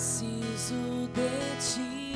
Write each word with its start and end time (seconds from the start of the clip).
Preciso 0.00 1.10
de 1.12 1.28
ti. 1.60 2.14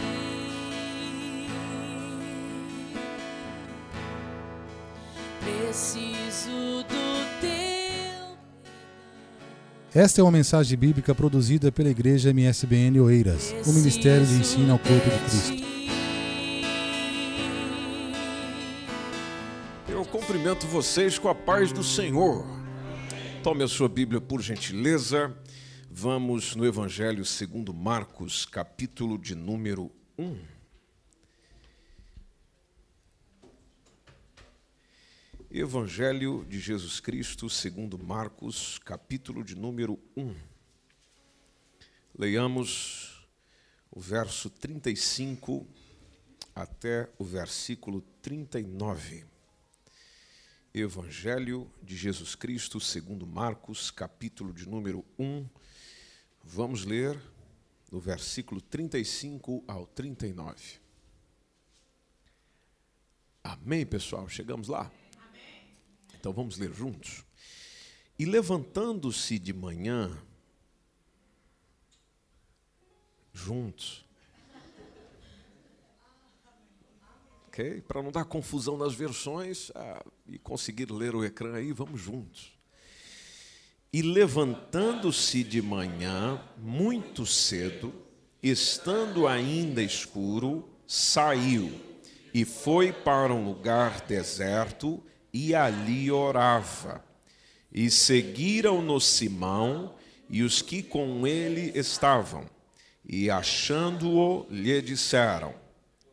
Preciso 5.39 6.83
do 6.85 7.41
teu. 7.43 8.39
Esta 9.95 10.23
é 10.23 10.25
uma 10.25 10.31
mensagem 10.31 10.79
bíblica 10.79 11.15
produzida 11.15 11.71
pela 11.71 11.91
Igreja 11.91 12.31
MSBN 12.31 13.01
Oeiras, 13.01 13.55
o 13.67 13.73
Ministério 13.75 14.27
de 14.27 14.33
Ensino 14.33 14.73
ao 14.73 14.79
Corpo 14.79 15.11
de 15.11 15.19
Cristo. 15.19 15.65
Eu 19.91 20.07
cumprimento 20.07 20.67
vocês 20.69 21.19
com 21.19 21.29
a 21.29 21.35
paz 21.35 21.71
do 21.71 21.85
Senhor. 21.85 22.47
Tome 23.43 23.63
a 23.63 23.69
sua 23.69 23.91
Bíblia, 23.91 24.23
por 24.23 24.41
gentileza. 24.41 25.37
Vamos 25.97 26.57
no 26.57 26.67
Evangelho 26.67 27.25
segundo 27.25 27.73
Marcos, 27.73 28.45
capítulo 28.45 29.17
de 29.17 29.37
número 29.37 29.93
1. 30.19 30.45
Evangelho 35.53 36.45
de 36.47 36.59
Jesus 36.59 36.99
Cristo, 36.99 37.49
segundo 37.49 37.97
Marcos, 37.97 38.77
capítulo 38.81 39.45
de 39.45 39.55
número 39.55 39.97
1. 40.17 40.35
Leiamos 42.19 43.25
o 43.89 44.01
verso 44.01 44.51
35 44.51 45.65
até 46.57 47.09
o 47.17 47.25
versículo 47.25 48.01
39. 48.21 49.25
Evangelho 50.75 51.73
de 51.81 51.97
Jesus 51.97 52.35
Cristo, 52.35 52.81
segundo 52.81 53.25
Marcos, 53.29 53.93
capítulo 53.93 54.53
de 54.53 54.69
número 54.69 55.05
1. 55.17 55.49
Vamos 56.47 56.85
ler 56.85 57.21
do 57.91 57.99
versículo 57.99 58.61
35 58.61 59.65
ao 59.67 59.87
39. 59.87 60.85
Amém, 63.43 63.85
pessoal? 63.85 64.29
Chegamos 64.29 64.69
lá? 64.69 64.91
Então 66.15 66.33
vamos 66.33 66.57
ler 66.59 66.73
juntos. 66.73 67.25
E 68.19 68.25
levantando-se 68.25 69.39
de 69.39 69.53
manhã, 69.53 70.17
juntos, 73.33 74.05
ok? 77.49 77.83
Para 77.83 78.03
não 78.03 78.13
dar 78.13 78.25
confusão 78.25 78.77
nas 78.77 78.95
versões 78.95 79.71
ah, 79.75 80.05
e 80.27 80.39
conseguir 80.39 80.91
ler 80.91 81.15
o 81.15 81.25
ecrã 81.25 81.57
aí, 81.57 81.73
vamos 81.73 82.01
juntos. 82.01 82.54
E 83.95 84.03
levantando-se 84.03 85.45
de 85.45 85.63
manhã, 85.63 86.43
muito 86.59 87.25
cedo, 87.25 87.95
estando 88.43 89.29
ainda 89.29 89.81
escuro, 89.81 90.69
saiu 90.85 91.71
e 92.35 92.45
foi 92.45 92.93
para 92.93 93.33
um 93.33 93.45
lugar 93.45 94.01
deserto 94.01 95.01
e 95.33 95.55
ali 95.55 96.11
orava. 96.11 97.05
E 97.73 97.89
seguiram-no 97.89 99.01
Simão 99.01 99.95
e 100.29 100.43
os 100.43 100.61
que 100.61 100.83
com 100.83 101.25
ele 101.25 101.71
estavam. 101.79 102.51
E 103.09 103.31
achando-o, 103.31 104.45
lhe 104.51 104.83
disseram: 104.83 105.55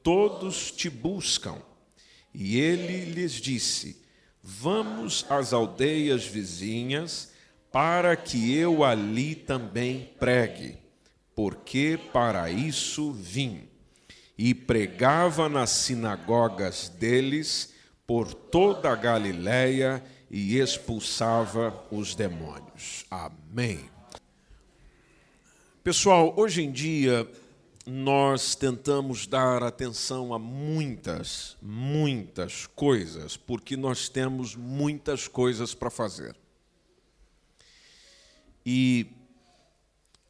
Todos 0.04 0.70
te 0.70 0.88
buscam. 0.88 1.60
E 2.32 2.60
ele 2.60 3.06
lhes 3.06 3.32
disse: 3.32 4.00
Vamos 4.44 5.26
às 5.28 5.52
aldeias 5.52 6.24
vizinhas, 6.24 7.31
para 7.72 8.16
que 8.16 8.54
eu 8.54 8.84
ali 8.84 9.34
também 9.34 10.12
pregue, 10.20 10.78
porque 11.34 11.98
para 12.12 12.52
isso 12.52 13.12
vim. 13.14 13.68
E 14.38 14.54
pregava 14.54 15.48
nas 15.48 15.70
sinagogas 15.70 16.90
deles 16.90 17.74
por 18.08 18.34
toda 18.34 18.92
a 18.92 18.96
Galiléia 18.96 20.04
e 20.30 20.58
expulsava 20.58 21.86
os 21.92 22.16
demônios. 22.16 23.06
Amém. 23.10 23.80
Pessoal, 25.84 26.34
hoje 26.36 26.64
em 26.64 26.72
dia 26.72 27.30
nós 27.86 28.56
tentamos 28.56 29.28
dar 29.28 29.64
atenção 29.64 30.34
a 30.34 30.40
muitas, 30.40 31.58
muitas 31.62 32.68
coisas, 32.68 33.38
porque 33.38 33.76
nós 33.78 34.10
temos 34.10 34.56
muitas 34.56 35.28
coisas 35.28 35.74
para 35.74 35.90
fazer. 35.90 36.36
E 38.66 39.08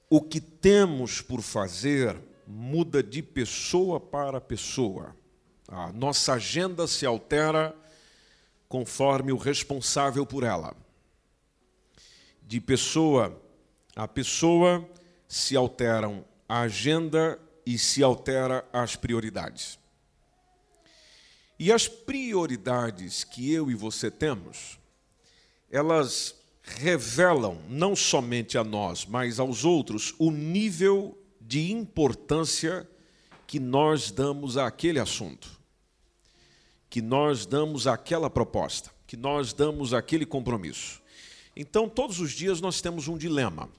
o 0.09 0.22
que 0.22 0.42
temos 0.42 1.22
por 1.22 1.42
fazer 1.42 2.18
muda 2.47 3.02
de 3.02 3.22
pessoa 3.22 4.00
para 4.00 4.42
pessoa. 4.42 5.16
A 5.68 5.92
nossa 5.92 6.34
agenda 6.34 6.86
se 6.86 7.06
altera 7.06 7.75
conforme 8.68 9.31
o 9.31 9.38
responsável 9.38 10.25
por 10.25 10.44
ela. 10.44 10.75
De 12.42 12.59
pessoa 12.59 13.42
a 13.96 14.08
pessoa 14.08 14.90
se 15.28 15.56
alteram 15.56 16.25
a 16.48 16.62
agenda 16.62 17.40
e 17.66 17.78
se 17.78 18.02
altera 18.02 18.68
as 18.72 18.96
prioridades. 18.96 19.78
E 21.59 21.72
as 21.72 21.88
prioridades 21.88 23.24
que 23.24 23.52
eu 23.52 23.69
e 23.69 23.75
você 23.75 24.09
temos, 24.09 24.80
elas 25.69 26.41
revelam 26.61 27.61
não 27.67 27.95
somente 27.95 28.57
a 28.57 28.63
nós, 28.63 29.05
mas 29.05 29.39
aos 29.39 29.66
outros 29.66 30.13
o 30.17 30.31
nível 30.31 31.17
de 31.39 31.72
importância 31.72 32.89
que 33.47 33.59
nós 33.59 34.11
damos 34.11 34.57
àquele 34.57 35.00
assunto 35.00 35.61
que 36.91 37.01
nós 37.01 37.45
damos 37.45 37.88
aquela 37.88 38.29
proposta, 38.29 38.91
que 39.07 39.16
nós 39.16 39.53
damos 39.53 39.94
aquele 39.94 40.25
compromisso. 40.25 41.01
Então, 41.55 41.88
todos 41.88 42.19
os 42.19 42.33
dias 42.33 42.59
nós 42.59 42.81
temos 42.81 43.07
um 43.07 43.17
dilema. 43.17 43.69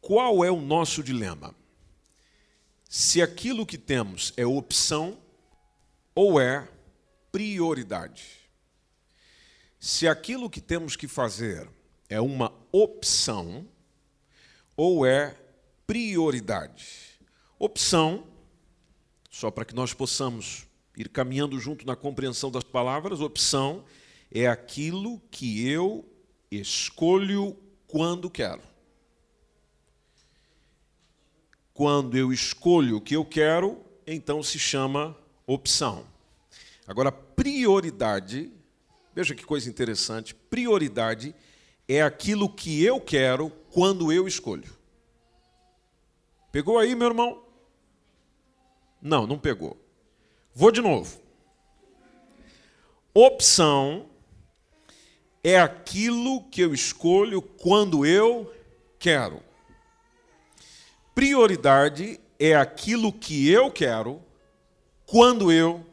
Qual 0.00 0.44
é 0.44 0.52
o 0.52 0.60
nosso 0.60 1.02
dilema? 1.02 1.52
Se 2.88 3.20
aquilo 3.20 3.66
que 3.66 3.76
temos 3.76 4.32
é 4.36 4.46
opção 4.46 5.18
ou 6.14 6.40
é 6.40 6.68
prioridade. 7.32 8.45
Se 9.78 10.08
aquilo 10.08 10.50
que 10.50 10.60
temos 10.60 10.96
que 10.96 11.06
fazer 11.06 11.68
é 12.08 12.20
uma 12.20 12.52
opção 12.72 13.66
ou 14.76 15.06
é 15.06 15.36
prioridade. 15.86 17.18
Opção, 17.58 18.26
só 19.30 19.50
para 19.50 19.64
que 19.64 19.74
nós 19.74 19.94
possamos 19.94 20.66
ir 20.96 21.08
caminhando 21.08 21.58
junto 21.58 21.86
na 21.86 21.94
compreensão 21.94 22.50
das 22.50 22.64
palavras, 22.64 23.20
opção 23.20 23.84
é 24.30 24.46
aquilo 24.46 25.20
que 25.30 25.68
eu 25.68 26.04
escolho 26.50 27.56
quando 27.86 28.30
quero. 28.30 28.62
Quando 31.72 32.16
eu 32.16 32.32
escolho 32.32 32.96
o 32.96 33.00
que 33.00 33.14
eu 33.14 33.24
quero, 33.24 33.84
então 34.06 34.42
se 34.42 34.58
chama 34.58 35.16
opção. 35.46 36.06
Agora, 36.86 37.12
prioridade, 37.12 38.50
veja 39.16 39.34
que 39.34 39.46
coisa 39.46 39.70
interessante: 39.70 40.34
prioridade 40.34 41.34
é 41.88 42.02
aquilo 42.02 42.50
que 42.50 42.84
eu 42.84 43.00
quero 43.00 43.48
quando 43.70 44.12
eu 44.12 44.28
escolho. 44.28 44.70
Pegou 46.52 46.78
aí, 46.78 46.94
meu 46.94 47.08
irmão? 47.08 47.42
Não, 49.00 49.26
não 49.26 49.38
pegou. 49.38 49.80
Vou 50.54 50.70
de 50.70 50.82
novo. 50.82 51.20
Opção 53.14 54.06
é 55.42 55.58
aquilo 55.58 56.44
que 56.50 56.60
eu 56.60 56.74
escolho 56.74 57.40
quando 57.40 58.04
eu 58.04 58.52
quero. 58.98 59.42
Prioridade 61.14 62.20
é 62.38 62.54
aquilo 62.54 63.10
que 63.12 63.48
eu 63.48 63.70
quero 63.70 64.22
quando 65.06 65.50
eu 65.50 65.86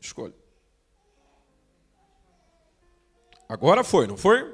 escolho. 0.00 0.39
Agora 3.50 3.82
foi, 3.82 4.06
não 4.06 4.16
foi? 4.16 4.48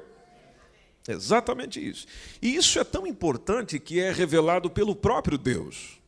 Exatamente 1.07 1.79
isso. 1.79 2.07
E 2.41 2.55
isso 2.55 2.79
é 2.79 2.83
tão 2.83 3.05
importante 3.05 3.79
que 3.79 3.99
é 3.99 4.11
revelado 4.11 4.71
pelo 4.71 4.95
próprio 4.95 5.37
Deus. 5.37 5.99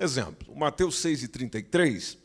Exemplo, 0.00 0.52
Mateus 0.56 0.96
6,33 0.96 2.18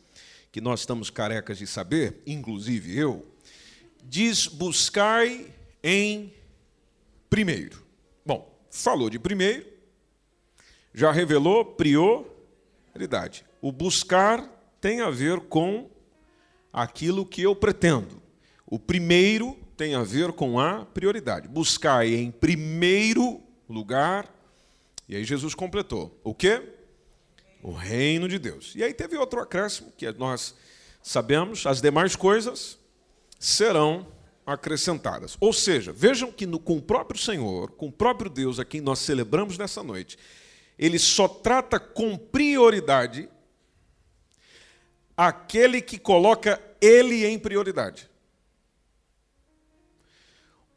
que 0.50 0.60
nós 0.60 0.80
estamos 0.80 1.10
carecas 1.10 1.58
de 1.58 1.66
saber, 1.68 2.20
inclusive 2.26 2.98
eu, 2.98 3.24
diz: 4.02 4.48
buscai 4.48 5.46
em 5.80 6.34
primeiro. 7.28 7.80
Bom, 8.26 8.52
falou 8.68 9.08
de 9.08 9.16
primeiro, 9.20 9.64
já 10.92 11.12
revelou 11.12 11.64
prioridade. 11.64 13.44
O 13.62 13.70
buscar 13.70 14.42
tem 14.80 15.02
a 15.02 15.10
ver 15.10 15.38
com 15.42 15.88
aquilo 16.72 17.24
que 17.24 17.42
eu 17.42 17.54
pretendo. 17.54 18.20
O 18.66 18.76
primeiro 18.76 19.56
tem 19.80 19.94
a 19.94 20.02
ver 20.02 20.32
com 20.32 20.60
a 20.60 20.84
prioridade. 20.84 21.48
Buscai 21.48 22.12
em 22.12 22.30
primeiro 22.30 23.40
lugar, 23.66 24.28
E 25.08 25.16
aí 25.16 25.24
Jesus 25.24 25.54
completou. 25.54 26.20
O 26.22 26.34
quê? 26.34 26.62
O 27.62 27.72
reino 27.72 28.28
de 28.28 28.38
Deus. 28.38 28.74
E 28.76 28.84
aí 28.84 28.92
teve 28.92 29.16
outro 29.16 29.40
acréscimo 29.40 29.90
que 29.96 30.10
nós 30.12 30.54
sabemos, 31.02 31.66
as 31.66 31.80
demais 31.80 32.14
coisas 32.14 32.78
serão 33.38 34.06
acrescentadas. 34.44 35.38
Ou 35.40 35.50
seja, 35.50 35.92
vejam 35.92 36.30
que 36.30 36.44
no, 36.44 36.58
com 36.58 36.76
o 36.76 36.82
próprio 36.82 37.18
Senhor, 37.18 37.70
com 37.70 37.86
o 37.86 37.92
próprio 37.92 38.30
Deus 38.30 38.60
a 38.60 38.66
quem 38.66 38.82
nós 38.82 38.98
celebramos 38.98 39.56
nessa 39.56 39.82
noite, 39.82 40.18
ele 40.78 40.98
só 40.98 41.26
trata 41.26 41.80
com 41.80 42.18
prioridade 42.18 43.30
aquele 45.16 45.80
que 45.80 45.98
coloca 45.98 46.60
ele 46.82 47.24
em 47.24 47.38
prioridade. 47.38 48.09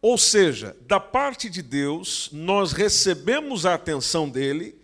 Ou 0.03 0.17
seja, 0.17 0.75
da 0.81 0.99
parte 0.99 1.49
de 1.49 1.61
Deus, 1.61 2.27
nós 2.33 2.73
recebemos 2.73 3.65
a 3.65 3.73
atenção 3.73 4.29
dele 4.29 4.77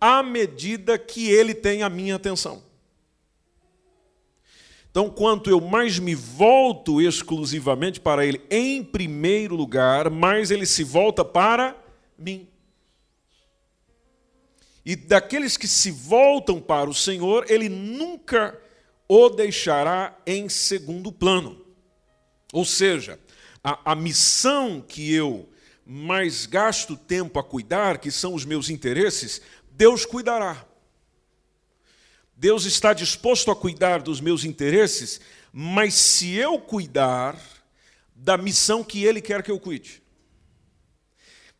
à 0.00 0.22
medida 0.22 0.96
que 0.96 1.28
ele 1.28 1.52
tem 1.52 1.82
a 1.82 1.88
minha 1.88 2.14
atenção. 2.14 2.62
Então, 4.88 5.10
quanto 5.10 5.50
eu 5.50 5.60
mais 5.60 5.98
me 5.98 6.14
volto 6.14 7.00
exclusivamente 7.00 7.98
para 7.98 8.24
ele 8.24 8.40
em 8.48 8.84
primeiro 8.84 9.56
lugar, 9.56 10.08
mais 10.08 10.52
ele 10.52 10.66
se 10.66 10.84
volta 10.84 11.24
para 11.24 11.76
mim. 12.16 12.46
E 14.86 14.94
daqueles 14.94 15.56
que 15.56 15.66
se 15.66 15.90
voltam 15.90 16.60
para 16.60 16.88
o 16.88 16.94
Senhor, 16.94 17.44
ele 17.50 17.68
nunca 17.68 18.56
o 19.08 19.28
deixará 19.30 20.16
em 20.24 20.48
segundo 20.48 21.10
plano. 21.10 21.60
Ou 22.52 22.64
seja, 22.64 23.18
a, 23.62 23.92
a 23.92 23.94
missão 23.94 24.80
que 24.80 25.12
eu 25.12 25.48
mais 25.84 26.46
gasto 26.46 26.96
tempo 26.96 27.38
a 27.38 27.44
cuidar, 27.44 27.98
que 27.98 28.10
são 28.10 28.34
os 28.34 28.44
meus 28.44 28.70
interesses, 28.70 29.40
Deus 29.72 30.04
cuidará. 30.04 30.66
Deus 32.36 32.64
está 32.64 32.92
disposto 32.92 33.50
a 33.50 33.56
cuidar 33.56 34.00
dos 34.00 34.20
meus 34.20 34.44
interesses, 34.44 35.20
mas 35.52 35.94
se 35.94 36.34
eu 36.34 36.58
cuidar 36.58 37.38
da 38.14 38.38
missão 38.38 38.84
que 38.84 39.04
Ele 39.04 39.20
quer 39.20 39.42
que 39.42 39.50
eu 39.50 39.58
cuide, 39.58 40.02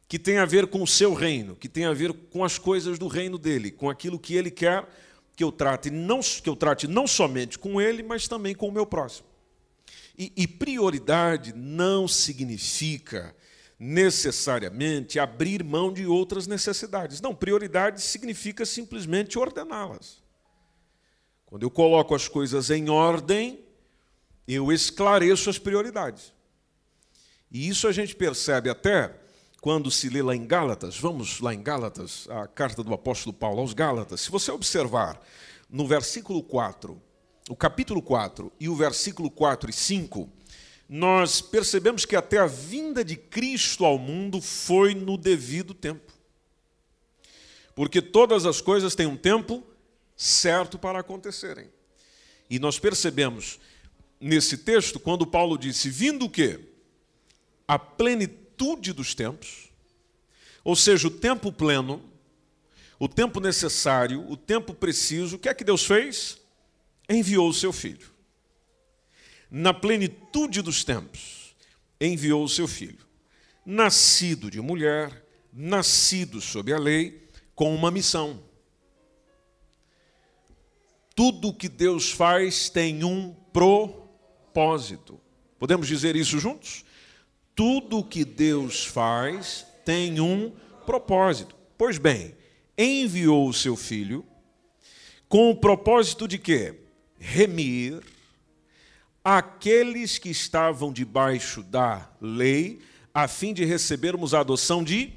que 0.09 0.19
tem 0.19 0.39
a 0.39 0.45
ver 0.45 0.67
com 0.67 0.83
o 0.83 0.87
seu 0.87 1.13
reino, 1.13 1.55
que 1.55 1.69
tem 1.69 1.85
a 1.85 1.93
ver 1.93 2.13
com 2.13 2.45
as 2.45 2.59
coisas 2.59 2.99
do 2.99 3.09
reino 3.09 3.39
dele, 3.39 3.71
com 3.71 3.91
aquilo 3.91 4.19
que 4.19 4.35
Ele 4.35 4.51
quer 4.51 4.89
que 5.37 5.45
eu 5.45 5.53
trate, 5.53 5.91
não, 5.91 6.21
que 6.21 6.49
eu 6.49 6.57
trate 6.57 6.87
não 6.87 7.07
somente 7.07 7.59
com 7.59 7.81
Ele, 7.81 8.03
mas 8.03 8.29
também 8.29 8.55
com 8.55 8.69
o 8.69 8.73
meu 8.73 8.85
próximo. 8.85 9.30
E, 10.19 10.33
e 10.37 10.47
prioridade 10.47 11.53
não 11.55 12.07
significa 12.07 13.35
necessariamente 13.79 15.19
abrir 15.19 15.65
mão 15.65 15.91
de 15.91 16.07
outras 16.07 16.47
necessidades. 16.47 17.21
Não, 17.21 17.35
prioridade 17.35 18.03
significa 18.03 18.67
simplesmente 18.67 19.39
ordená-las. 19.39 20.23
Quando 21.47 21.63
eu 21.63 21.71
coloco 21.71 22.15
as 22.15 22.29
coisas 22.29 22.71
em 22.71 22.91
ordem, 22.91 23.65
eu 24.47 24.71
esclareço 24.71 25.49
as 25.49 25.59
prioridades. 25.59 26.33
E 27.51 27.69
isso 27.69 27.89
a 27.89 27.93
gente 27.93 28.15
percebe 28.15 28.69
até 28.69 29.15
quando 29.61 29.91
se 29.91 30.09
lê 30.09 30.23
lá 30.23 30.35
em 30.35 30.47
Gálatas, 30.47 30.99
vamos 30.99 31.41
lá 31.41 31.53
em 31.53 31.63
Gálatas, 31.63 32.27
a 32.31 32.47
carta 32.47 32.83
do 32.83 32.95
apóstolo 32.95 33.33
Paulo 33.33 33.61
aos 33.61 33.75
Gálatas. 33.75 34.21
Se 34.21 34.31
você 34.31 34.51
observar 34.51 35.21
no 35.69 35.87
versículo 35.87 36.43
4, 36.43 37.01
o 37.51 37.57
capítulo 37.57 38.01
4 38.01 38.53
e 38.61 38.69
o 38.69 38.77
versículo 38.77 39.29
4 39.29 39.71
e 39.71 39.73
5, 39.73 40.31
nós 40.89 41.41
percebemos 41.41 42.05
que 42.05 42.15
até 42.15 42.39
a 42.39 42.47
vinda 42.47 43.05
de 43.05 43.17
Cristo 43.17 43.85
ao 43.85 43.99
mundo 43.99 44.41
foi 44.41 44.95
no 44.95 45.19
devido 45.19 45.75
tempo. 45.75 46.13
Porque 47.75 48.01
todas 48.01 48.47
as 48.47 48.61
coisas 48.61 48.95
têm 48.95 49.07
um 49.07 49.17
tempo 49.17 49.67
certo 50.17 50.79
para 50.79 51.01
acontecerem. 51.01 51.69
E 52.49 52.61
nós 52.61 52.79
percebemos 52.79 53.59
nesse 54.21 54.59
texto 54.59 55.01
quando 55.01 55.27
Paulo 55.27 55.59
disse: 55.59 55.91
vindo 55.91 56.27
o 56.27 56.31
quê? 56.31 56.61
A 57.67 57.81
plenitude 57.81 58.93
dos 58.93 59.13
tempos, 59.13 59.71
ou 60.63 60.77
seja, 60.77 61.09
o 61.09 61.11
tempo 61.11 61.53
pleno, 61.53 62.01
o 62.97 63.09
tempo 63.09 63.41
necessário, 63.41 64.25
o 64.31 64.37
tempo 64.37 64.73
preciso, 64.73 65.35
o 65.35 65.39
que 65.39 65.49
é 65.49 65.55
que 65.55 65.65
Deus 65.65 65.85
fez? 65.85 66.40
Enviou 67.11 67.49
o 67.49 67.55
seu 67.55 67.73
filho. 67.73 68.09
Na 69.51 69.75
plenitude 69.75 70.63
dos 70.63 70.85
tempos, 70.85 71.57
enviou 72.01 72.45
o 72.45 72.49
seu 72.49 72.69
filho. 72.69 73.05
Nascido 73.67 74.49
de 74.49 74.61
mulher, 74.61 75.27
nascido 75.53 76.41
sob 76.41 76.73
a 76.73 76.79
lei, 76.79 77.29
com 77.55 77.75
uma 77.75 77.91
missão. 77.91 78.41
Tudo 81.17 81.49
o 81.49 81.55
que 81.55 81.69
Deus 81.69 82.13
faz 82.13 82.71
tem 82.71 83.03
um 83.03 83.35
propósito. 83.53 85.21
Podemos 85.59 85.89
dizer 85.89 86.15
isso 86.15 86.39
juntos? 86.39 86.85
Tudo 87.55 87.99
o 87.99 88.05
que 88.05 88.25
Deus 88.25 88.87
faz 88.87 89.67
tem 89.85 90.21
um 90.21 90.51
propósito. 90.87 91.57
Pois 91.77 91.99
bem, 91.99 92.35
enviou 92.79 93.49
o 93.49 93.53
seu 93.53 93.77
filho 93.77 94.25
com 95.29 95.51
o 95.51 95.57
propósito 95.57 96.27
de 96.27 96.39
quê? 96.39 96.80
Remir 97.21 98.01
aqueles 99.23 100.19
que 100.19 100.31
estavam 100.31 100.93
debaixo 100.93 101.63
da 101.63 102.11
lei, 102.21 102.81
a 103.13 103.29
fim 103.29 103.53
de 103.53 103.65
recebermos 103.65 104.33
a 104.33 104.41
adoção 104.41 104.83
de 104.83 105.13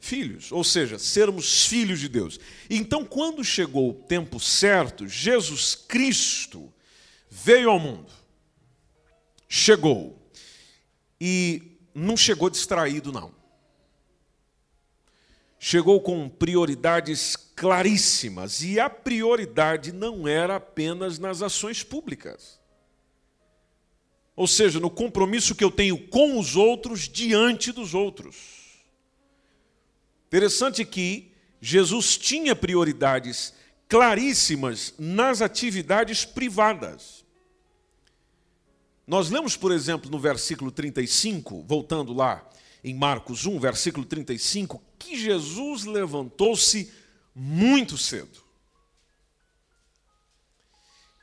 filhos, 0.00 0.52
ou 0.52 0.62
seja, 0.62 0.98
sermos 0.98 1.66
filhos 1.66 1.98
de 1.98 2.08
Deus. 2.08 2.38
Então, 2.70 3.04
quando 3.04 3.44
chegou 3.44 3.90
o 3.90 3.94
tempo 3.94 4.38
certo, 4.38 5.08
Jesus 5.08 5.74
Cristo 5.74 6.72
veio 7.28 7.70
ao 7.70 7.80
mundo. 7.80 8.12
Chegou. 9.48 10.16
E 11.20 11.78
não 11.92 12.16
chegou 12.16 12.48
distraído, 12.48 13.10
não. 13.10 13.37
Chegou 15.58 16.00
com 16.00 16.28
prioridades 16.28 17.34
claríssimas, 17.36 18.62
e 18.62 18.78
a 18.78 18.88
prioridade 18.88 19.92
não 19.92 20.28
era 20.28 20.56
apenas 20.56 21.18
nas 21.18 21.42
ações 21.42 21.82
públicas. 21.82 22.60
Ou 24.36 24.46
seja, 24.46 24.78
no 24.78 24.88
compromisso 24.88 25.54
que 25.54 25.64
eu 25.64 25.70
tenho 25.70 25.98
com 26.08 26.38
os 26.38 26.54
outros 26.54 27.08
diante 27.08 27.72
dos 27.72 27.92
outros. 27.92 28.36
Interessante 30.28 30.84
que 30.84 31.32
Jesus 31.60 32.16
tinha 32.16 32.54
prioridades 32.54 33.52
claríssimas 33.88 34.94
nas 34.96 35.42
atividades 35.42 36.24
privadas. 36.24 37.24
Nós 39.06 39.30
lemos, 39.30 39.56
por 39.56 39.72
exemplo, 39.72 40.10
no 40.10 40.20
versículo 40.20 40.70
35, 40.70 41.64
voltando 41.66 42.12
lá 42.12 42.48
em 42.82 42.94
Marcos 42.94 43.46
1, 43.46 43.58
versículo 43.58 44.04
35, 44.04 44.82
que 44.98 45.16
Jesus 45.16 45.84
levantou-se 45.84 46.92
muito 47.34 47.96
cedo. 47.98 48.48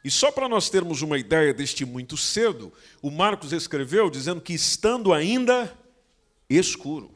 E 0.03 0.11
só 0.11 0.31
para 0.31 0.47
nós 0.47 0.69
termos 0.69 1.01
uma 1.01 1.17
ideia 1.17 1.51
deste 1.51 1.83
muito 1.83 2.15
cedo, 2.15 2.71
o 3.01 3.09
Marcos 3.09 3.51
escreveu 3.51 4.07
dizendo 4.09 4.39
que 4.39 4.53
estando 4.53 5.11
ainda 5.11 5.75
escuro. 6.47 7.11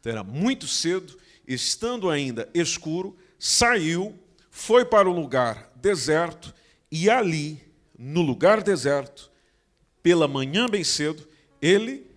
Então 0.00 0.10
era 0.10 0.24
muito 0.24 0.66
cedo, 0.66 1.16
estando 1.46 2.10
ainda 2.10 2.48
escuro, 2.52 3.16
saiu, 3.38 4.18
foi 4.50 4.84
para 4.84 5.08
um 5.08 5.14
lugar 5.14 5.72
deserto 5.76 6.52
e 6.90 7.08
ali, 7.08 7.62
no 7.96 8.22
lugar 8.22 8.60
deserto, 8.60 9.30
pela 10.02 10.26
manhã 10.26 10.68
bem 10.68 10.82
cedo, 10.82 11.28
ele 11.62 12.07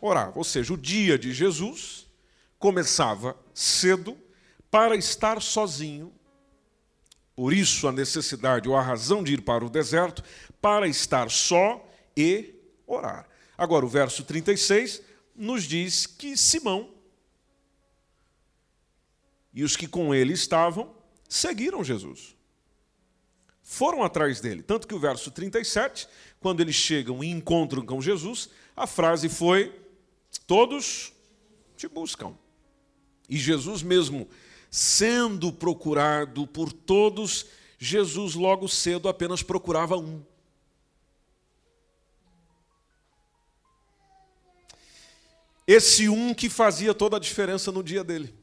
orava. 0.00 0.38
Ou 0.38 0.44
seja, 0.44 0.72
o 0.72 0.76
dia 0.76 1.18
de 1.18 1.32
Jesus 1.32 2.06
começava 2.58 3.36
cedo 3.54 4.16
para 4.70 4.96
estar 4.96 5.40
sozinho. 5.40 6.12
Por 7.34 7.52
isso 7.52 7.86
a 7.86 7.92
necessidade 7.92 8.68
ou 8.68 8.76
a 8.76 8.82
razão 8.82 9.22
de 9.22 9.34
ir 9.34 9.42
para 9.42 9.64
o 9.64 9.70
deserto, 9.70 10.22
para 10.60 10.88
estar 10.88 11.30
só 11.30 11.84
e 12.16 12.54
orar. 12.86 13.28
Agora, 13.56 13.86
o 13.86 13.88
verso 13.88 14.24
36 14.24 15.02
nos 15.34 15.64
diz 15.64 16.06
que 16.06 16.36
Simão 16.36 16.90
e 19.54 19.62
os 19.62 19.76
que 19.76 19.86
com 19.86 20.14
ele 20.14 20.32
estavam 20.32 20.94
seguiram 21.28 21.84
Jesus. 21.84 22.36
Foram 23.62 24.02
atrás 24.02 24.40
dele. 24.40 24.62
Tanto 24.62 24.88
que 24.88 24.94
o 24.94 24.98
verso 24.98 25.30
37, 25.30 26.08
quando 26.40 26.60
eles 26.60 26.74
chegam 26.74 27.22
e 27.22 27.28
encontram 27.28 27.84
com 27.84 28.00
Jesus, 28.00 28.48
a 28.74 28.86
frase 28.86 29.28
foi: 29.28 29.87
Todos 30.46 31.12
te 31.76 31.86
buscam. 31.86 32.36
E 33.28 33.36
Jesus 33.36 33.82
mesmo 33.82 34.28
sendo 34.70 35.52
procurado 35.52 36.46
por 36.46 36.72
todos, 36.72 37.46
Jesus 37.78 38.34
logo 38.34 38.68
cedo 38.68 39.08
apenas 39.08 39.42
procurava 39.42 39.96
um. 39.96 40.22
Esse 45.66 46.08
um 46.08 46.32
que 46.32 46.48
fazia 46.48 46.94
toda 46.94 47.18
a 47.18 47.20
diferença 47.20 47.70
no 47.70 47.82
dia 47.82 48.02
dele. 48.02 48.34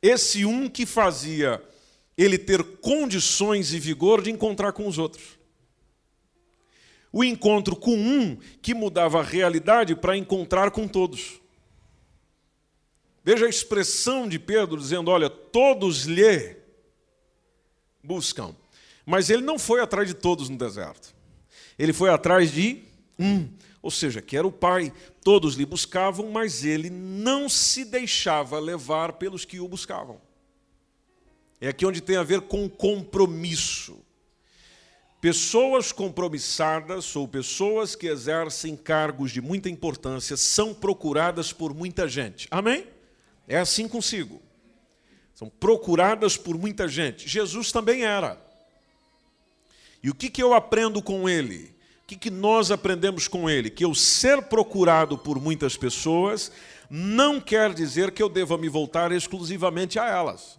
Esse 0.00 0.46
um 0.46 0.68
que 0.68 0.86
fazia 0.86 1.62
ele 2.16 2.38
ter 2.38 2.62
condições 2.78 3.74
e 3.74 3.78
vigor 3.78 4.22
de 4.22 4.30
encontrar 4.30 4.72
com 4.72 4.88
os 4.88 4.96
outros. 4.96 5.37
O 7.12 7.24
encontro 7.24 7.74
com 7.74 7.96
um 7.96 8.36
que 8.60 8.74
mudava 8.74 9.20
a 9.20 9.24
realidade 9.24 9.94
para 9.96 10.16
encontrar 10.16 10.70
com 10.70 10.86
todos. 10.86 11.40
Veja 13.24 13.46
a 13.46 13.48
expressão 13.48 14.28
de 14.28 14.38
Pedro 14.38 14.78
dizendo: 14.78 15.10
Olha, 15.10 15.28
todos 15.28 16.04
lhe 16.04 16.56
buscam. 18.02 18.54
Mas 19.04 19.30
ele 19.30 19.42
não 19.42 19.58
foi 19.58 19.80
atrás 19.80 20.06
de 20.06 20.14
todos 20.14 20.48
no 20.48 20.58
deserto. 20.58 21.14
Ele 21.78 21.92
foi 21.92 22.10
atrás 22.10 22.52
de 22.52 22.82
um, 23.18 23.48
ou 23.80 23.90
seja, 23.90 24.20
que 24.20 24.36
era 24.36 24.46
o 24.46 24.52
Pai. 24.52 24.92
Todos 25.22 25.54
lhe 25.54 25.64
buscavam, 25.64 26.30
mas 26.30 26.64
ele 26.64 26.90
não 26.90 27.48
se 27.48 27.84
deixava 27.84 28.58
levar 28.58 29.14
pelos 29.14 29.44
que 29.44 29.60
o 29.60 29.68
buscavam. 29.68 30.20
É 31.60 31.68
aqui 31.68 31.84
onde 31.84 32.00
tem 32.00 32.16
a 32.16 32.22
ver 32.22 32.42
com 32.42 32.68
compromisso. 32.68 33.98
Pessoas 35.20 35.90
compromissadas 35.90 37.16
ou 37.16 37.26
pessoas 37.26 37.96
que 37.96 38.06
exercem 38.06 38.76
cargos 38.76 39.32
de 39.32 39.40
muita 39.40 39.68
importância 39.68 40.36
são 40.36 40.72
procuradas 40.72 41.52
por 41.52 41.74
muita 41.74 42.06
gente. 42.06 42.46
Amém? 42.50 42.86
É 43.48 43.58
assim 43.58 43.88
consigo. 43.88 44.40
São 45.34 45.48
procuradas 45.48 46.36
por 46.36 46.56
muita 46.56 46.86
gente. 46.86 47.28
Jesus 47.28 47.72
também 47.72 48.04
era. 48.04 48.40
E 50.02 50.08
o 50.08 50.14
que, 50.14 50.30
que 50.30 50.42
eu 50.42 50.54
aprendo 50.54 51.02
com 51.02 51.28
ele? 51.28 51.74
O 52.02 52.06
que, 52.06 52.16
que 52.16 52.30
nós 52.30 52.70
aprendemos 52.70 53.26
com 53.26 53.50
ele? 53.50 53.70
Que 53.70 53.84
eu 53.84 53.94
ser 53.94 54.42
procurado 54.42 55.18
por 55.18 55.40
muitas 55.40 55.76
pessoas 55.76 56.52
não 56.88 57.40
quer 57.40 57.74
dizer 57.74 58.12
que 58.12 58.22
eu 58.22 58.28
deva 58.28 58.56
me 58.56 58.68
voltar 58.68 59.12
exclusivamente 59.12 59.98
a 59.98 60.08
elas. 60.08 60.57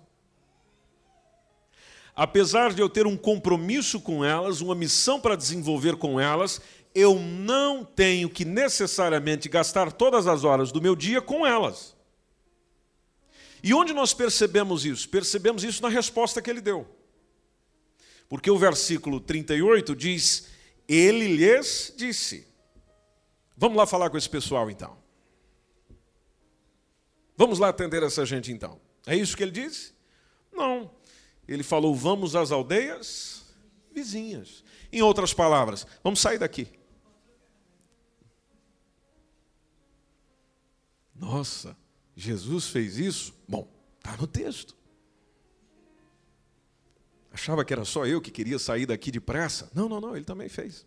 Apesar 2.20 2.74
de 2.74 2.82
eu 2.82 2.90
ter 2.90 3.08
um 3.08 3.16
compromisso 3.16 4.02
com 4.02 4.26
elas, 4.26 4.60
uma 4.60 4.76
missão 4.76 5.22
para 5.22 5.38
desenvolver 5.38 5.96
com 5.96 6.20
elas, 6.20 6.60
eu 6.94 7.18
não 7.18 7.86
tenho 7.86 8.30
que 8.30 8.44
necessariamente 8.44 9.48
gastar 9.48 9.90
todas 9.90 10.28
as 10.28 10.44
horas 10.44 10.70
do 10.70 10.82
meu 10.82 10.98
dia 10.98 11.22
com 11.22 11.48
elas. 11.48 11.96
E 13.64 13.74
onde 13.74 13.94
nós 13.94 14.14
percebemos 14.14 14.84
isso? 14.84 15.08
Percebemos 15.08 15.64
isso 15.64 15.82
na 15.82 15.88
resposta 15.88 16.42
que 16.42 16.50
ele 16.50 16.60
deu. 16.60 16.86
Porque 18.28 18.52
o 18.52 18.58
versículo 18.58 19.22
38 19.22 19.96
diz: 19.96 20.50
Ele 20.90 21.26
lhes 21.38 21.94
disse. 21.96 22.46
Vamos 23.56 23.78
lá 23.78 23.88
falar 23.88 24.10
com 24.10 24.18
esse 24.18 24.30
pessoal 24.30 24.70
então. 24.70 24.98
Vamos 27.38 27.60
lá 27.60 27.70
atender 27.70 28.04
essa 28.04 28.26
gente 28.26 28.52
então. 28.52 28.78
É 29.08 29.16
isso 29.16 29.38
que 29.38 29.44
ele 29.44 29.54
disse? 29.54 29.94
Não 30.52 30.99
ele 31.54 31.64
falou: 31.64 31.96
vamos 31.96 32.36
às 32.36 32.52
aldeias 32.52 33.44
vizinhas. 33.92 34.64
Em 34.92 35.02
outras 35.02 35.34
palavras, 35.34 35.86
vamos 36.04 36.20
sair 36.20 36.38
daqui. 36.38 36.68
Nossa, 41.16 41.76
Jesus 42.16 42.68
fez 42.68 42.98
isso? 42.98 43.34
Bom, 43.48 43.68
está 43.98 44.16
no 44.16 44.26
texto. 44.26 44.76
Achava 47.32 47.64
que 47.64 47.74
era 47.74 47.86
só 47.86 48.06
eu 48.06 48.22
que 48.22 48.32
queria 48.32 48.58
sair 48.58 48.86
daqui 48.86 49.12
depressa? 49.12 49.70
Não, 49.74 49.88
não, 49.88 50.02
não, 50.02 50.16
ele 50.16 50.26
também 50.26 50.50
fez. 50.50 50.86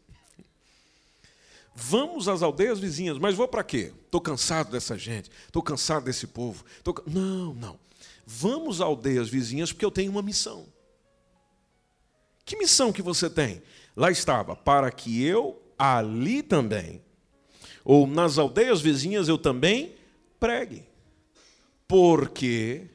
Vamos 1.75 2.29
às 2.29 2.43
aldeias 2.43 2.79
vizinhas, 2.79 3.19
mas 3.19 3.35
vou 3.35 3.49
para 3.49 3.65
quê? 3.65 3.93
Estou 4.05 4.21
cansado 4.21 4.71
dessa 4.71 4.99
gente, 4.99 5.31
estou 5.47 5.63
cansado 5.63 6.05
desse 6.05 6.27
povo. 6.27 6.65
Tô... 6.83 6.95
Não, 7.07 7.55
não. 7.55 7.79
Vamos 8.27 8.81
a 8.81 8.85
aldeias 8.85 9.29
vizinhas 9.29 9.73
porque 9.73 9.85
eu 9.85 9.91
tenho 9.91 10.11
uma 10.11 10.23
missão. 10.23 10.67
Que 12.45 12.57
missão 12.57 12.93
que 12.93 13.03
você 13.03 13.29
tem? 13.31 13.63
Lá 13.97 14.11
estava, 14.11 14.57
para 14.57 14.91
que 14.91 15.25
eu 15.25 15.63
ali 15.79 16.43
também, 16.43 17.03
ou 17.85 18.07
nas 18.07 18.39
aldeias 18.39 18.81
vizinhas 18.81 19.29
eu 19.29 19.37
também 19.37 19.95
pregue. 20.39 20.85
Porque 21.87 22.89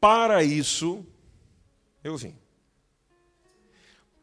para 0.00 0.42
isso 0.42 1.04
eu 2.04 2.16
vim. 2.16 2.36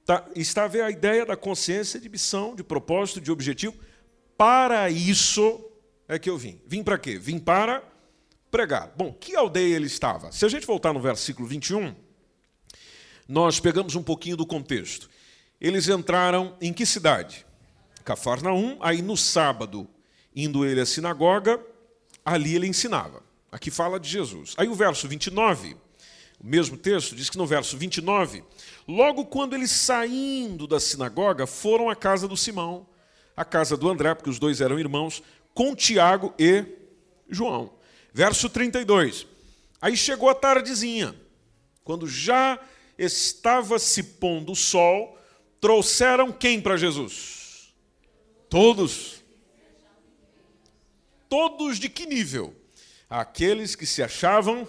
Tá, 0.05 0.23
está 0.35 0.65
a 0.65 0.67
ver 0.67 0.83
a 0.83 0.91
ideia 0.91 1.25
da 1.25 1.35
consciência 1.35 1.99
de 1.99 2.07
missão, 2.07 2.55
de 2.55 2.63
propósito, 2.63 3.19
de 3.19 3.31
objetivo. 3.31 3.75
Para 4.37 4.89
isso 4.89 5.65
é 6.07 6.19
que 6.19 6.29
eu 6.29 6.37
vim. 6.37 6.61
Vim 6.65 6.83
para 6.83 6.97
quê? 6.97 7.17
Vim 7.17 7.39
para 7.39 7.83
pregar. 8.55 8.93
Bom, 8.95 9.11
que 9.11 9.35
aldeia 9.35 9.75
ele 9.75 9.85
estava? 9.85 10.31
Se 10.31 10.45
a 10.45 10.47
gente 10.47 10.65
voltar 10.65 10.93
no 10.93 11.01
versículo 11.01 11.45
21, 11.45 11.93
nós 13.27 13.59
pegamos 13.59 13.95
um 13.95 14.01
pouquinho 14.01 14.37
do 14.37 14.45
contexto. 14.45 15.09
Eles 15.59 15.89
entraram 15.89 16.55
em 16.61 16.71
que 16.71 16.85
cidade? 16.85 17.45
Cafarnaum, 18.05 18.77
aí 18.79 19.01
no 19.01 19.17
sábado, 19.17 19.85
indo 20.33 20.65
ele 20.65 20.79
à 20.79 20.85
sinagoga, 20.85 21.59
ali 22.23 22.55
ele 22.55 22.65
ensinava. 22.65 23.21
Aqui 23.51 23.69
fala 23.69 23.99
de 23.99 24.07
Jesus. 24.07 24.53
Aí 24.57 24.69
o 24.69 24.73
verso 24.73 25.05
29, 25.05 25.75
o 26.39 26.47
mesmo 26.47 26.77
texto, 26.77 27.13
diz 27.13 27.29
que 27.29 27.37
no 27.37 27.45
verso 27.45 27.77
29, 27.77 28.41
logo 28.87 29.25
quando 29.25 29.53
eles 29.53 29.71
saindo 29.71 30.65
da 30.65 30.79
sinagoga, 30.79 31.45
foram 31.45 31.89
à 31.89 31.95
casa 31.95 32.25
do 32.25 32.37
Simão, 32.37 32.87
à 33.35 33.43
casa 33.43 33.75
do 33.75 33.89
André, 33.89 34.15
porque 34.15 34.29
os 34.29 34.39
dois 34.39 34.61
eram 34.61 34.79
irmãos, 34.79 35.21
com 35.53 35.75
Tiago 35.75 36.33
e 36.39 36.63
João. 37.29 37.75
Verso 38.15 38.47
32. 38.47 39.27
Aí 39.81 39.97
chegou 39.97 40.29
a 40.29 40.33
tardezinha, 40.33 41.13
quando 41.83 42.07
já 42.07 42.57
estava 42.97 43.77
se 43.77 44.01
pondo 44.01 44.53
o 44.53 44.55
sol, 44.55 45.19
trouxeram 45.59 46.31
quem 46.31 46.61
para 46.61 46.77
Jesus? 46.77 47.75
Todos. 48.49 49.21
Todos 51.27 51.77
de 51.77 51.89
que 51.89 52.05
nível? 52.05 52.55
Aqueles 53.09 53.75
que 53.75 53.85
se 53.85 54.01
achavam 54.01 54.65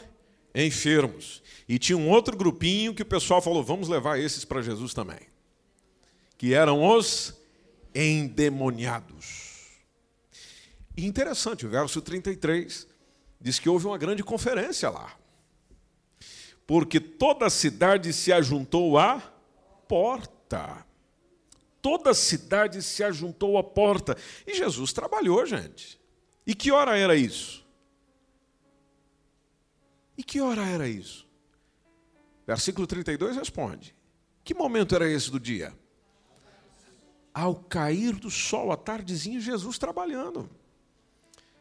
enfermos. 0.52 1.40
E 1.68 1.78
tinha 1.78 1.96
um 1.96 2.10
outro 2.10 2.36
grupinho 2.36 2.96
que 2.96 3.02
o 3.02 3.06
pessoal 3.06 3.40
falou: 3.40 3.62
vamos 3.62 3.88
levar 3.88 4.18
esses 4.18 4.44
para 4.44 4.60
Jesus 4.60 4.92
também. 4.92 5.20
Que 6.36 6.52
eram 6.52 6.84
os 6.84 7.32
endemoniados. 7.94 9.68
E 10.96 11.06
interessante, 11.06 11.64
o 11.64 11.70
verso 11.70 12.02
33 12.02 12.95
diz 13.46 13.60
que 13.60 13.68
houve 13.68 13.86
uma 13.86 13.96
grande 13.96 14.24
conferência 14.24 14.90
lá. 14.90 15.16
Porque 16.66 16.98
toda 16.98 17.46
a 17.46 17.50
cidade 17.50 18.12
se 18.12 18.32
ajuntou 18.32 18.98
à 18.98 19.20
porta. 19.86 20.84
Toda 21.80 22.10
a 22.10 22.14
cidade 22.14 22.82
se 22.82 23.04
ajuntou 23.04 23.56
à 23.56 23.62
porta. 23.62 24.16
E 24.44 24.54
Jesus 24.54 24.92
trabalhou, 24.92 25.46
gente. 25.46 26.00
E 26.44 26.56
que 26.56 26.72
hora 26.72 26.98
era 26.98 27.14
isso? 27.14 27.64
E 30.18 30.24
que 30.24 30.40
hora 30.40 30.66
era 30.66 30.88
isso? 30.88 31.24
Versículo 32.44 32.84
32 32.84 33.36
responde: 33.36 33.94
Que 34.42 34.54
momento 34.54 34.92
era 34.96 35.08
esse 35.08 35.30
do 35.30 35.38
dia? 35.38 35.72
Ao 37.32 37.54
cair 37.54 38.16
do 38.16 38.28
sol, 38.30 38.72
à 38.72 38.76
tardezinha, 38.76 39.38
Jesus 39.38 39.78
trabalhando. 39.78 40.50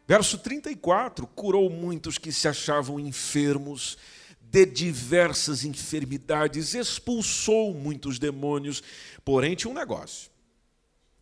Verso 0.07 0.37
34: 0.37 1.25
curou 1.27 1.69
muitos 1.69 2.17
que 2.17 2.31
se 2.31 2.47
achavam 2.47 2.99
enfermos 2.99 3.97
de 4.41 4.65
diversas 4.65 5.65
enfermidades, 5.65 6.73
expulsou 6.73 7.73
muitos 7.73 8.19
demônios. 8.19 8.81
Porém, 9.23 9.55
tinha 9.55 9.71
um 9.71 9.75
negócio 9.75 10.29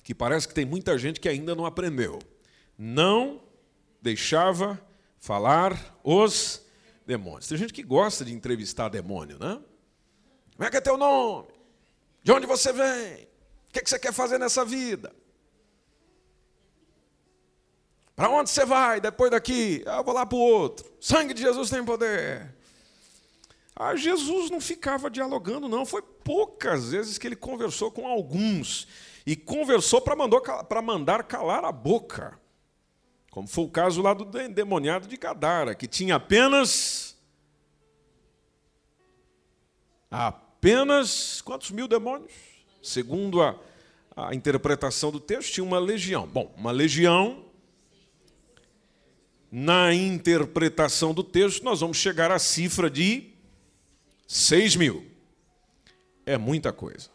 que 0.03 0.13
parece 0.13 0.47
que 0.47 0.53
tem 0.53 0.65
muita 0.65 0.97
gente 0.97 1.19
que 1.19 1.29
ainda 1.29 1.55
não 1.55 1.65
aprendeu. 1.65 2.19
Não 2.77 3.41
deixava 4.01 4.79
falar 5.17 5.97
os 6.03 6.61
demônios. 7.07 7.47
Tem 7.47 7.57
gente 7.57 7.73
que 7.73 7.83
gosta 7.83 8.25
de 8.25 8.33
entrevistar 8.33 8.89
demônio, 8.89 9.39
né? 9.39 9.61
Como 10.55 10.67
é 10.67 10.69
que 10.69 10.77
é 10.77 10.81
teu 10.81 10.97
nome? 10.97 11.47
De 12.21 12.31
onde 12.31 12.45
você 12.45 12.71
vem? 12.73 13.23
O 13.69 13.71
que, 13.71 13.79
é 13.79 13.83
você 13.85 13.97
quer 13.97 14.13
fazer 14.13 14.37
nessa 14.37 14.63
vida? 14.63 15.13
Para 18.15 18.29
onde 18.29 18.49
você 18.49 18.65
vai 18.65 19.01
depois 19.01 19.31
daqui? 19.31 19.83
Eu 19.85 20.03
vou 20.03 20.13
lá 20.13 20.25
para 20.25 20.37
o 20.37 20.41
outro. 20.41 20.91
Sangue 20.99 21.33
de 21.33 21.41
Jesus 21.41 21.69
tem 21.69 21.83
poder. 21.83 22.53
Ah, 23.75 23.95
Jesus 23.95 24.51
não 24.51 24.61
ficava 24.61 25.09
dialogando, 25.09 25.67
não. 25.67 25.85
Foi 25.85 26.01
poucas 26.01 26.91
vezes 26.91 27.17
que 27.17 27.25
ele 27.25 27.35
conversou 27.35 27.91
com 27.91 28.07
alguns. 28.07 28.87
E 29.25 29.35
conversou 29.35 29.99
para 29.99 30.81
mandar 30.81 31.23
calar 31.23 31.65
a 31.65 31.71
boca. 31.71 32.39
Como 33.31 33.47
foi 33.47 33.63
o 33.63 33.69
caso 33.69 33.99
lá 34.01 34.13
do 34.13 34.39
endemoniado 34.39 35.07
de 35.07 35.17
Gadara, 35.17 35.73
que 35.73 35.87
tinha 35.87 36.15
apenas. 36.15 37.17
Apenas. 40.11 41.41
Quantos 41.41 41.71
mil 41.71 41.87
demônios? 41.87 42.31
Segundo 42.83 43.41
a, 43.41 43.55
a 44.15 44.35
interpretação 44.35 45.09
do 45.09 45.19
texto, 45.19 45.51
tinha 45.51 45.63
uma 45.63 45.79
legião. 45.79 46.27
Bom, 46.27 46.53
uma 46.55 46.69
legião 46.69 47.43
na 49.55 49.93
interpretação 49.93 51.13
do 51.13 51.23
texto, 51.23 51.63
nós 51.63 51.81
vamos 51.81 51.97
chegar 51.97 52.31
à 52.31 52.39
cifra 52.39 52.89
de 52.89 53.29
6 54.27 54.75
mil. 54.77 55.05
É 56.25 56.39
muita 56.39 56.73
coisa. 56.73 57.11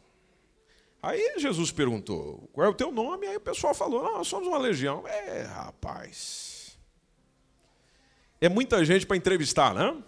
Aí 1.02 1.40
Jesus 1.40 1.72
perguntou: 1.72 2.48
qual 2.52 2.64
é 2.64 2.70
o 2.70 2.74
teu 2.74 2.92
nome? 2.92 3.26
Aí 3.26 3.36
o 3.36 3.40
pessoal 3.40 3.74
falou: 3.74 4.04
nós 4.04 4.28
somos 4.28 4.46
uma 4.46 4.56
legião. 4.56 5.02
É, 5.04 5.42
rapaz. 5.42 6.78
É 8.40 8.48
muita 8.48 8.84
gente 8.84 9.04
para 9.04 9.16
entrevistar, 9.16 9.74
né? 9.74 10.00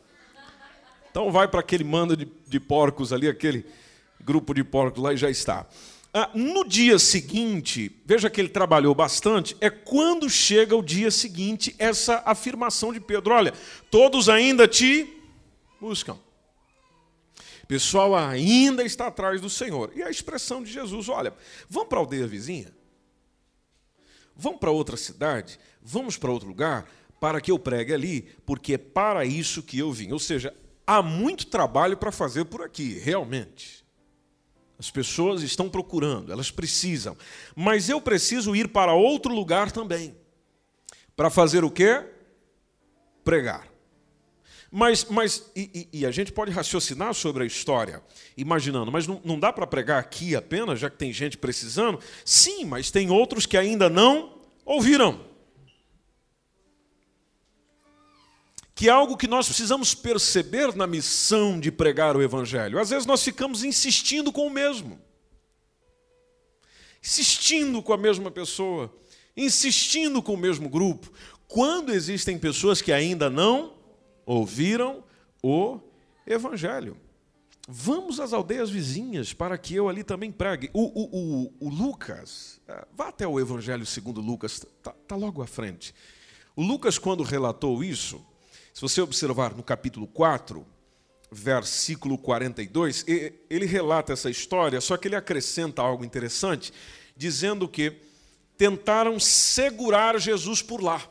Então 1.11 1.33
vai 1.33 1.49
para 1.49 1.59
aquele 1.59 1.83
mando 1.83 2.17
de, 2.17 2.29
de 2.47 2.61
porcos 2.61 3.13
ali, 3.13 3.27
aquele 3.27 3.67
grupo 4.21 4.55
de 4.55 4.63
porcos 4.63 5.03
lá 5.03 5.13
e 5.13 5.17
já 5.17 5.29
está. 5.29 5.67
Ah, 6.12 6.29
no 6.35 6.64
dia 6.64 6.99
seguinte, 6.99 8.02
veja 8.05 8.29
que 8.29 8.40
ele 8.40 8.49
trabalhou 8.49 8.93
bastante, 8.95 9.57
é 9.61 9.71
quando 9.71 10.29
chega 10.29 10.75
o 10.75 10.83
dia 10.83 11.09
seguinte 11.09 11.75
essa 11.79 12.23
afirmação 12.26 12.93
de 12.93 12.99
Pedro: 12.99 13.33
olha, 13.33 13.55
todos 13.90 14.29
ainda 14.29 14.67
te 14.67 15.09
buscam. 15.81 16.19
O 17.62 17.67
pessoal 17.69 18.17
ainda 18.17 18.83
está 18.83 19.07
atrás 19.07 19.40
do 19.40 19.49
Senhor. 19.49 19.93
E 19.95 20.02
a 20.02 20.11
expressão 20.11 20.64
de 20.64 20.73
Jesus: 20.73 21.09
olha, 21.09 21.33
vamos 21.69 21.88
para 21.88 21.99
a 21.99 22.00
aldeia 22.00 22.26
vizinha? 22.26 22.75
Vamos 24.35 24.59
para 24.59 24.73
outra 24.73 24.97
cidade? 24.97 25.61
Vamos 25.81 26.17
para 26.17 26.33
outro 26.33 26.49
lugar? 26.49 26.90
Para 27.21 27.40
que 27.40 27.52
eu 27.52 27.59
pregue 27.59 27.95
ali, 27.95 28.23
porque 28.45 28.75
é 28.75 28.79
para 28.79 29.25
isso 29.25 29.62
que 29.62 29.79
eu 29.79 29.93
vim. 29.93 30.11
Ou 30.11 30.19
seja, 30.19 30.52
há 30.85 31.00
muito 31.02 31.47
trabalho 31.47 31.97
para 31.97 32.11
fazer 32.11 32.47
por 32.47 32.62
aqui, 32.62 32.99
realmente. 32.99 33.80
As 34.81 34.91
pessoas 34.91 35.43
estão 35.43 35.69
procurando, 35.69 36.33
elas 36.33 36.51
precisam. 36.51 37.15
Mas 37.55 37.91
eu 37.91 38.01
preciso 38.01 38.57
ir 38.57 38.69
para 38.69 38.95
outro 38.95 39.35
lugar 39.35 39.71
também. 39.71 40.17
Para 41.15 41.29
fazer 41.29 41.63
o 41.63 41.71
quê? 41.71 42.03
Pregar. 43.23 43.69
Mas, 44.73 45.05
mas 45.05 45.51
e, 45.55 45.87
e, 45.93 46.07
a 46.07 46.11
gente 46.11 46.33
pode 46.33 46.51
raciocinar 46.51 47.13
sobre 47.13 47.43
a 47.43 47.47
história, 47.47 48.03
imaginando, 48.39 48.91
mas 48.91 49.07
não, 49.07 49.21
não 49.23 49.39
dá 49.39 49.53
para 49.53 49.67
pregar 49.67 50.01
aqui 50.01 50.35
apenas, 50.35 50.81
já 50.81 50.89
que 50.89 50.97
tem 50.97 51.13
gente 51.13 51.37
precisando? 51.37 52.01
Sim, 52.25 52.65
mas 52.65 52.91
tem 52.91 53.11
outros 53.11 53.45
que 53.45 53.59
ainda 53.59 53.91
não 53.91 54.39
ouviram. 54.65 55.21
Que 58.81 58.89
é 58.89 58.91
algo 58.91 59.15
que 59.15 59.27
nós 59.27 59.47
precisamos 59.47 59.95
perceber 59.95 60.75
na 60.75 60.87
missão 60.87 61.61
de 61.61 61.71
pregar 61.71 62.17
o 62.17 62.23
Evangelho. 62.23 62.79
Às 62.79 62.89
vezes 62.89 63.05
nós 63.05 63.23
ficamos 63.23 63.63
insistindo 63.63 64.33
com 64.33 64.47
o 64.47 64.51
mesmo, 64.51 64.99
insistindo 67.05 67.83
com 67.83 67.93
a 67.93 67.99
mesma 67.99 68.31
pessoa, 68.31 68.91
insistindo 69.37 70.23
com 70.23 70.33
o 70.33 70.39
mesmo 70.39 70.67
grupo, 70.67 71.13
quando 71.47 71.93
existem 71.93 72.39
pessoas 72.39 72.81
que 72.81 72.91
ainda 72.91 73.29
não 73.29 73.75
ouviram 74.25 75.05
o 75.43 75.79
Evangelho. 76.27 76.97
Vamos 77.69 78.19
às 78.19 78.33
aldeias 78.33 78.71
vizinhas 78.71 79.35
para 79.35 79.59
que 79.59 79.75
eu 79.75 79.91
ali 79.91 80.03
também 80.03 80.33
pregue. 80.33 80.71
O, 80.73 80.85
o, 80.85 81.19
o, 81.19 81.67
o 81.67 81.69
Lucas, 81.69 82.63
é, 82.67 82.87
vá 82.97 83.09
até 83.09 83.29
o 83.29 83.39
Evangelho 83.39 83.85
segundo 83.85 84.23
Lucas, 84.23 84.53
está 84.53 84.93
tá 85.07 85.17
logo 85.17 85.43
à 85.43 85.47
frente. 85.47 85.95
O 86.57 86.63
Lucas, 86.63 86.97
quando 86.97 87.23
relatou 87.23 87.85
isso, 87.85 88.25
se 88.73 88.81
você 88.81 89.00
observar 89.00 89.55
no 89.55 89.62
capítulo 89.62 90.07
4, 90.07 90.67
versículo 91.31 92.19
42, 92.19 93.05
ele 93.07 93.67
relata 93.67 94.12
essa 94.12 94.29
história, 94.29 94.81
só 94.81 94.97
que 94.97 95.09
ele 95.09 95.17
acrescenta 95.17 95.81
algo 95.83 96.05
interessante, 96.05 96.73
dizendo 97.17 97.69
que 97.69 98.00
tentaram 98.57 99.19
segurar 99.21 100.19
Jesus 100.19 100.61
por 100.61 100.83
lá. 100.83 101.09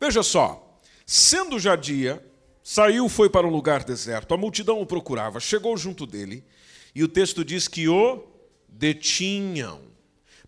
Veja 0.00 0.22
só, 0.22 0.78
sendo 1.06 1.58
já 1.58 1.76
dia, 1.76 2.24
saiu, 2.62 3.08
foi 3.08 3.30
para 3.30 3.46
um 3.46 3.50
lugar 3.50 3.84
deserto, 3.84 4.34
a 4.34 4.36
multidão 4.36 4.80
o 4.80 4.86
procurava, 4.86 5.38
chegou 5.38 5.76
junto 5.76 6.06
dele, 6.06 6.44
e 6.94 7.02
o 7.04 7.08
texto 7.08 7.44
diz 7.44 7.68
que 7.68 7.88
o 7.88 8.26
detinham, 8.68 9.82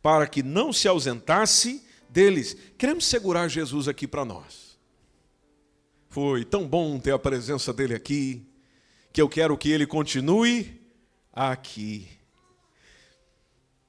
para 0.02 0.26
que 0.26 0.42
não 0.42 0.72
se 0.72 0.88
ausentasse 0.88 1.86
deles. 2.08 2.56
Queremos 2.76 3.06
segurar 3.06 3.48
Jesus 3.48 3.88
aqui 3.88 4.06
para 4.06 4.24
nós. 4.24 4.65
Foi 6.16 6.46
tão 6.46 6.66
bom 6.66 6.98
ter 6.98 7.12
a 7.12 7.18
presença 7.18 7.74
dele 7.74 7.94
aqui, 7.94 8.42
que 9.12 9.20
eu 9.20 9.28
quero 9.28 9.54
que 9.54 9.70
ele 9.70 9.86
continue 9.86 10.80
aqui. 11.30 12.08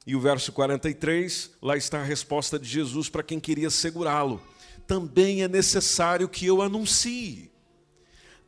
E 0.05 0.13
o 0.13 0.19
verso 0.19 0.51
43, 0.51 1.51
lá 1.61 1.77
está 1.77 2.01
a 2.01 2.03
resposta 2.03 2.59
de 2.59 2.67
Jesus 2.67 3.07
para 3.07 3.23
quem 3.23 3.39
queria 3.39 3.69
segurá-lo. 3.69 4.41
Também 4.85 5.41
é 5.41 5.47
necessário 5.47 6.27
que 6.27 6.45
eu 6.45 6.61
anuncie 6.61 7.49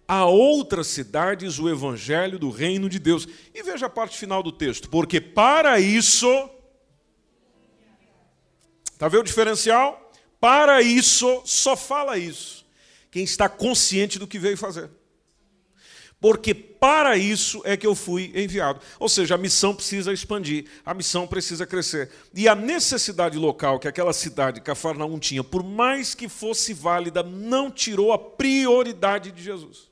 a 0.06 0.26
outras 0.26 0.88
cidades 0.88 1.58
o 1.58 1.70
evangelho 1.70 2.38
do 2.38 2.50
reino 2.50 2.90
de 2.90 3.00
Deus. 3.00 3.26
E 3.56 3.64
veja 3.64 3.86
a 3.86 3.90
parte 3.90 4.18
final 4.18 4.44
do 4.44 4.52
texto, 4.52 4.90
porque 4.90 5.22
para 5.22 5.80
isso 5.80 6.28
Está 8.92 9.08
vendo 9.08 9.22
o 9.22 9.24
diferencial? 9.24 10.12
Para 10.38 10.82
isso, 10.82 11.42
só 11.46 11.78
fala 11.78 12.18
isso 12.18 12.59
quem 13.12 13.24
está 13.24 13.50
consciente 13.50 14.20
do 14.20 14.28
que 14.28 14.40
veio 14.40 14.58
fazer. 14.58 14.90
Porque 16.22 16.54
para 16.54 17.18
isso 17.18 17.62
é 17.64 17.78
que 17.78 17.88
eu 17.88 17.96
fui 17.96 18.32
enviado. 18.36 18.82
Ou 19.00 19.08
seja, 19.08 19.36
a 19.36 19.38
missão 19.38 19.74
precisa 19.74 20.12
expandir, 20.12 20.66
a 20.86 20.94
missão 20.94 21.26
precisa 21.26 21.66
crescer. 21.66 22.12
E 22.34 22.48
a 22.48 22.56
necessidade 22.56 23.38
local 23.38 23.80
que 23.80 23.88
aquela 23.88 24.12
cidade, 24.12 24.60
Cafarnaum, 24.60 25.18
tinha, 25.18 25.44
por 25.44 25.64
mais 25.64 26.14
que 26.14 26.28
fosse 26.28 26.74
válida, 26.74 27.24
não 27.24 27.72
tirou 27.72 28.12
a 28.12 28.20
prioridade 28.20 29.32
de 29.32 29.42
Jesus. 29.42 29.90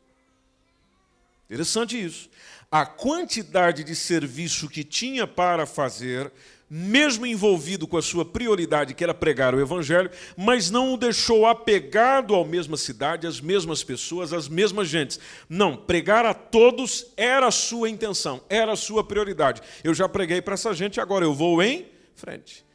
Interessante 1.45 2.03
isso. 2.03 2.29
A 2.69 2.85
quantidade 2.85 3.85
de 3.85 3.95
serviço 3.95 4.67
que 4.67 4.83
tinha 4.83 5.25
para 5.25 5.65
fazer 5.65 6.29
mesmo 6.69 7.25
envolvido 7.25 7.87
com 7.87 7.97
a 7.97 8.01
sua 8.01 8.25
prioridade, 8.25 8.93
que 8.93 9.03
era 9.03 9.13
pregar 9.13 9.55
o 9.55 9.59
Evangelho, 9.59 10.11
mas 10.35 10.69
não 10.69 10.93
o 10.93 10.97
deixou 10.97 11.45
apegado 11.45 12.35
à 12.35 12.43
mesma 12.43 12.75
cidade, 12.75 13.25
às 13.25 13.39
mesmas 13.39 13.83
pessoas, 13.83 14.33
às 14.33 14.49
mesmas 14.49 14.89
gentes. 14.89 15.19
Não, 15.47 15.77
pregar 15.77 16.25
a 16.25 16.33
todos 16.33 17.13
era 17.15 17.47
a 17.47 17.51
sua 17.51 17.89
intenção, 17.89 18.41
era 18.49 18.73
a 18.73 18.75
sua 18.75 19.03
prioridade. 19.03 19.61
Eu 19.83 19.93
já 19.93 20.09
preguei 20.09 20.41
para 20.41 20.55
essa 20.55 20.73
gente, 20.73 20.99
agora 20.99 21.23
eu 21.23 21.33
vou 21.33 21.61
em 21.63 21.87
frente. 22.15 22.65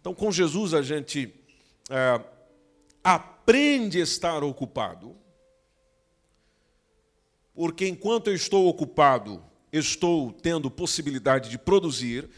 Então, 0.00 0.14
com 0.14 0.30
Jesus, 0.30 0.72
a 0.72 0.82
gente 0.82 1.34
é, 1.90 2.20
aprende 3.02 4.00
a 4.00 4.04
estar 4.04 4.44
ocupado, 4.44 5.16
porque 7.52 7.88
enquanto 7.88 8.28
eu 8.28 8.34
estou 8.34 8.68
ocupado, 8.68 9.42
estou 9.72 10.30
tendo 10.32 10.70
possibilidade 10.70 11.50
de 11.50 11.58
produzir 11.58 12.28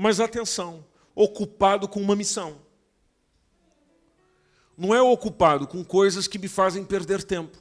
mas 0.00 0.18
atenção, 0.18 0.82
ocupado 1.14 1.86
com 1.86 2.00
uma 2.00 2.16
missão. 2.16 2.56
Não 4.74 4.94
é 4.94 5.02
ocupado 5.02 5.66
com 5.66 5.84
coisas 5.84 6.26
que 6.26 6.38
me 6.38 6.48
fazem 6.48 6.86
perder 6.86 7.22
tempo. 7.22 7.58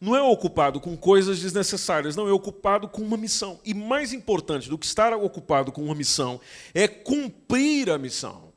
Não 0.00 0.16
é 0.16 0.22
ocupado 0.22 0.80
com 0.80 0.96
coisas 0.96 1.38
desnecessárias, 1.38 2.16
não, 2.16 2.26
é 2.26 2.32
ocupado 2.32 2.88
com 2.88 3.02
uma 3.02 3.18
missão. 3.18 3.60
E 3.66 3.74
mais 3.74 4.14
importante 4.14 4.70
do 4.70 4.78
que 4.78 4.86
estar 4.86 5.12
ocupado 5.12 5.70
com 5.70 5.84
uma 5.84 5.94
missão 5.94 6.40
é 6.72 6.88
cumprir 6.88 7.90
a 7.90 7.98
missão. 7.98 8.50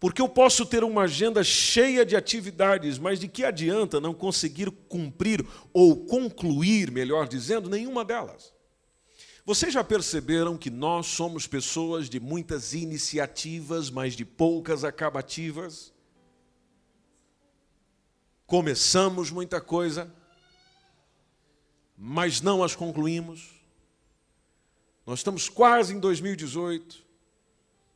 Porque 0.00 0.20
eu 0.20 0.28
posso 0.28 0.66
ter 0.66 0.82
uma 0.82 1.02
agenda 1.02 1.44
cheia 1.44 2.04
de 2.04 2.16
atividades, 2.16 2.98
mas 2.98 3.20
de 3.20 3.28
que 3.28 3.44
adianta 3.44 4.00
não 4.00 4.12
conseguir 4.12 4.68
cumprir 4.88 5.46
ou 5.72 5.94
concluir, 6.06 6.90
melhor 6.90 7.28
dizendo, 7.28 7.70
nenhuma 7.70 8.04
delas? 8.04 8.52
Vocês 9.44 9.74
já 9.74 9.82
perceberam 9.82 10.56
que 10.56 10.70
nós 10.70 11.06
somos 11.06 11.48
pessoas 11.48 12.08
de 12.08 12.20
muitas 12.20 12.74
iniciativas, 12.74 13.90
mas 13.90 14.14
de 14.14 14.24
poucas 14.24 14.84
acabativas? 14.84 15.92
Começamos 18.46 19.32
muita 19.32 19.60
coisa, 19.60 20.14
mas 21.98 22.40
não 22.40 22.62
as 22.62 22.76
concluímos. 22.76 23.50
Nós 25.04 25.18
estamos 25.18 25.48
quase 25.48 25.92
em 25.92 25.98
2018. 25.98 27.04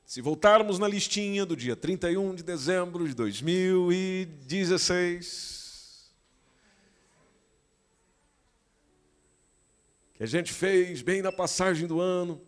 Se 0.05 0.21
voltarmos 0.21 0.81
na 0.81 0.89
listinha 0.89 1.47
do 1.47 1.57
dia 1.57 1.77
31 1.77 2.35
de 2.35 2.43
dezembro 2.43 3.07
de 3.07 3.15
2016, 3.15 5.56
que 10.17 10.23
a 10.23 10.27
gente 10.27 10.53
fez 10.53 11.03
bem 11.03 11.21
na 11.21 11.31
passagem 11.31 11.87
do 11.87 12.01
ano, 12.01 12.41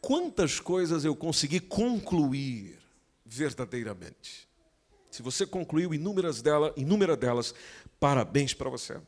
quantas 0.00 0.60
coisas 0.60 1.04
eu 1.04 1.16
consegui 1.16 1.60
concluir 1.60 2.78
verdadeiramente? 3.24 4.46
Se 5.10 5.22
você 5.22 5.46
concluiu 5.46 5.94
inúmeras 5.94 6.42
delas, 6.42 6.72
delas, 7.18 7.54
parabéns 7.98 8.52
para 8.52 8.68
você. 8.68 9.00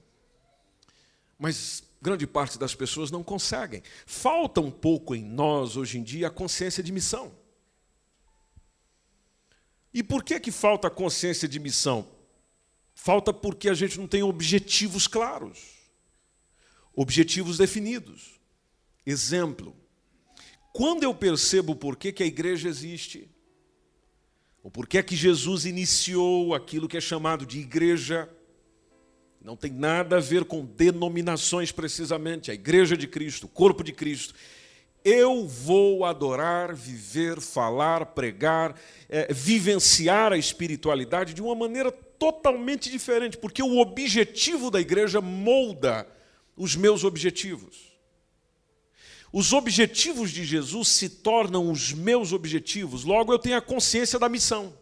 Mas 1.39 1.85
grande 2.01 2.27
parte 2.27 2.59
das 2.59 2.75
pessoas 2.75 3.11
não 3.11 3.23
conseguem. 3.23 3.83
Falta 4.07 4.61
um 4.61 4.71
pouco 4.71 5.15
em 5.15 5.23
nós 5.23 5.77
hoje 5.77 5.99
em 5.99 6.03
dia 6.03 6.29
a 6.29 6.31
consciência 6.31 6.83
de 6.83 6.91
missão. 6.91 7.31
E 9.93 10.03
por 10.03 10.25
que 10.25 10.41
que 10.41 10.51
falta 10.51 10.89
consciência 10.89 11.47
de 11.47 11.59
missão? 11.59 12.09
Falta 12.95 13.33
porque 13.33 13.69
a 13.69 13.75
gente 13.75 13.99
não 13.99 14.09
tem 14.09 14.23
objetivos 14.23 15.07
claros, 15.07 15.78
objetivos 16.99 17.57
definidos. 17.57 18.41
Exemplo: 19.07 19.77
quando 20.73 21.05
eu 21.05 21.15
percebo 21.15 21.77
por 21.77 21.97
que, 21.97 22.13
que 22.13 22.25
a 22.25 22.27
igreja 22.27 22.69
existe, 22.69 23.31
ou 24.65 24.71
por 24.71 24.89
que 24.89 24.99
é 24.99 25.03
que 25.03 25.15
Jesus 25.15 25.65
iniciou 25.65 26.55
aquilo 26.55 26.89
que 26.89 26.97
é 26.97 27.01
chamado 27.01 27.47
de 27.47 27.61
igreja, 27.61 28.29
não 29.41 29.57
tem 29.57 29.71
nada 29.71 30.17
a 30.17 30.21
ver 30.21 30.45
com 30.45 30.65
denominações 30.65 31.71
precisamente, 31.71 32.51
a 32.51 32.55
igreja 32.55 32.97
de 32.97 33.07
Cristo, 33.07 33.45
o 33.45 33.49
corpo 33.49 33.85
de 33.85 33.93
Cristo. 33.93 34.35
Eu 35.05 35.47
vou 35.47 36.05
adorar, 36.05 36.75
viver, 36.75 37.41
falar, 37.41 38.07
pregar, 38.07 38.75
é, 39.09 39.33
vivenciar 39.33 40.33
a 40.33 40.37
espiritualidade 40.37 41.33
de 41.33 41.41
uma 41.41 41.55
maneira 41.55 41.93
totalmente 41.93 42.91
diferente, 42.91 43.39
porque 43.39 43.63
o 43.63 43.79
objetivo 43.79 44.73
da 44.73 44.81
igreja 44.81 45.21
molda 45.21 46.18
os 46.59 46.77
meus 46.77 47.05
objetivos. 47.05 47.89
Os 49.33 49.53
objetivos 49.53 50.31
de 50.31 50.45
Jesus 50.45 50.89
se 50.89 51.09
tornam 51.09 51.71
os 51.71 51.93
meus 51.93 52.33
objetivos, 52.33 53.05
logo 53.05 53.33
eu 53.33 53.39
tenho 53.39 53.57
a 53.57 53.63
consciência 53.63 54.19
da 54.19 54.29
missão. 54.29 54.77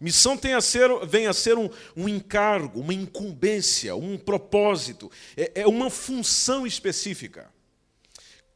Missão 0.00 0.34
tem 0.34 0.54
a 0.54 0.62
ser, 0.62 0.88
vem 1.06 1.26
a 1.26 1.32
ser 1.34 1.58
um, 1.58 1.68
um 1.94 2.08
encargo, 2.08 2.80
uma 2.80 2.94
incumbência, 2.94 3.94
um 3.94 4.16
propósito, 4.16 5.10
é, 5.36 5.60
é 5.60 5.66
uma 5.66 5.90
função 5.90 6.66
específica, 6.66 7.52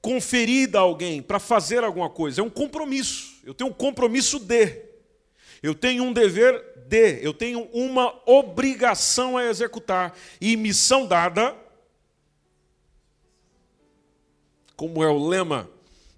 conferida 0.01 0.79
a 0.79 0.83
alguém 0.83 1.21
para 1.21 1.38
fazer 1.38 1.85
alguma 1.85 2.09
coisa, 2.09 2.40
é 2.40 2.45
um 2.45 2.49
compromisso. 2.49 3.35
Eu 3.45 3.53
tenho 3.53 3.69
um 3.69 3.75
compromisso 3.75 4.38
de, 4.38 4.93
eu 5.64 5.74
tenho 5.74 6.05
um 6.05 6.12
dever 6.12 6.62
de, 6.87 7.24
eu 7.24 7.33
tenho 7.33 7.62
uma 7.72 8.14
obrigação 8.27 9.38
a 9.38 9.46
executar, 9.46 10.14
e 10.38 10.59
missão 10.59 11.07
dada, 11.07 11.57
como 14.77 15.03
é 15.03 15.09
o 15.09 15.27
lema 15.27 15.70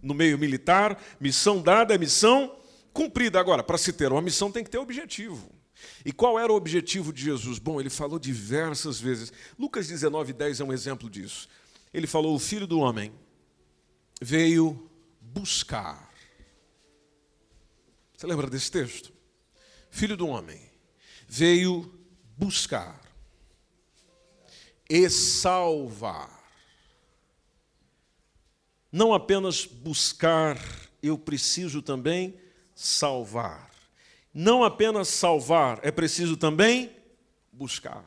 no 0.02 0.14
meio 0.14 0.37
militar, 0.37 1.00
missão 1.20 1.62
dada 1.62 1.94
é 1.94 1.98
missão 1.98 2.56
cumprida. 2.92 3.38
Agora, 3.38 3.62
para 3.62 3.78
se 3.78 3.92
ter 3.92 4.11
uma 4.11 4.20
missão 4.20 4.50
tem 4.50 4.64
que 4.64 4.70
ter 4.70 4.78
objetivo. 4.78 5.48
E 6.04 6.11
qual 6.11 6.40
era 6.40 6.52
o 6.52 6.56
objetivo 6.56 7.12
de 7.12 7.22
Jesus? 7.22 7.61
Bom, 7.61 7.78
ele 7.78 7.90
falou 7.90 8.18
diversas 8.18 8.98
vezes. 8.98 9.32
Lucas 9.56 9.87
19, 9.87 10.32
10 10.32 10.59
é 10.59 10.64
um 10.64 10.72
exemplo 10.72 11.09
disso. 11.09 11.48
Ele 11.94 12.09
falou: 12.09 12.35
o 12.35 12.40
filho 12.40 12.66
do 12.66 12.80
homem 12.80 13.12
veio 14.20 14.90
buscar. 15.20 16.12
Você 18.16 18.26
lembra 18.26 18.50
desse 18.50 18.72
texto? 18.72 19.15
Filho 19.96 20.14
do 20.14 20.28
homem 20.28 20.61
veio 21.26 21.90
buscar 22.37 23.00
e 24.90 25.09
salvar. 25.09 26.28
Não 28.92 29.14
apenas 29.14 29.64
buscar, 29.64 30.61
eu 31.02 31.16
preciso 31.16 31.80
também 31.80 32.38
salvar. 32.74 33.70
Não 34.35 34.62
apenas 34.62 35.09
salvar, 35.09 35.80
é 35.82 35.90
preciso 35.90 36.37
também 36.37 36.94
buscar. 37.50 38.04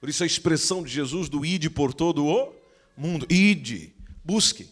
Por 0.00 0.08
isso 0.08 0.22
a 0.22 0.26
expressão 0.26 0.82
de 0.82 0.90
Jesus 0.90 1.28
do 1.28 1.44
ide 1.44 1.68
por 1.68 1.92
todo 1.92 2.26
o 2.26 2.54
mundo. 2.96 3.26
Ide, 3.28 3.94
busque. 4.24 4.70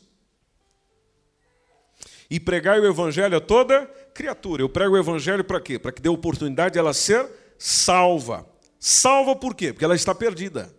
E 2.30 2.40
pregai 2.40 2.80
o 2.80 2.86
evangelho 2.86 3.36
a 3.36 3.40
toda 3.40 3.99
criatura. 4.20 4.62
Eu 4.62 4.68
prego 4.68 4.94
o 4.94 4.98
evangelho 4.98 5.42
para 5.42 5.58
quê? 5.58 5.78
Para 5.78 5.92
que 5.92 6.02
dê 6.02 6.08
oportunidade 6.10 6.74
de 6.74 6.78
ela 6.78 6.92
ser 6.92 7.26
salva. 7.58 8.46
Salva 8.78 9.34
por 9.34 9.54
quê? 9.54 9.72
Porque 9.72 9.84
ela 9.84 9.94
está 9.94 10.14
perdida. 10.14 10.74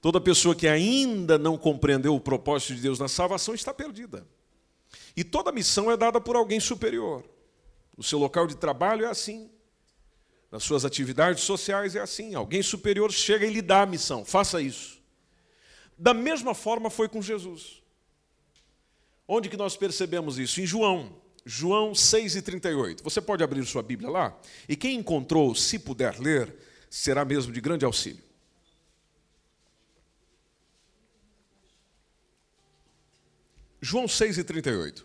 Toda 0.00 0.18
pessoa 0.18 0.54
que 0.54 0.66
ainda 0.66 1.36
não 1.36 1.58
compreendeu 1.58 2.14
o 2.14 2.20
propósito 2.20 2.74
de 2.74 2.80
Deus 2.80 2.98
na 2.98 3.06
salvação 3.06 3.54
está 3.54 3.74
perdida. 3.74 4.26
E 5.14 5.22
toda 5.22 5.52
missão 5.52 5.90
é 5.90 5.96
dada 5.96 6.18
por 6.18 6.36
alguém 6.36 6.58
superior. 6.58 7.22
No 7.94 8.02
seu 8.02 8.18
local 8.18 8.46
de 8.46 8.56
trabalho 8.56 9.04
é 9.04 9.08
assim. 9.10 9.50
Nas 10.50 10.62
suas 10.62 10.86
atividades 10.86 11.44
sociais 11.44 11.94
é 11.94 12.00
assim. 12.00 12.34
Alguém 12.34 12.62
superior 12.62 13.12
chega 13.12 13.44
e 13.44 13.52
lhe 13.52 13.60
dá 13.60 13.82
a 13.82 13.86
missão. 13.86 14.24
Faça 14.24 14.62
isso. 14.62 15.02
Da 15.98 16.14
mesma 16.14 16.54
forma 16.54 16.88
foi 16.88 17.10
com 17.10 17.20
Jesus. 17.20 17.82
Onde 19.28 19.50
que 19.50 19.56
nós 19.56 19.76
percebemos 19.76 20.38
isso? 20.38 20.62
Em 20.62 20.66
João. 20.66 21.19
João 21.44 21.92
6,38. 21.92 23.02
Você 23.02 23.20
pode 23.20 23.42
abrir 23.42 23.64
sua 23.64 23.82
Bíblia 23.82 24.10
lá? 24.10 24.38
E 24.68 24.76
quem 24.76 24.96
encontrou, 24.98 25.54
se 25.54 25.78
puder 25.78 26.18
ler, 26.18 26.54
será 26.88 27.24
mesmo 27.24 27.52
de 27.52 27.60
grande 27.60 27.84
auxílio. 27.84 28.22
João 33.80 34.04
6,38. 34.04 35.04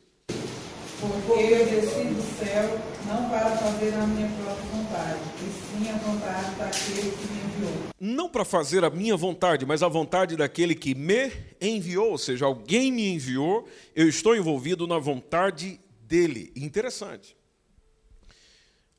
Porque 1.00 1.32
eu 1.32 1.66
desci 1.66 2.04
do 2.06 2.38
céu 2.38 2.82
não 3.08 3.30
para 3.30 3.56
fazer 3.58 3.94
a 3.94 4.08
minha 4.08 4.28
própria 4.28 4.66
vontade, 4.66 5.20
e 5.42 5.84
sim 5.84 5.90
a 5.90 5.98
vontade 5.98 6.56
daquele 6.56 7.12
que 7.12 7.28
me 7.28 7.40
enviou. 7.40 7.90
Não 8.00 8.30
para 8.30 8.44
fazer 8.44 8.84
a 8.84 8.90
minha 8.90 9.16
vontade, 9.16 9.66
mas 9.66 9.84
a 9.84 9.88
vontade 9.88 10.36
daquele 10.36 10.74
que 10.76 10.96
me 10.96 11.32
enviou, 11.62 12.12
ou 12.12 12.18
seja, 12.18 12.46
alguém 12.46 12.92
me 12.92 13.08
enviou, 13.14 13.68
eu 13.96 14.10
estou 14.10 14.36
envolvido 14.36 14.88
na 14.88 14.98
vontade 14.98 15.80
dele. 16.08 16.52
Interessante. 16.56 17.36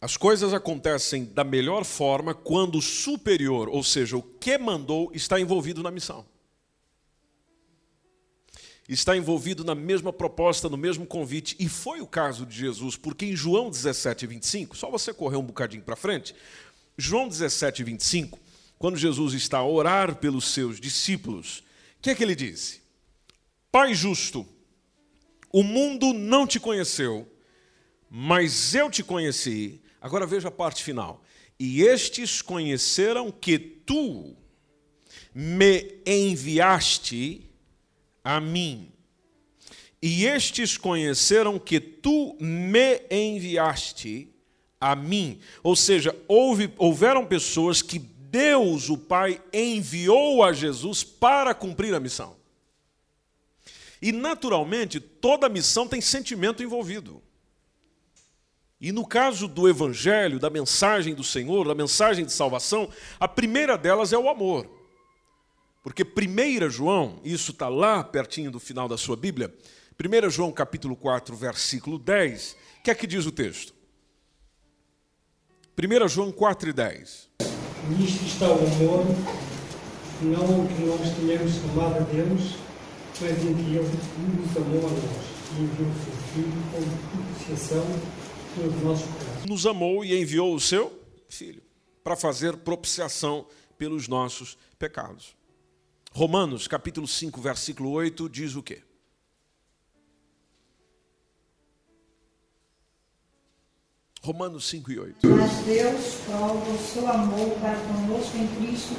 As 0.01 0.17
coisas 0.17 0.53
acontecem 0.53 1.25
da 1.25 1.43
melhor 1.43 1.85
forma 1.85 2.35
quando 2.35 2.79
o 2.79 2.83
superior, 2.83 3.69
ou 3.69 3.83
seja, 3.83 4.17
o 4.17 4.23
que 4.23 4.59
mandou, 4.59 5.11
está 5.15 5.41
envolvido 5.41 5.83
na 5.83 5.91
missão 5.91 6.25
está 8.89 9.17
envolvido 9.17 9.65
na 9.65 9.75
mesma 9.75 10.13
proposta, 10.13 10.69
no 10.69 10.77
mesmo 10.77 11.07
convite. 11.07 11.57
E 11.59 11.69
foi 11.69 12.01
o 12.01 12.07
caso 12.07 12.47
de 12.47 12.57
Jesus, 12.57 12.97
porque 12.97 13.27
em 13.27 13.37
João 13.37 13.71
17, 13.71 14.27
25, 14.27 14.77
só 14.77 14.91
você 14.91 15.13
correr 15.13 15.37
um 15.37 15.43
bocadinho 15.43 15.83
para 15.83 15.97
frente, 15.97 16.35
João 16.97 17.29
17, 17.29 17.83
25, 17.83 18.39
quando 18.79 18.97
Jesus 18.97 19.35
está 19.35 19.59
a 19.59 19.67
orar 19.67 20.17
pelos 20.17 20.49
seus 20.49 20.81
discípulos, 20.81 21.59
o 21.99 22.03
que 22.03 22.11
é 22.11 22.15
que 22.15 22.23
ele 22.23 22.35
disse? 22.35 22.81
Pai 23.73 23.95
justo, 23.95 24.47
o 25.53 25.63
mundo 25.63 26.13
não 26.13 26.47
te 26.47 26.61
conheceu, 26.61 27.27
mas 28.11 28.75
eu 28.75 28.91
te 28.91 29.03
conheci. 29.03 29.81
Agora 30.01 30.27
veja 30.27 30.49
a 30.49 30.53
parte 30.53 30.83
final. 30.83 31.23
E 31.59 31.83
estes 31.83 32.43
conheceram 32.43 33.31
que 33.31 33.59
tu 33.59 34.37
me 35.35 36.01
enviaste 36.07 37.51
a 38.23 38.41
mim. 38.41 38.93
E 40.03 40.27
estes 40.27 40.77
conheceram 40.77 41.59
que 41.59 41.81
tu 41.81 42.37
me 42.39 43.01
enviaste 43.11 44.29
a 44.81 44.95
mim. 44.95 45.41
Ou 45.63 45.75
seja, 45.75 46.15
houve, 46.29 46.73
houveram 46.77 47.27
pessoas 47.27 47.81
que 47.83 47.99
Deus, 47.99 48.91
o 48.91 48.99
Pai, 48.99 49.41
enviou 49.53 50.45
a 50.45 50.53
Jesus 50.53 51.03
para 51.03 51.55
cumprir 51.55 51.95
a 51.95 52.01
missão. 52.01 52.37
E, 54.07 54.13
naturalmente, 54.13 55.01
toda 55.01 55.49
missão 55.49 55.89
tem 55.89 56.01
sentimento 56.01 56.63
envolvido. 56.63 57.21
E 58.81 58.93
no 58.93 59.05
caso 59.05 59.49
do 59.49 59.69
Evangelho, 59.69 60.39
da 60.39 60.49
mensagem 60.49 61.13
do 61.13 61.25
Senhor, 61.25 61.67
da 61.67 61.75
mensagem 61.75 62.25
de 62.25 62.31
salvação, 62.31 62.89
a 63.19 63.27
primeira 63.27 63.77
delas 63.77 64.13
é 64.13 64.17
o 64.17 64.29
amor. 64.29 64.71
Porque 65.83 66.05
1 66.05 66.71
João, 66.71 67.19
isso 67.25 67.51
está 67.51 67.69
lá 67.69 68.05
pertinho 68.05 68.49
do 68.49 68.61
final 68.61 68.87
da 68.87 68.97
sua 68.97 69.17
Bíblia, 69.17 69.53
1 70.01 70.31
João 70.31 70.53
capítulo 70.53 70.95
4, 70.95 71.35
versículo 71.35 71.99
10, 71.99 72.57
o 72.79 72.83
que 72.85 72.93
é 72.93 72.95
que 72.95 73.09
diz 73.09 73.27
o 73.27 73.33
texto? 73.33 73.75
1 75.77 76.07
João 76.07 76.31
4 76.31 76.71
e 76.71 76.73
10. 76.73 77.29
Nisto 77.99 78.25
está 78.25 78.47
o 78.47 78.53
amor, 78.53 79.05
não 80.23 80.65
que 80.69 80.83
nós 80.85 81.13
tenhamos 81.17 81.57
amado 81.73 81.97
a 81.97 82.01
Deus, 82.03 82.66
mas 83.21 83.39
em 83.45 83.55
que 83.55 83.77
Ele 83.77 84.41
nos 84.41 84.57
amou 84.57 84.87
a 84.87 84.91
nós 84.91 85.27
e 85.57 85.63
enviou 85.63 85.89
o 85.89 86.05
seu 86.05 86.17
Filho 86.33 86.53
como 86.73 87.25
propiciação 87.25 87.87
pelos 88.55 88.83
nossos 88.83 89.07
pecados. 89.07 89.45
Nos 89.47 89.67
amou 89.67 90.05
e 90.05 90.21
enviou 90.21 90.55
o 90.55 90.61
seu 90.61 91.03
Filho 91.29 91.63
para 92.05 92.17
fazer 92.17 92.57
propiciação 92.59 93.47
pelos 93.79 94.09
nossos 94.09 94.57
pecados. 94.79 95.35
Romanos, 96.13 96.67
capítulo 96.67 97.07
5, 97.07 97.41
versículo 97.41 97.91
8, 97.91 98.29
diz 98.29 98.55
o 98.55 98.63
quê? 98.63 98.83
Romanos 104.23 104.69
5 104.69 104.91
e 104.93 104.99
8. 104.99 105.29
Mas 105.29 105.53
Deus 105.65 106.15
prova 106.27 106.71
o 106.71 106.79
seu 106.79 107.07
amor 107.07 107.51
para 107.61 107.79
conosco 107.79 108.37
em 108.37 108.49
Cristo, 108.57 108.95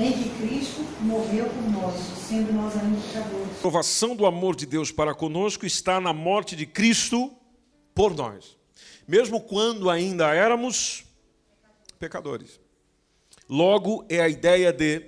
em 0.00 0.12
que 0.12 0.30
Cristo 0.30 0.80
morreu 1.02 1.46
por 1.46 1.70
nós, 1.70 1.94
sendo 2.26 2.52
nós 2.52 2.74
ainda 2.76 2.98
pecadores. 3.00 3.56
A 3.58 3.60
provação 3.60 4.16
do 4.16 4.24
amor 4.24 4.56
de 4.56 4.64
Deus 4.64 4.90
para 4.90 5.14
conosco 5.14 5.66
está 5.66 6.00
na 6.00 6.12
morte 6.12 6.56
de 6.56 6.64
Cristo 6.66 7.30
por 7.94 8.14
nós. 8.14 8.56
mesmo 9.06 9.40
quando 9.40 9.90
ainda 9.90 10.32
éramos 10.32 11.04
pecadores. 11.98 12.60
Logo, 13.48 14.06
é 14.08 14.20
a 14.20 14.28
ideia 14.28 14.72
de 14.72 15.02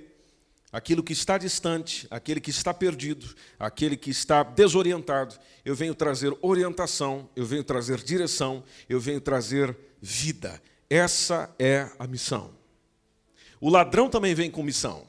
aquilo 0.72 1.02
que 1.05 1.12
está 1.12 1.38
distante, 1.38 2.09
aquele 2.11 2.40
que 2.40 2.50
está 2.50 2.74
perdido, 2.74 3.33
aquele 3.59 3.96
que 3.96 4.11
está 4.11 4.42
desorientado. 4.42 5.38
Eu 5.64 5.76
venho 5.76 5.94
trazer 5.94 6.37
orientação, 6.42 7.28
eu 7.37 7.46
venho 7.46 7.62
trazer 7.62 8.02
direção, 8.02 8.64
eu 8.88 8.98
venho 8.98 9.20
trazer 9.20 9.76
vida. 10.00 10.61
Essa 10.90 11.55
é 11.59 11.88
a 11.96 12.07
missão. 12.07 12.62
O 13.62 13.70
ladrão 13.70 14.11
também 14.11 14.35
vem 14.35 14.51
com 14.51 14.61
missão. 14.61 15.07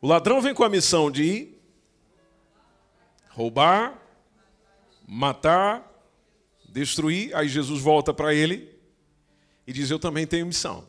O 0.00 0.08
ladrão 0.08 0.40
vem 0.40 0.52
com 0.52 0.64
a 0.64 0.68
missão 0.68 1.08
de 1.08 1.54
roubar, 3.28 3.96
matar, 5.06 5.88
destruir. 6.68 7.32
Aí 7.36 7.46
Jesus 7.46 7.80
volta 7.80 8.12
para 8.12 8.34
ele 8.34 8.76
e 9.68 9.72
diz: 9.72 9.88
Eu 9.88 10.00
também 10.00 10.26
tenho 10.26 10.44
missão. 10.44 10.88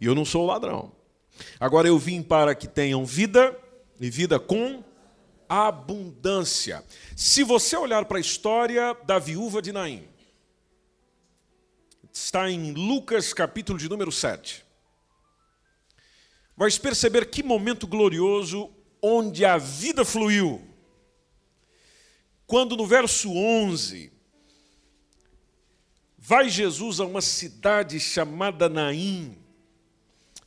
E 0.00 0.06
eu 0.06 0.14
não 0.14 0.24
sou 0.24 0.46
ladrão. 0.46 0.92
Agora 1.58 1.88
eu 1.88 1.98
vim 1.98 2.22
para 2.22 2.54
que 2.54 2.68
tenham 2.68 3.04
vida 3.04 3.58
e 3.98 4.08
vida 4.08 4.38
com 4.38 4.84
abundância. 5.48 6.84
Se 7.16 7.42
você 7.42 7.76
olhar 7.76 8.04
para 8.04 8.18
a 8.18 8.20
história 8.20 8.96
da 9.04 9.18
viúva 9.18 9.60
de 9.60 9.72
Naim, 9.72 10.09
está 12.24 12.50
em 12.50 12.72
Lucas 12.72 13.32
capítulo 13.32 13.78
de 13.78 13.88
número 13.88 14.12
7. 14.12 14.64
Vais 16.54 16.76
perceber 16.76 17.30
que 17.30 17.42
momento 17.42 17.86
glorioso 17.86 18.70
onde 19.02 19.44
a 19.44 19.56
vida 19.56 20.04
fluiu. 20.04 20.62
Quando 22.46 22.76
no 22.76 22.86
verso 22.86 23.32
11, 23.32 24.12
vai 26.18 26.50
Jesus 26.50 27.00
a 27.00 27.06
uma 27.06 27.22
cidade 27.22 27.98
chamada 27.98 28.68
Naim, 28.68 29.36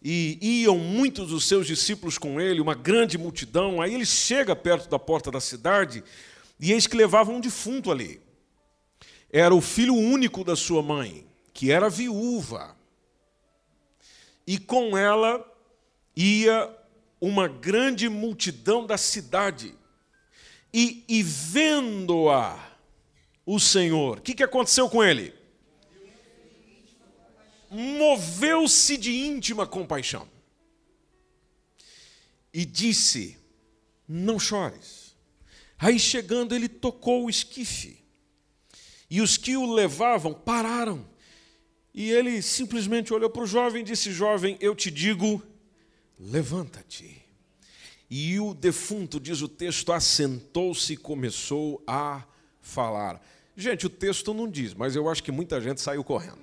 e 0.06 0.38
iam 0.64 0.78
muitos 0.78 1.30
dos 1.30 1.48
seus 1.48 1.66
discípulos 1.66 2.18
com 2.18 2.40
ele, 2.40 2.62
uma 2.62 2.76
grande 2.76 3.18
multidão. 3.18 3.82
Aí 3.82 3.96
ele 3.96 4.06
chega 4.06 4.54
perto 4.56 4.90
da 4.90 5.00
porta 5.00 5.32
da 5.32 5.40
cidade, 5.40 6.04
e 6.60 6.72
eis 6.72 6.86
que 6.86 6.96
levavam 6.96 7.38
um 7.38 7.42
defunto 7.42 7.90
ali. 7.90 8.22
Era 9.32 9.56
o 9.56 9.62
filho 9.62 9.96
único 9.96 10.44
da 10.44 10.56
sua 10.56 10.84
mãe, 10.84 11.26
que 11.54 11.72
era 11.72 11.90
viúva. 11.90 12.76
E 14.46 14.58
com 14.58 14.98
ela 14.98 15.46
ia 16.16 16.70
uma 17.22 17.48
grande 17.48 18.10
multidão 18.10 18.86
da 18.86 18.98
cidade. 18.98 19.74
E, 20.74 21.06
e 21.08 21.22
vendo-a, 21.22 22.72
o 23.46 23.60
Senhor, 23.60 24.18
o 24.18 24.22
que, 24.22 24.34
que 24.34 24.44
aconteceu 24.44 24.90
com 24.90 25.04
ele? 25.04 25.34
Moveu-se 27.70 28.98
de 28.98 29.12
íntima 29.12 29.66
compaixão 29.66 30.28
e 32.54 32.66
disse: 32.66 33.38
Não 34.08 34.40
chores. 34.40 35.16
Aí 35.78 36.00
chegando, 36.00 36.54
ele 36.54 36.70
tocou 36.70 37.26
o 37.26 37.30
esquife, 37.30 38.04
e 39.10 39.22
os 39.22 39.38
que 39.38 39.58
o 39.58 39.74
levavam 39.74 40.34
pararam. 40.34 41.13
E 41.94 42.10
ele 42.10 42.42
simplesmente 42.42 43.14
olhou 43.14 43.30
para 43.30 43.44
o 43.44 43.48
jovem 43.48 43.82
e 43.82 43.86
disse: 43.86 44.12
Jovem, 44.12 44.58
eu 44.60 44.76
te 44.76 44.90
digo, 44.90 45.42
levanta-te. 46.20 47.22
E 48.10 48.40
o 48.40 48.54
defunto, 48.54 49.20
diz 49.20 49.42
o 49.42 49.48
texto, 49.48 49.92
assentou-se 49.92 50.94
e 50.94 50.98
começou 50.98 51.84
a 51.86 52.24
falar. 52.62 53.22
Gente, 53.56 53.86
o 53.86 53.90
texto 53.90 54.34
não 54.34 54.50
diz, 54.50 54.74
mas 54.74 54.96
eu 54.96 55.08
acho 55.08 55.24
que 55.24 55.32
muita 55.32 55.62
gente 55.62 55.82
saiu 55.82 56.04
correndo. 56.04 56.42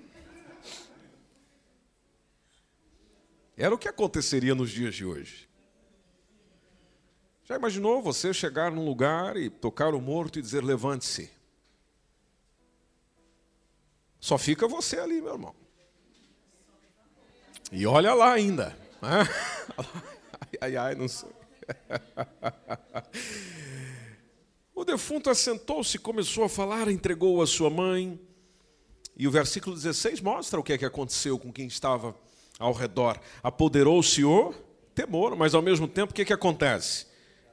Era 3.56 3.74
o 3.74 3.78
que 3.78 3.88
aconteceria 3.88 4.54
nos 4.54 4.70
dias 4.70 4.94
de 4.94 5.04
hoje. 5.04 5.48
Já 7.44 7.56
imaginou 7.56 8.00
você 8.00 8.32
chegar 8.32 8.70
num 8.70 8.84
lugar 8.84 9.36
e 9.36 9.50
tocar 9.50 9.94
o 9.94 10.00
morto 10.00 10.38
e 10.38 10.42
dizer: 10.42 10.62
levante-se? 10.62 11.30
Só 14.20 14.36
fica 14.36 14.68
você 14.68 14.98
ali, 14.98 15.20
meu 15.20 15.32
irmão. 15.32 15.54
E 17.72 17.86
olha 17.86 18.12
lá 18.14 18.32
ainda. 18.32 18.76
Né? 19.00 19.26
Ai, 20.40 20.58
ai, 20.60 20.76
ai, 20.76 20.94
não 20.94 21.08
sei. 21.08 21.30
O 24.80 24.84
defunto 24.84 25.28
assentou-se, 25.28 25.98
começou 25.98 26.42
a 26.42 26.48
falar, 26.48 26.88
entregou 26.88 27.42
a 27.42 27.46
sua 27.46 27.68
mãe. 27.68 28.18
E 29.14 29.28
o 29.28 29.30
versículo 29.30 29.76
16 29.76 30.22
mostra 30.22 30.58
o 30.58 30.62
que 30.62 30.72
é 30.72 30.78
que 30.78 30.86
aconteceu 30.86 31.38
com 31.38 31.52
quem 31.52 31.66
estava 31.66 32.16
ao 32.58 32.72
redor. 32.72 33.20
Apoderou-se 33.42 34.24
o 34.24 34.54
temor, 34.94 35.36
mas 35.36 35.54
ao 35.54 35.60
mesmo 35.60 35.86
tempo 35.86 36.12
o 36.12 36.14
que, 36.14 36.22
é 36.22 36.24
que 36.24 36.32
acontece? 36.32 37.06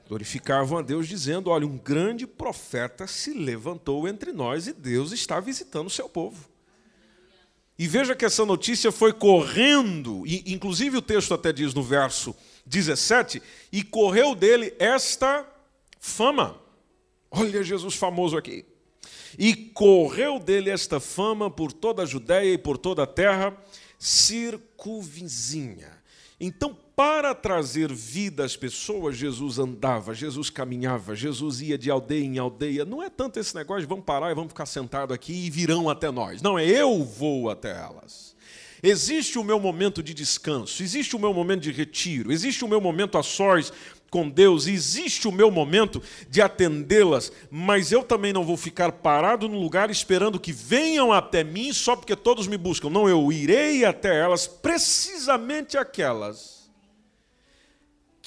Glorificavam 0.07 0.77
a 0.77 0.81
Deus, 0.81 1.05
dizendo: 1.05 1.49
Olha, 1.49 1.67
um 1.67 1.77
grande 1.77 2.25
profeta 2.25 3.05
se 3.07 3.33
levantou 3.33 4.07
entre 4.07 4.31
nós 4.31 4.67
e 4.67 4.71
Deus 4.71 5.11
está 5.11 5.41
visitando 5.41 5.87
o 5.87 5.91
seu 5.91 6.07
povo. 6.07 6.47
E 7.79 7.87
veja 7.87 8.15
que 8.15 8.25
essa 8.25 8.45
notícia 8.45 8.91
foi 8.91 9.13
correndo, 9.13 10.23
e 10.25 10.43
inclusive 10.53 10.97
o 10.97 11.01
texto 11.01 11.33
até 11.33 11.53
diz 11.53 11.73
no 11.73 11.83
verso 11.83 12.35
17: 12.65 13.41
E 13.71 13.83
correu 13.83 14.33
dele 14.33 14.73
esta 14.79 15.45
fama. 15.99 16.59
Olha 17.29 17.63
Jesus 17.63 17.95
famoso 17.95 18.35
aqui. 18.35 18.65
E 19.37 19.55
correu 19.55 20.39
dele 20.39 20.69
esta 20.71 20.99
fama 20.99 21.51
por 21.51 21.71
toda 21.71 22.01
a 22.01 22.05
Judéia 22.05 22.53
e 22.53 22.57
por 22.57 22.77
toda 22.77 23.03
a 23.03 23.07
terra 23.07 23.55
circunvizinha. 23.99 25.91
Então, 26.39 26.77
para 26.97 27.35
trazer 27.35 27.93
vida 27.93 28.43
às 28.43 28.57
pessoas, 28.57 29.15
Jesus 29.15 29.59
andava, 29.59 30.15
Jesus 30.15 30.49
caminhava, 30.49 31.15
Jesus 31.15 31.61
ia 31.61 31.77
de 31.77 31.91
aldeia 31.91 32.25
em 32.25 32.39
aldeia. 32.39 32.83
Não 32.85 33.03
é 33.03 33.09
tanto 33.09 33.39
esse 33.39 33.53
negócio 33.53 33.81
de 33.81 33.87
vamos 33.87 34.03
parar 34.03 34.31
e 34.31 34.33
vamos 34.33 34.49
ficar 34.49 34.65
sentado 34.65 35.13
aqui 35.13 35.45
e 35.45 35.49
virão 35.51 35.91
até 35.91 36.09
nós. 36.09 36.41
Não, 36.41 36.57
é 36.57 36.65
eu 36.65 37.03
vou 37.03 37.51
até 37.51 37.69
elas. 37.69 38.35
Existe 38.81 39.37
o 39.37 39.43
meu 39.43 39.59
momento 39.59 40.01
de 40.01 40.11
descanso, 40.11 40.81
existe 40.81 41.15
o 41.15 41.19
meu 41.19 41.31
momento 41.35 41.61
de 41.61 41.71
retiro, 41.71 42.31
existe 42.31 42.65
o 42.65 42.67
meu 42.67 42.81
momento 42.81 43.19
a 43.19 43.21
sós 43.21 43.71
com 44.09 44.27
Deus, 44.27 44.65
existe 44.65 45.27
o 45.27 45.31
meu 45.31 45.51
momento 45.51 46.01
de 46.31 46.41
atendê-las, 46.41 47.31
mas 47.51 47.91
eu 47.91 48.01
também 48.03 48.33
não 48.33 48.43
vou 48.43 48.57
ficar 48.57 48.91
parado 48.91 49.47
no 49.47 49.59
lugar 49.59 49.91
esperando 49.91 50.39
que 50.39 50.51
venham 50.51 51.13
até 51.13 51.43
mim 51.43 51.71
só 51.71 51.95
porque 51.95 52.15
todos 52.15 52.47
me 52.47 52.57
buscam. 52.57 52.89
Não, 52.89 53.07
eu 53.07 53.31
irei 53.31 53.85
até 53.85 54.19
elas, 54.19 54.47
precisamente 54.47 55.77
aquelas 55.77 56.56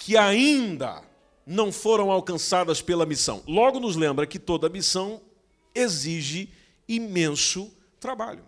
que 0.00 0.16
ainda 0.16 1.02
não 1.44 1.70
foram 1.70 2.10
alcançadas 2.10 2.80
pela 2.80 3.04
missão. 3.04 3.44
Logo 3.46 3.78
nos 3.78 3.96
lembra 3.96 4.26
que 4.26 4.38
toda 4.38 4.66
missão 4.70 5.20
exige 5.74 6.50
imenso 6.88 7.70
trabalho. 8.00 8.42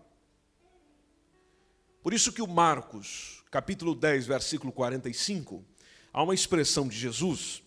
Por 2.03 2.15
isso 2.15 2.33
que 2.33 2.41
o 2.41 2.49
Marcos, 2.49 3.45
capítulo 3.51 3.95
10, 3.95 4.27
versículo 4.27 4.73
45, 4.73 5.63
há 6.11 6.23
uma 6.23 6.35
expressão 6.35 6.89
de 6.89 6.97
Jesus, 6.97 7.63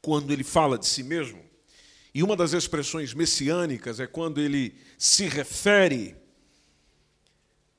quando 0.00 0.32
ele 0.32 0.44
fala 0.44 0.78
de 0.78 0.86
si 0.86 1.02
mesmo, 1.02 1.42
e 2.14 2.22
uma 2.22 2.36
das 2.36 2.52
expressões 2.52 3.12
messiânicas 3.12 3.98
é 3.98 4.06
quando 4.06 4.40
ele 4.40 4.78
se 4.96 5.26
refere 5.26 6.16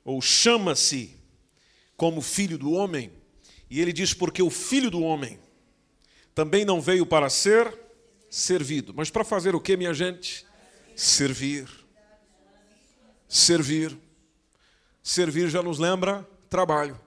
ou 0.04 0.22
chama-se 0.22 1.16
como 1.96 2.22
filho 2.22 2.58
do 2.58 2.74
homem, 2.74 3.10
e 3.70 3.82
ele 3.82 3.94
diz: 3.94 4.14
porque 4.14 4.42
o 4.42 4.50
filho 4.50 4.90
do 4.90 5.02
homem 5.02 5.40
também 6.34 6.66
não 6.66 6.82
veio 6.82 7.06
para 7.06 7.30
ser 7.30 7.74
servido, 8.30 8.94
mas 8.94 9.10
para 9.10 9.24
fazer 9.24 9.56
o 9.56 9.60
que, 9.60 9.78
minha 9.78 9.94
gente? 9.94 10.46
Servir. 10.96 11.70
Servir. 13.28 13.98
Servir 15.02 15.50
já 15.50 15.62
nos 15.62 15.80
lembra 15.80 16.28
trabalho. 16.50 17.00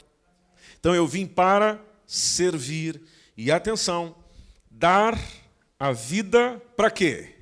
Então 0.79 0.95
eu 0.95 1.07
vim 1.07 1.27
para 1.27 1.81
servir 2.07 3.03
e 3.37 3.51
atenção, 3.51 4.17
dar 4.71 5.19
a 5.79 5.93
vida 5.93 6.61
para 6.77 6.91
quê? 6.91 7.35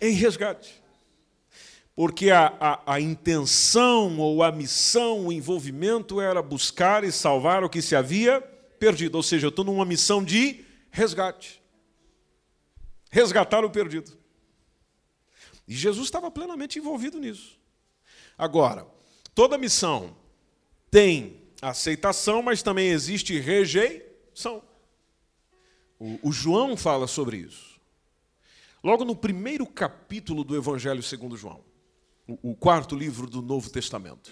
Em 0.00 0.12
resgate. 0.12 0.79
Porque 2.00 2.30
a, 2.30 2.46
a, 2.58 2.94
a, 2.94 2.98
intenção 2.98 4.18
ou 4.18 4.42
a 4.42 4.50
missão, 4.50 5.26
o 5.26 5.30
envolvimento 5.30 6.18
era 6.18 6.40
buscar 6.40 7.04
e 7.04 7.12
salvar 7.12 7.62
o 7.62 7.68
que 7.68 7.82
se 7.82 7.94
havia 7.94 8.40
perdido. 8.40 9.16
Ou 9.16 9.22
seja, 9.22 9.44
eu 9.44 9.50
estou 9.50 9.66
numa 9.66 9.84
missão 9.84 10.24
de 10.24 10.64
resgate. 10.90 11.62
Resgatar 13.10 13.66
o 13.66 13.70
perdido. 13.70 14.16
E 15.68 15.74
Jesus 15.74 16.06
estava 16.06 16.30
plenamente 16.30 16.78
envolvido 16.78 17.20
nisso. 17.20 17.60
Agora, 18.38 18.86
toda 19.34 19.58
missão 19.58 20.16
tem 20.90 21.42
aceitação, 21.60 22.40
mas 22.40 22.62
também 22.62 22.88
existe 22.88 23.38
rejeição. 23.38 24.62
O, 25.98 26.30
o 26.30 26.32
João 26.32 26.78
fala 26.78 27.06
sobre 27.06 27.36
isso. 27.36 27.78
Logo 28.82 29.04
no 29.04 29.14
primeiro 29.14 29.66
capítulo 29.66 30.42
do 30.42 30.56
Evangelho 30.56 31.02
segundo 31.02 31.36
João, 31.36 31.68
o, 32.42 32.54
quarto 32.54 32.94
livro 32.94 33.26
do 33.26 33.40
Novo 33.40 33.70
Testamento. 33.70 34.30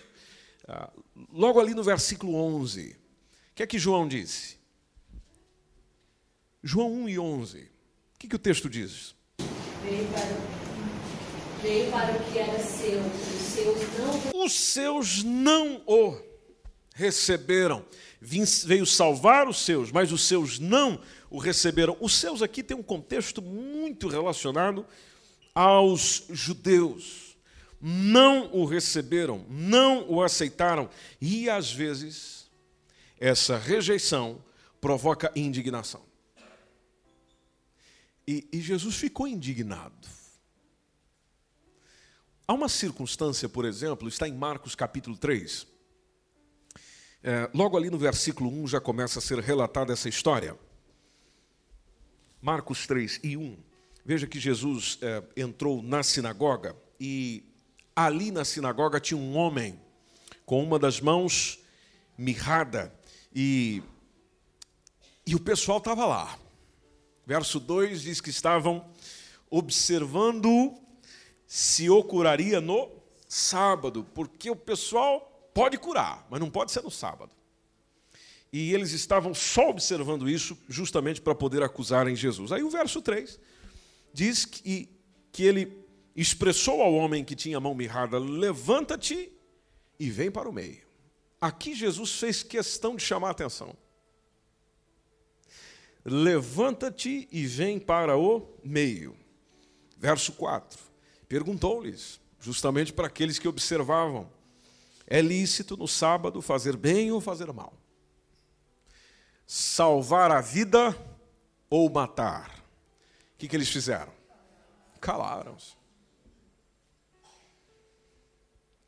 Ah, 0.67 0.91
logo 1.33 1.59
ali 1.59 1.75
no 1.75 1.83
versículo 1.83 2.35
11, 2.35 2.91
o 2.91 3.55
que 3.55 3.63
é 3.63 3.67
que 3.67 3.79
João 3.79 4.07
disse? 4.07 4.59
João 6.63 6.93
1 7.05 7.09
e 7.09 7.19
11. 7.19 7.59
O 7.59 8.19
que, 8.19 8.29
que 8.29 8.37
o 8.37 8.39
texto 8.39 8.69
diz? 8.69 9.15
Veio 9.83 10.07
para, 10.09 11.63
veio 11.63 11.91
para 11.91 12.17
o 12.17 12.33
que 12.33 12.39
era 12.39 12.59
seu, 12.59 13.01
os 13.01 13.43
seus 13.43 13.99
não 13.99 14.45
Os 14.45 14.53
seus 14.53 15.23
não 15.23 15.83
o 15.87 16.21
receberam. 16.95 17.85
Veio 18.21 18.85
salvar 18.85 19.49
os 19.49 19.65
seus, 19.65 19.93
mas 19.93 20.11
os 20.11 20.27
seus 20.27 20.59
não 20.59 21.01
o 21.31 21.39
receberam. 21.39 21.97
Os 22.01 22.15
seus 22.15 22.43
aqui 22.43 22.63
tem 22.63 22.77
um 22.77 22.83
contexto 22.83 23.41
muito 23.41 24.09
relacionado 24.09 24.85
aos 25.55 26.25
judeus. 26.29 27.28
Não 27.81 28.53
o 28.53 28.65
receberam, 28.65 29.45
não 29.49 30.11
o 30.11 30.23
aceitaram. 30.23 30.91
E 31.21 31.49
às 31.49 31.73
vezes, 31.73 32.51
essa 33.19 33.57
rejeição 33.57 34.43
provoca 34.81 35.33
indignação. 35.37 36.03
E, 38.27 38.49
e 38.53 38.61
Jesus 38.61 38.97
ficou 38.97 39.27
indignado. 39.27 40.09
Há 42.47 42.53
uma 42.53 42.69
circunstância, 42.69 43.49
por 43.49 43.65
exemplo, 43.65 44.09
está 44.09 44.29
em 44.29 44.35
Marcos 44.35 44.75
capítulo 44.75 45.17
3. 45.17 45.67
É, 47.23 47.51
logo 47.53 47.77
ali 47.77 47.91
no 47.91 47.99
versículo 47.99 48.51
1 48.51 48.69
já 48.69 48.81
começa 48.81 49.19
a 49.19 49.23
ser 49.23 49.39
relatada 49.39 49.93
essa 49.93 50.09
história. 50.09 50.59
Marcos 52.41 52.87
3 52.87 53.21
e 53.23 53.37
1. 53.37 53.57
Veja 54.05 54.27
que 54.27 54.39
Jesus 54.39 54.99
é, 55.03 55.23
entrou 55.37 55.83
na 55.83 56.03
sinagoga 56.03 56.77
e 56.99 57.45
ali 57.99 58.31
na 58.31 58.45
sinagoga 58.45 59.01
tinha 59.01 59.19
um 59.19 59.37
homem 59.37 59.77
com 60.47 60.63
uma 60.63 60.79
das 60.79 61.01
mãos 61.01 61.59
mirrada 62.17 62.95
e, 63.35 63.83
e 65.27 65.35
o 65.35 65.41
pessoal 65.41 65.79
estava 65.79 66.07
lá. 66.07 66.39
Verso 67.27 67.59
2 67.59 68.03
diz 68.03 68.21
que 68.21 68.31
estavam 68.31 68.89
observando 69.51 70.79
se 71.45 71.91
o 71.91 72.05
curaria 72.05 72.61
no 72.61 72.89
sábado, 73.29 74.07
porque 74.15 74.49
o 74.49 74.55
pessoal 74.55 75.51
pode 75.53 75.77
curar, 75.77 76.25
mas 76.31 76.39
não 76.39 76.49
pode 76.49 76.71
ser 76.71 76.85
no 76.85 76.93
sábado. 76.93 77.33
E 78.53 78.73
eles 78.73 78.93
estavam 78.93 79.35
só 79.35 79.71
observando 79.71 80.31
isso 80.31 80.57
justamente 80.69 81.21
para 81.21 81.35
poder 81.35 81.65
acusarem 81.65 82.15
Jesus. 82.15 82.53
Aí 82.53 82.63
o 82.63 82.71
verso 82.71 83.03
3 83.03 83.41
diz 84.15 84.45
que, 84.45 84.89
que 85.33 85.43
ele 85.43 85.88
expressou 86.21 86.83
ao 86.83 86.93
homem 86.95 87.25
que 87.25 87.37
tinha 87.37 87.59
a 87.59 87.61
mão 87.61 87.75
mirrada: 87.75 88.19
levanta-te 88.19 89.33
e 89.99 90.11
vem 90.11 90.31
para 90.31 90.49
o 90.49 90.53
meio. 90.53 90.87
Aqui 91.41 91.75
Jesus 91.75 92.19
fez 92.19 92.43
questão 92.43 92.97
de 92.97 93.05
chamar 93.05 93.29
a 93.29 93.31
atenção. 93.31 93.75
Levanta-te 96.05 97.29
e 97.31 97.47
vem 97.47 97.79
para 97.79 98.17
o 98.17 98.49
meio. 98.65 99.17
Verso 99.97 100.33
4. 100.33 100.79
Perguntou-lhes, 101.29 102.21
justamente 102.41 102.93
para 102.93 103.07
aqueles 103.07 103.39
que 103.39 103.47
observavam: 103.47 104.29
é 105.07 105.21
lícito 105.21 105.77
no 105.77 105.87
sábado 105.87 106.43
fazer 106.43 106.77
bem 106.77 107.13
ou 107.13 107.21
fazer 107.21 107.53
mal? 107.53 107.73
Salvar 109.47 110.33
a 110.33 110.41
vida 110.41 110.97
ou 111.71 111.89
matar? 111.89 112.59
O 113.35 113.39
que, 113.39 113.47
que 113.47 113.55
eles 113.55 113.69
fizeram? 113.69 114.13
Calaram-se. 115.01 115.78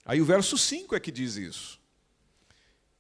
Aí 0.05 0.21
o 0.21 0.25
verso 0.25 0.57
5 0.57 0.95
é 0.95 1.01
que 1.01 1.11
diz 1.11 1.37
isso. 1.37 1.81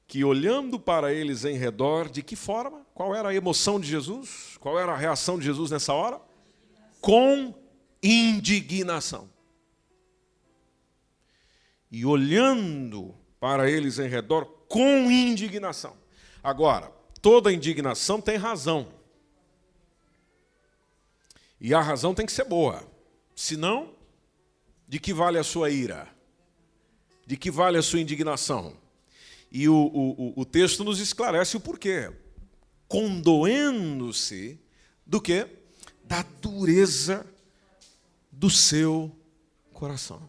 Que 0.07 0.25
olhando 0.25 0.79
para 0.79 1.13
eles 1.13 1.45
em 1.45 1.57
redor, 1.57 2.09
de 2.09 2.23
que 2.23 2.37
forma? 2.37 2.87
Qual 2.95 3.15
era 3.15 3.29
a 3.29 3.35
emoção 3.35 3.79
de 3.81 3.89
Jesus? 3.89 4.57
Qual 4.59 4.79
era 4.79 4.93
a 4.93 4.97
reação 4.97 5.39
de 5.39 5.45
Jesus 5.45 5.71
nessa 5.71 5.93
hora? 5.93 6.21
Com 7.01 7.55
indignação. 8.03 9.31
E 11.91 12.05
olhando 12.05 13.15
para 13.39 13.71
eles 13.71 13.99
em 13.99 14.09
redor 14.09 14.45
com 14.69 15.11
indignação. 15.11 15.97
Agora, 16.43 16.93
toda 17.21 17.53
indignação 17.53 18.21
tem 18.21 18.37
razão. 18.37 18.93
E 21.61 21.75
a 21.75 21.81
razão 21.81 22.15
tem 22.15 22.25
que 22.25 22.33
ser 22.33 22.45
boa. 22.45 22.83
Senão, 23.35 23.95
de 24.89 24.99
que 24.99 25.13
vale 25.13 25.39
a 25.39 25.45
sua 25.45 25.71
ira? 25.71 26.09
De 27.31 27.37
que 27.37 27.49
vale 27.49 27.79
a 27.79 27.83
sua 27.83 28.01
indignação? 28.01 28.77
E 29.53 29.69
o, 29.69 29.73
o, 29.77 30.41
o 30.41 30.45
texto 30.45 30.83
nos 30.83 30.99
esclarece 30.99 31.57
o 31.57 31.61
porquê. 31.61 32.13
Condoendo-se 32.89 34.59
do 35.07 35.21
que? 35.21 35.47
Da 36.03 36.23
dureza 36.43 37.25
do 38.33 38.51
seu 38.51 39.17
coração. 39.73 40.29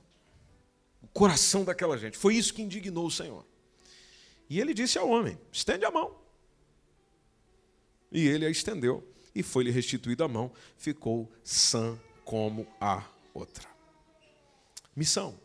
O 1.02 1.08
coração 1.08 1.64
daquela 1.66 1.98
gente. 1.98 2.20
Foi 2.20 2.36
isso 2.36 2.54
que 2.54 2.62
indignou 2.62 3.08
o 3.08 3.12
Senhor. 3.12 3.44
E 4.48 4.60
ele 4.60 4.72
disse 4.72 5.00
ao 5.00 5.10
homem: 5.10 5.40
estende 5.52 5.84
a 5.86 5.90
mão. 5.90 6.16
E 8.12 8.28
ele 8.28 8.46
a 8.46 8.50
estendeu, 8.52 9.12
e 9.34 9.42
foi-lhe 9.42 9.72
restituída 9.72 10.26
a 10.26 10.28
mão, 10.28 10.52
ficou 10.78 11.28
sã 11.44 12.00
como 12.24 12.68
a 12.80 13.04
outra. 13.34 13.68
Missão, 14.96 15.36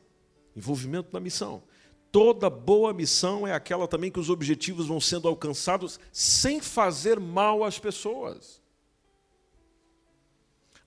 envolvimento 0.56 1.10
na 1.12 1.20
missão. 1.20 1.62
Toda 2.10 2.48
boa 2.48 2.94
missão 2.94 3.46
é 3.46 3.52
aquela 3.52 3.86
também 3.86 4.10
que 4.10 4.18
os 4.18 4.30
objetivos 4.30 4.86
vão 4.86 5.00
sendo 5.00 5.28
alcançados 5.28 6.00
sem 6.10 6.60
fazer 6.60 7.20
mal 7.20 7.62
às 7.62 7.78
pessoas. 7.78 8.62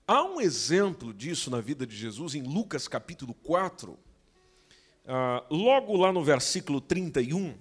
Há 0.06 0.24
um 0.24 0.40
exemplo 0.40 1.14
disso 1.14 1.50
na 1.50 1.60
vida 1.60 1.86
de 1.86 1.96
Jesus 1.96 2.34
em 2.34 2.42
Lucas 2.42 2.88
capítulo 2.88 3.32
4, 3.32 3.96
ah, 5.06 5.44
logo 5.48 5.96
lá 5.96 6.12
no 6.12 6.24
versículo 6.24 6.80
31, 6.80 7.54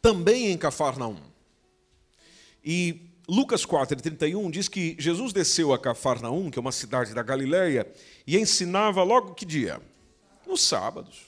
também 0.00 0.46
em 0.46 0.56
Cafarnaum. 0.56 1.20
E 2.64 3.10
Lucas 3.28 3.66
4, 3.66 4.00
31 4.00 4.50
diz 4.50 4.68
que 4.68 4.96
Jesus 4.98 5.34
desceu 5.34 5.74
a 5.74 5.78
Cafarnaum, 5.78 6.50
que 6.50 6.58
é 6.58 6.60
uma 6.60 6.72
cidade 6.72 7.12
da 7.12 7.22
Galileia, 7.22 7.86
e 8.26 8.38
ensinava 8.38 9.02
logo 9.02 9.34
que 9.34 9.44
dia? 9.44 9.82
Nos 10.48 10.62
sábados. 10.62 11.26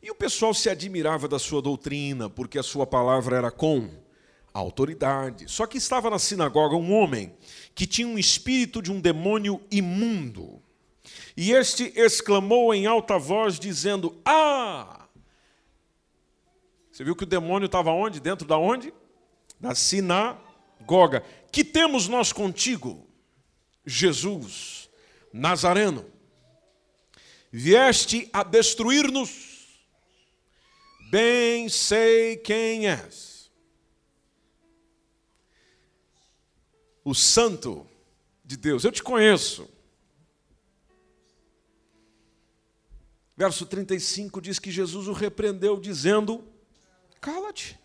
E 0.00 0.08
o 0.08 0.14
pessoal 0.14 0.54
se 0.54 0.70
admirava 0.70 1.26
da 1.26 1.38
sua 1.38 1.60
doutrina, 1.60 2.30
porque 2.30 2.60
a 2.60 2.62
sua 2.62 2.86
palavra 2.86 3.36
era 3.36 3.50
com 3.50 3.90
autoridade. 4.54 5.50
Só 5.50 5.66
que 5.66 5.78
estava 5.78 6.08
na 6.08 6.18
sinagoga 6.18 6.76
um 6.76 6.92
homem 6.94 7.34
que 7.74 7.86
tinha 7.86 8.06
um 8.06 8.16
espírito 8.16 8.80
de 8.80 8.92
um 8.92 9.00
demônio 9.00 9.60
imundo. 9.68 10.62
E 11.36 11.50
este 11.50 11.92
exclamou 11.96 12.72
em 12.72 12.86
alta 12.86 13.18
voz, 13.18 13.58
dizendo: 13.58 14.16
Ah! 14.24 15.08
Você 16.92 17.02
viu 17.02 17.16
que 17.16 17.24
o 17.24 17.26
demônio 17.26 17.66
estava 17.66 17.90
onde? 17.90 18.20
Dentro 18.20 18.46
da 18.46 18.56
onde? 18.56 18.94
Da 19.58 19.74
sinagoga. 19.74 21.24
Que 21.50 21.64
temos 21.64 22.06
nós 22.06 22.32
contigo, 22.32 23.08
Jesus, 23.84 24.88
Nazareno? 25.32 26.11
Vieste 27.52 28.30
a 28.32 28.42
destruir-nos? 28.42 29.68
Bem 31.10 31.68
sei 31.68 32.38
quem 32.38 32.88
és. 32.88 33.50
O 37.04 37.14
Santo 37.14 37.86
de 38.42 38.56
Deus. 38.56 38.84
Eu 38.84 38.92
te 38.92 39.02
conheço. 39.02 39.68
Verso 43.36 43.66
35 43.66 44.40
diz 44.40 44.58
que 44.58 44.70
Jesus 44.70 45.08
o 45.08 45.12
repreendeu, 45.12 45.78
dizendo: 45.78 46.46
Cala-te 47.20 47.78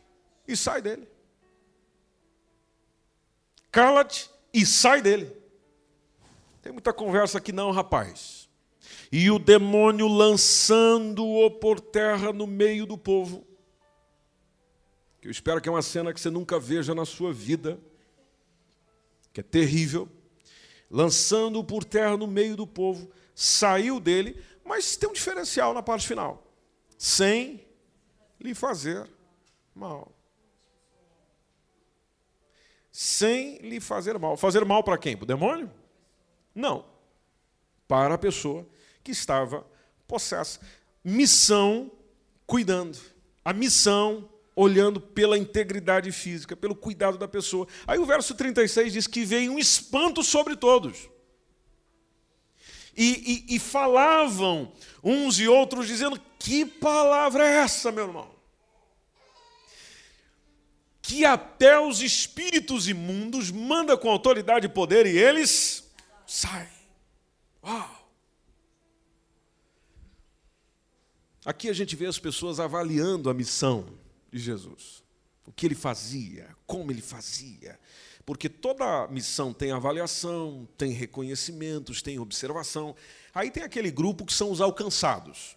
e 0.48 0.56
sai 0.56 0.82
dele. 0.82 1.10
Cala-te 3.70 4.30
e 4.54 4.66
sai 4.66 5.02
dele. 5.02 5.36
Tem 6.62 6.72
muita 6.72 6.94
conversa 6.94 7.38
aqui, 7.38 7.52
não, 7.52 7.72
rapaz. 7.72 8.37
E 9.12 9.32
o 9.32 9.40
demônio 9.40 10.08
lançando-o 10.08 11.50
por 11.52 11.80
terra 11.80 12.34
no 12.34 12.46
meio 12.46 12.86
do 12.86 12.98
povo. 12.98 13.46
Que 15.22 15.28
eu 15.28 15.32
espero 15.32 15.62
que 15.62 15.70
é 15.70 15.72
uma 15.72 15.82
cena 15.82 16.14
que 16.14 16.20
você 16.20 16.30
nunca 16.30 16.60
veja 16.60 16.94
na 16.94 17.06
sua 17.06 17.32
vida, 17.32 17.80
que 19.32 19.40
é 19.40 19.44
terrível. 19.44 20.10
Lançando-o 20.90 21.64
por 21.64 21.84
terra 21.84 22.18
no 22.18 22.28
meio 22.28 22.56
do 22.56 22.66
povo, 22.68 23.10
saiu 23.36 24.00
dele, 24.00 24.42
mas 24.64 24.96
tem 24.96 25.10
um 25.10 25.14
diferencial 25.14 25.74
na 25.74 25.82
parte 25.82 26.08
final: 26.08 26.46
sem 26.98 27.66
lhe 28.40 28.54
fazer 28.54 29.10
mal. 29.74 30.14
sem 32.92 33.58
lhe 33.60 33.80
fazer 33.80 34.18
mal. 34.18 34.36
Fazer 34.36 34.66
mal 34.66 34.84
para 34.84 34.98
quem? 34.98 35.16
Para 35.16 35.24
o 35.24 35.28
demônio? 35.28 35.72
Não. 36.54 36.84
Para 37.88 38.16
a 38.16 38.18
pessoa 38.18 38.68
que 39.08 39.12
estava 39.12 39.66
possessa. 40.06 40.60
Missão 41.02 41.90
cuidando. 42.46 43.00
A 43.44 43.54
missão 43.54 44.30
olhando 44.54 45.00
pela 45.00 45.38
integridade 45.38 46.12
física, 46.12 46.58
pelo 46.58 46.76
cuidado 46.76 47.18
da 47.18 47.28
pessoa. 47.28 47.66
Aí 47.88 47.98
o 47.98 48.06
verso 48.06 48.36
36 48.36 48.92
diz 48.92 49.08
que 49.08 49.24
veio 49.24 49.54
um 49.54 49.60
espanto 49.60 50.22
sobre 50.24 50.58
todos. 50.58 51.10
E, 52.98 53.46
e, 53.48 53.56
e, 53.56 53.60
falavam 53.60 54.74
uns 55.02 55.40
e 55.40 55.48
outros, 55.48 55.88
dizendo: 55.88 56.20
Que 56.38 56.66
palavra 56.66 57.48
é 57.48 57.60
essa, 57.60 57.92
meu 57.92 58.08
irmão? 58.08 58.30
Que 61.02 61.24
até 61.24 61.80
os 61.80 62.02
espíritos 62.02 62.90
imundos 62.90 63.52
manda 63.52 63.96
com 63.96 64.10
autoridade 64.10 64.66
e 64.66 64.70
poder 64.70 65.06
e 65.06 65.18
eles 65.18 65.90
saem. 66.26 66.68
Uau! 67.64 67.97
Aqui 71.48 71.70
a 71.70 71.74
gente 71.74 71.96
vê 71.96 72.06
as 72.06 72.20
pessoas 72.20 72.60
avaliando 72.60 73.30
a 73.30 73.34
missão 73.34 73.86
de 74.30 74.38
Jesus. 74.38 75.02
O 75.46 75.52
que 75.54 75.66
ele 75.66 75.76
fazia, 75.76 76.50
como 76.66 76.92
ele 76.92 77.02
fazia. 77.02 77.80
Porque 78.26 78.50
toda 78.50 79.08
missão 79.08 79.54
tem 79.54 79.72
avaliação, 79.72 80.68
tem 80.78 80.92
reconhecimentos, 80.92 82.02
tem 82.02 82.20
observação. 82.20 82.94
Aí 83.34 83.50
tem 83.50 83.64
aquele 83.64 83.90
grupo 83.90 84.26
que 84.26 84.34
são 84.34 84.52
os 84.52 84.60
alcançados, 84.60 85.56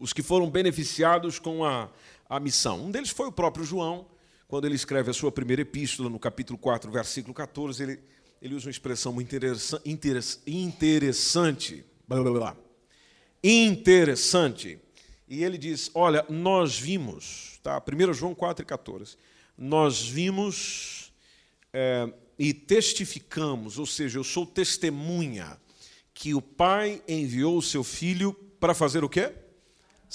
os 0.00 0.14
que 0.14 0.22
foram 0.22 0.48
beneficiados 0.48 1.38
com 1.38 1.62
a, 1.62 1.90
a 2.26 2.40
missão. 2.40 2.82
Um 2.82 2.90
deles 2.90 3.10
foi 3.10 3.26
o 3.26 3.32
próprio 3.32 3.62
João, 3.62 4.06
quando 4.48 4.64
ele 4.64 4.74
escreve 4.74 5.10
a 5.10 5.12
sua 5.12 5.30
primeira 5.30 5.60
epístola, 5.60 6.08
no 6.08 6.18
capítulo 6.18 6.58
4, 6.58 6.90
versículo 6.90 7.34
14, 7.34 7.82
ele, 7.82 8.00
ele 8.40 8.54
usa 8.54 8.68
uma 8.68 8.70
expressão 8.70 9.12
muito 9.12 9.36
interessante. 10.56 11.84
Blá, 12.08 12.22
blá, 12.22 12.30
blá, 12.30 12.65
interessante. 13.52 14.78
E 15.28 15.42
ele 15.42 15.58
diz: 15.58 15.90
Olha, 15.94 16.24
nós 16.28 16.78
vimos, 16.78 17.58
tá? 17.62 17.80
1 17.80 18.12
João 18.12 18.34
4 18.34 18.62
e 18.62 18.66
14, 18.66 19.16
nós 19.56 20.06
vimos 20.06 21.12
é, 21.72 22.08
e 22.38 22.52
testificamos, 22.52 23.78
ou 23.78 23.86
seja, 23.86 24.18
eu 24.18 24.24
sou 24.24 24.46
testemunha, 24.46 25.58
que 26.12 26.34
o 26.34 26.40
Pai 26.40 27.02
enviou 27.06 27.58
o 27.58 27.62
seu 27.62 27.84
filho 27.84 28.32
para 28.58 28.74
fazer 28.74 29.04
o 29.04 29.08
quê? 29.08 29.32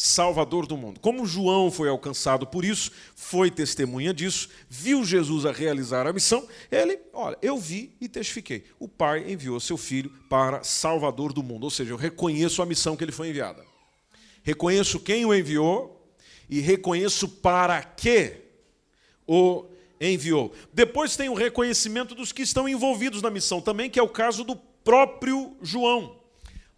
Salvador 0.02 0.66
do 0.66 0.76
mundo. 0.76 1.00
Como 1.00 1.26
João 1.26 1.72
foi 1.72 1.88
alcançado 1.88 2.48
por 2.48 2.66
isso, 2.66 2.92
foi 3.16 3.52
testemunha 3.52 4.14
disso, 4.14 4.50
viu 4.70 5.06
Jesus 5.06 5.46
a 5.46 5.52
realizar 5.52 6.08
a 6.08 6.14
missão, 6.14 6.48
ele, 6.72 7.00
olha, 7.14 7.38
eu 7.42 7.58
vi 7.58 7.96
e 8.02 8.10
testifiquei. 8.10 8.66
O 8.80 8.88
Pai 8.88 9.32
enviou 9.32 9.60
seu 9.60 9.78
filho 9.78 10.12
para 10.30 10.64
Salvador 10.64 11.34
do 11.34 11.44
mundo, 11.44 11.66
ou 11.66 11.70
seja, 11.70 11.92
eu 11.92 11.98
reconheço 11.98 12.62
a 12.62 12.66
missão 12.66 12.96
que 12.98 13.04
ele 13.04 13.12
foi 13.12 13.30
enviada. 13.30 13.64
Reconheço 14.44 15.00
quem 15.00 15.26
o 15.26 15.34
enviou 15.34 16.12
e 16.50 16.60
reconheço 16.60 17.28
para 17.28 17.82
que 17.84 18.38
o 19.28 19.66
enviou. 20.00 20.52
Depois 20.74 21.16
tem 21.16 21.30
o 21.30 21.36
reconhecimento 21.36 22.16
dos 22.16 22.32
que 22.32 22.42
estão 22.42 22.68
envolvidos 22.68 23.22
na 23.22 23.30
missão 23.30 23.62
também, 23.62 23.90
que 23.90 24.00
é 24.00 24.04
o 24.04 24.10
caso 24.10 24.44
do 24.44 24.56
próprio 24.56 25.56
João. 25.62 26.20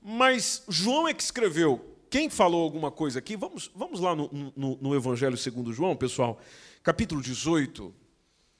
Mas 0.01 0.63
João 0.67 1.07
é 1.07 1.13
que 1.13 1.23
escreveu. 1.23 1.92
Quem 2.13 2.29
falou 2.29 2.61
alguma 2.61 2.91
coisa 2.91 3.17
aqui? 3.17 3.35
Vamos, 3.35 3.71
vamos 3.73 3.99
lá 3.99 4.15
no, 4.15 4.53
no, 4.55 4.77
no 4.79 4.95
Evangelho 4.95 5.35
segundo 5.35 5.73
João, 5.73 5.95
pessoal, 5.95 6.39
capítulo 6.83 7.19
18, 7.19 7.91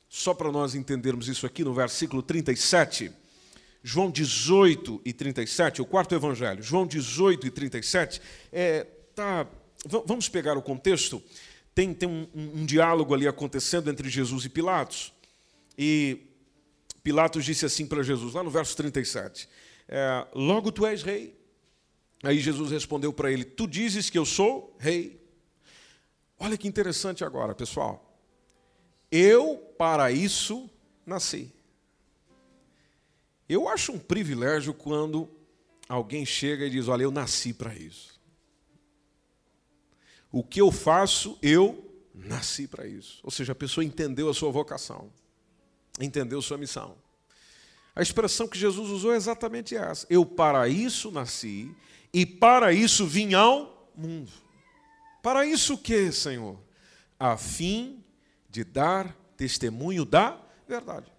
só 0.10 0.34
para 0.34 0.52
nós 0.52 0.74
entendermos 0.74 1.28
isso 1.28 1.46
aqui, 1.46 1.64
no 1.64 1.72
versículo 1.72 2.24
37. 2.24 3.12
João 3.84 4.10
18 4.10 5.04
e 5.06 5.14
37, 5.14 5.84
o 5.84 5.86
quarto 5.86 6.16
evangelho, 6.16 6.64
João 6.64 6.88
18 6.88 7.46
e 7.46 7.52
37, 7.52 8.20
é, 8.52 8.88
tá, 9.14 9.46
vamos 10.04 10.28
pegar 10.28 10.58
o 10.58 10.62
contexto. 10.64 11.22
Tem, 11.76 11.94
tem 11.94 12.10
um, 12.10 12.28
um, 12.34 12.66
diálogo 12.66 13.14
ali 13.14 13.28
acontecendo 13.28 13.88
entre 13.88 14.10
Jesus 14.10 14.46
e 14.46 14.50
Pilatos. 14.50 15.14
E 15.78 16.22
Pilatos 17.04 17.46
disse 17.46 17.68
assim 17.68 17.86
para 17.86 18.02
Jesus, 18.02 18.34
lá 18.34 18.42
no 18.42 18.50
verso 18.50 18.76
37, 18.76 19.48
é, 19.88 20.26
Logo 20.34 20.72
tu 20.72 20.88
és 20.88 21.04
rei. 21.04 21.43
Aí 22.24 22.40
Jesus 22.40 22.72
respondeu 22.72 23.12
para 23.12 23.32
ele: 23.32 23.44
Tu 23.44 23.68
dizes 23.68 24.10
que 24.10 24.18
eu 24.18 24.26
sou 24.26 24.76
rei. 24.80 25.22
Olha 26.40 26.58
que 26.58 26.68
interessante 26.68 27.24
agora, 27.24 27.54
pessoal. 27.54 28.18
Eu 29.12 29.58
para 29.78 30.12
isso 30.12 30.70
nasci. 31.06 31.54
Eu 33.48 33.68
acho 33.68 33.92
um 33.92 34.00
privilégio 34.00 34.74
quando 34.74 35.30
alguém 35.88 36.26
chega 36.26 36.66
e 36.66 36.70
diz: 36.70 36.88
Olha, 36.88 37.04
eu 37.04 37.12
nasci 37.12 37.54
para 37.54 37.76
isso. 37.76 38.20
O 40.32 40.44
que 40.44 40.62
eu 40.62 40.72
faço, 40.72 41.38
eu 41.42 41.94
nasci 42.16 42.68
para 42.68 42.88
isso. 42.88 43.20
Ou 43.22 43.30
seja, 43.30 43.52
a 43.52 43.56
pessoa 43.56 43.84
entendeu 43.84 44.30
a 44.30 44.34
sua 44.34 44.50
vocação, 44.50 45.12
entendeu 46.00 46.40
a 46.40 46.42
sua 46.42 46.58
missão. 46.58 46.96
A 47.96 48.02
expressão 48.02 48.48
que 48.48 48.58
Jesus 48.58 48.90
usou 48.90 49.14
é 49.14 49.18
exatamente 49.18 49.76
essa: 49.76 50.08
Eu 50.10 50.26
para 50.26 50.70
isso 50.70 51.12
nasci 51.12 51.76
e 52.14 52.26
para 52.26 52.72
isso 52.72 53.08
vim 53.08 53.34
ao 53.34 53.90
mundo. 53.96 54.32
Para 55.22 55.46
isso 55.46 55.74
o 55.74 55.78
que, 55.78 56.12
Senhor? 56.12 56.60
A 57.20 57.38
fim 57.38 58.04
de 58.50 58.64
dar 58.64 59.16
testemunho 59.36 60.06
da 60.06 60.40
verdade. 60.68 61.12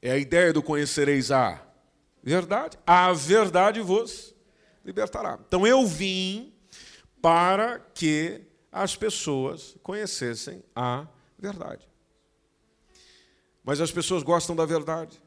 É 0.00 0.12
a 0.12 0.16
ideia 0.16 0.52
do 0.52 0.62
conhecereis 0.62 1.30
a 1.30 1.60
verdade. 2.22 2.78
A 2.86 3.12
verdade 3.12 3.80
vos 3.80 4.34
libertará. 4.84 5.38
Então 5.46 5.66
eu 5.66 5.86
vim 5.86 6.54
para 7.20 7.78
que 7.78 8.40
as 8.72 8.96
pessoas 8.96 9.76
conhecessem 9.82 10.62
a 10.74 11.06
verdade. 11.38 11.86
Mas 13.62 13.80
as 13.80 13.90
pessoas 13.90 14.22
gostam 14.22 14.56
da 14.56 14.64
verdade. 14.64 15.20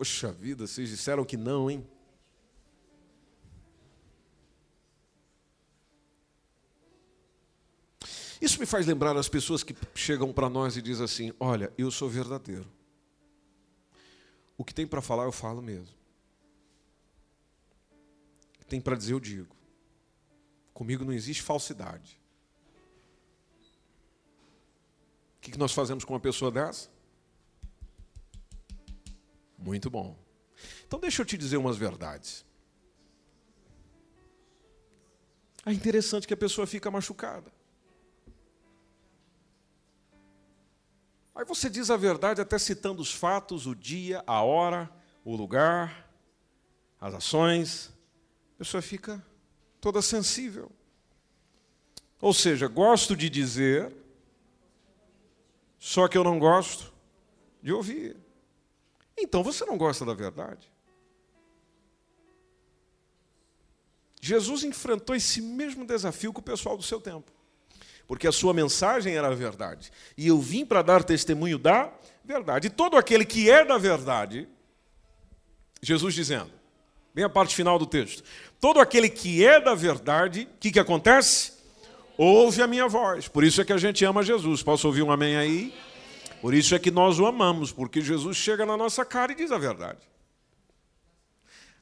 Poxa 0.00 0.32
vida, 0.32 0.66
vocês 0.66 0.88
disseram 0.88 1.26
que 1.26 1.36
não, 1.36 1.70
hein? 1.70 1.86
Isso 8.40 8.58
me 8.58 8.64
faz 8.64 8.86
lembrar 8.86 9.14
as 9.14 9.28
pessoas 9.28 9.62
que 9.62 9.76
chegam 9.94 10.32
para 10.32 10.48
nós 10.48 10.74
e 10.74 10.80
dizem 10.80 11.04
assim: 11.04 11.34
Olha, 11.38 11.70
eu 11.76 11.90
sou 11.90 12.08
verdadeiro. 12.08 12.66
O 14.56 14.64
que 14.64 14.72
tem 14.72 14.86
para 14.86 15.02
falar, 15.02 15.24
eu 15.24 15.32
falo 15.32 15.60
mesmo. 15.60 15.94
O 18.54 18.58
que 18.60 18.64
tem 18.64 18.80
para 18.80 18.96
dizer, 18.96 19.12
eu 19.12 19.20
digo. 19.20 19.54
Comigo 20.72 21.04
não 21.04 21.12
existe 21.12 21.42
falsidade. 21.42 22.18
O 25.36 25.40
que 25.42 25.58
nós 25.58 25.74
fazemos 25.74 26.06
com 26.06 26.14
uma 26.14 26.20
pessoa 26.20 26.50
dessa? 26.50 26.88
Muito 29.60 29.90
bom. 29.90 30.16
Então, 30.86 30.98
deixa 30.98 31.22
eu 31.22 31.26
te 31.26 31.36
dizer 31.36 31.58
umas 31.58 31.76
verdades. 31.76 32.44
É 35.64 35.72
interessante 35.72 36.26
que 36.26 36.34
a 36.34 36.36
pessoa 36.36 36.66
fica 36.66 36.90
machucada. 36.90 37.52
Aí 41.34 41.44
você 41.44 41.70
diz 41.70 41.90
a 41.90 41.96
verdade 41.96 42.40
até 42.40 42.58
citando 42.58 43.00
os 43.00 43.12
fatos, 43.12 43.66
o 43.66 43.74
dia, 43.74 44.22
a 44.26 44.42
hora, 44.42 44.90
o 45.24 45.36
lugar, 45.36 46.10
as 47.00 47.14
ações. 47.14 47.92
A 48.54 48.58
pessoa 48.58 48.82
fica 48.82 49.24
toda 49.80 50.02
sensível. 50.02 50.70
Ou 52.20 52.34
seja, 52.34 52.68
gosto 52.68 53.16
de 53.16 53.30
dizer, 53.30 53.94
só 55.78 56.08
que 56.08 56.18
eu 56.18 56.24
não 56.24 56.38
gosto 56.38 56.92
de 57.62 57.72
ouvir. 57.72 58.16
Então 59.20 59.42
você 59.42 59.64
não 59.64 59.76
gosta 59.76 60.04
da 60.04 60.14
verdade. 60.14 60.70
Jesus 64.20 64.64
enfrentou 64.64 65.16
esse 65.16 65.40
mesmo 65.40 65.86
desafio 65.86 66.32
com 66.32 66.40
o 66.40 66.44
pessoal 66.44 66.76
do 66.76 66.82
seu 66.82 67.00
tempo 67.00 67.32
porque 68.10 68.26
a 68.26 68.32
sua 68.32 68.52
mensagem 68.52 69.14
era 69.14 69.28
a 69.28 69.34
verdade. 69.36 69.92
E 70.18 70.26
eu 70.26 70.40
vim 70.40 70.66
para 70.66 70.82
dar 70.82 71.04
testemunho 71.04 71.56
da 71.56 71.92
verdade. 72.24 72.66
E 72.66 72.70
todo 72.70 72.96
aquele 72.96 73.24
que 73.24 73.48
é 73.48 73.64
da 73.64 73.78
verdade, 73.78 74.48
Jesus 75.80 76.12
dizendo, 76.12 76.50
bem 77.14 77.24
a 77.24 77.28
parte 77.28 77.54
final 77.54 77.78
do 77.78 77.86
texto, 77.86 78.24
todo 78.60 78.80
aquele 78.80 79.08
que 79.08 79.46
é 79.46 79.60
da 79.60 79.76
verdade, 79.76 80.48
o 80.52 80.58
que, 80.58 80.72
que 80.72 80.80
acontece? 80.80 81.52
Ouve 82.18 82.60
a 82.60 82.66
minha 82.66 82.88
voz. 82.88 83.28
Por 83.28 83.44
isso 83.44 83.60
é 83.60 83.64
que 83.64 83.72
a 83.72 83.78
gente 83.78 84.04
ama 84.04 84.24
Jesus. 84.24 84.60
Posso 84.60 84.88
ouvir 84.88 85.04
um 85.04 85.12
amém 85.12 85.36
aí? 85.36 85.72
Por 86.40 86.54
isso 86.54 86.74
é 86.74 86.78
que 86.78 86.90
nós 86.90 87.18
o 87.18 87.26
amamos, 87.26 87.70
porque 87.72 88.00
Jesus 88.00 88.36
chega 88.36 88.64
na 88.64 88.76
nossa 88.76 89.04
cara 89.04 89.32
e 89.32 89.34
diz 89.34 89.52
a 89.52 89.58
verdade. 89.58 90.00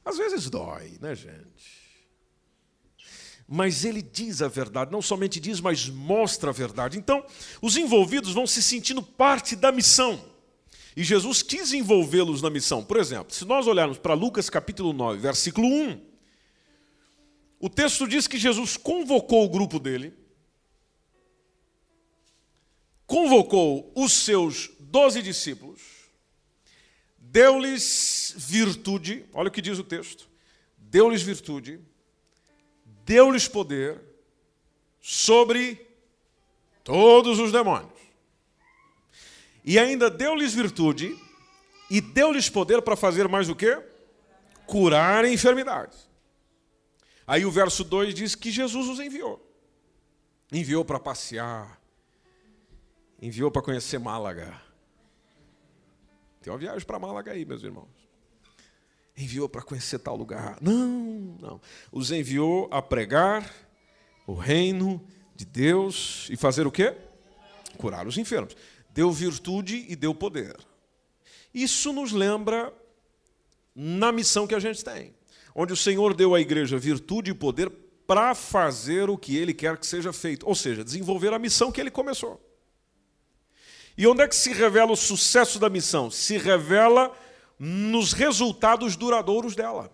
Às 0.03 0.17
vezes 0.17 0.49
dói, 0.49 0.97
né, 0.99 1.15
gente? 1.15 1.79
mas 3.51 3.83
ele 3.83 4.03
diz 4.03 4.43
a 4.43 4.47
verdade, 4.47 4.91
não 4.91 5.01
somente 5.01 5.39
diz, 5.39 5.59
mas 5.59 5.89
mostra 5.89 6.51
a 6.51 6.53
verdade. 6.53 6.99
Então, 6.99 7.25
os 7.59 7.75
envolvidos 7.75 8.31
vão 8.31 8.45
se 8.45 8.61
sentindo 8.61 9.01
parte 9.01 9.55
da 9.55 9.71
missão. 9.71 10.23
E 10.95 11.03
Jesus 11.03 11.41
quis 11.41 11.73
envolvê-los 11.73 12.43
na 12.43 12.49
missão. 12.51 12.83
Por 12.83 12.97
exemplo, 12.97 13.33
se 13.33 13.45
nós 13.45 13.65
olharmos 13.65 13.97
para 13.97 14.13
Lucas 14.13 14.51
capítulo 14.51 14.93
9, 14.93 15.19
versículo 15.19 15.67
1, 15.67 15.99
o 17.59 17.69
texto 17.69 18.07
diz 18.07 18.27
que 18.27 18.37
Jesus 18.37 18.77
convocou 18.77 19.45
o 19.45 19.49
grupo 19.49 19.79
dele, 19.79 20.13
convocou 23.09 23.91
os 23.95 24.13
seus 24.13 24.69
doze 24.79 25.23
discípulos, 25.23 25.81
deu-lhes 27.17 28.35
virtude, 28.37 29.25
olha 29.33 29.47
o 29.47 29.51
que 29.51 29.63
diz 29.63 29.79
o 29.79 29.83
texto, 29.83 30.29
deu-lhes 30.77 31.23
virtude, 31.23 31.79
deu-lhes 32.85 33.47
poder 33.47 33.99
sobre 35.01 35.87
todos 36.83 37.39
os 37.39 37.51
demônios. 37.51 37.99
E 39.65 39.79
ainda 39.79 40.07
deu-lhes 40.07 40.53
virtude 40.53 41.17
e 41.89 41.99
deu-lhes 41.99 42.47
poder 42.47 42.83
para 42.83 42.95
fazer 42.95 43.27
mais 43.27 43.49
o 43.49 43.55
quê? 43.55 43.81
Curar 44.67 45.25
enfermidades. 45.25 46.07
Aí 47.25 47.43
o 47.43 47.49
verso 47.49 47.83
2 47.83 48.13
diz 48.13 48.35
que 48.35 48.51
Jesus 48.51 48.87
os 48.87 48.99
enviou. 48.99 49.43
Enviou 50.51 50.85
para 50.85 50.99
passear. 50.99 51.78
Enviou 53.21 53.51
para 53.51 53.61
conhecer 53.61 53.99
Málaga. 53.99 54.61
Tem 56.41 56.51
uma 56.51 56.59
viagem 56.59 56.85
para 56.85 56.99
Málaga 56.99 57.31
aí, 57.31 57.45
meus 57.45 57.63
irmãos 57.63 57.99
enviou 59.19 59.49
para 59.49 59.61
conhecer 59.61 59.99
tal 59.99 60.15
lugar. 60.15 60.57
Não, 60.61 61.37
não. 61.39 61.61
Os 61.91 62.11
enviou 62.11 62.67
a 62.71 62.81
pregar 62.81 63.53
o 64.25 64.33
reino 64.33 65.05
de 65.35 65.45
Deus 65.45 66.27
e 66.29 66.37
fazer 66.37 66.65
o 66.65 66.71
quê? 66.71 66.95
Curar 67.77 68.07
os 68.07 68.17
enfermos. 68.17 68.55
Deu 68.91 69.11
virtude 69.11 69.85
e 69.89 69.95
deu 69.95 70.15
poder. 70.15 70.55
Isso 71.53 71.91
nos 71.91 72.11
lembra 72.11 72.73
na 73.75 74.11
missão 74.11 74.47
que 74.47 74.55
a 74.55 74.59
gente 74.59 74.83
tem, 74.83 75.13
onde 75.55 75.73
o 75.73 75.77
Senhor 75.77 76.13
deu 76.13 76.35
à 76.35 76.41
igreja 76.41 76.77
virtude 76.77 77.31
e 77.31 77.33
poder 77.33 77.69
para 78.05 78.33
fazer 78.33 79.09
o 79.09 79.17
que 79.17 79.37
ele 79.37 79.53
quer 79.53 79.77
que 79.77 79.85
seja 79.85 80.11
feito, 80.11 80.47
ou 80.47 80.55
seja, 80.55 80.83
desenvolver 80.83 81.33
a 81.33 81.39
missão 81.39 81.71
que 81.71 81.79
ele 81.79 81.91
começou. 81.91 82.48
E 83.99 84.07
onde 84.07 84.23
é 84.23 84.27
que 84.29 84.35
se 84.35 84.53
revela 84.53 84.93
o 84.93 84.95
sucesso 84.95 85.59
da 85.59 85.69
missão? 85.69 86.09
Se 86.09 86.37
revela 86.37 87.13
nos 87.59 88.13
resultados 88.13 88.95
duradouros 88.95 89.55
dela. 89.57 89.93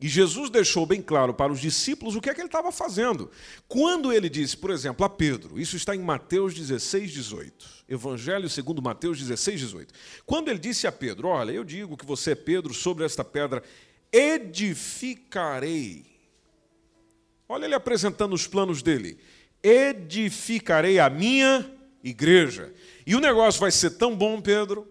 E 0.00 0.08
Jesus 0.08 0.50
deixou 0.50 0.84
bem 0.84 1.00
claro 1.00 1.32
para 1.32 1.52
os 1.52 1.60
discípulos 1.60 2.16
o 2.16 2.20
que 2.20 2.28
é 2.28 2.34
que 2.34 2.40
ele 2.40 2.48
estava 2.48 2.72
fazendo. 2.72 3.30
Quando 3.68 4.12
ele 4.12 4.28
disse, 4.28 4.56
por 4.56 4.72
exemplo, 4.72 5.06
a 5.06 5.08
Pedro, 5.08 5.56
isso 5.56 5.76
está 5.76 5.94
em 5.94 6.00
Mateus 6.00 6.52
16, 6.52 7.12
18. 7.12 7.84
Evangelho 7.88 8.50
segundo 8.50 8.82
Mateus 8.82 9.20
16, 9.20 9.60
18. 9.60 9.94
Quando 10.26 10.48
ele 10.48 10.58
disse 10.58 10.88
a 10.88 10.92
Pedro: 10.92 11.28
Olha, 11.28 11.52
eu 11.52 11.62
digo 11.62 11.96
que 11.96 12.04
você 12.04 12.32
é 12.32 12.34
Pedro, 12.34 12.74
sobre 12.74 13.04
esta 13.04 13.22
pedra 13.22 13.62
edificarei. 14.12 16.06
Olha 17.48 17.66
ele 17.66 17.74
apresentando 17.76 18.32
os 18.32 18.48
planos 18.48 18.82
dele. 18.82 19.16
Edificarei 19.62 20.98
a 20.98 21.08
minha 21.08 21.72
igreja. 22.04 22.72
E 23.06 23.16
o 23.16 23.20
negócio 23.20 23.60
vai 23.60 23.70
ser 23.70 23.90
tão 23.90 24.14
bom, 24.14 24.40
Pedro, 24.40 24.86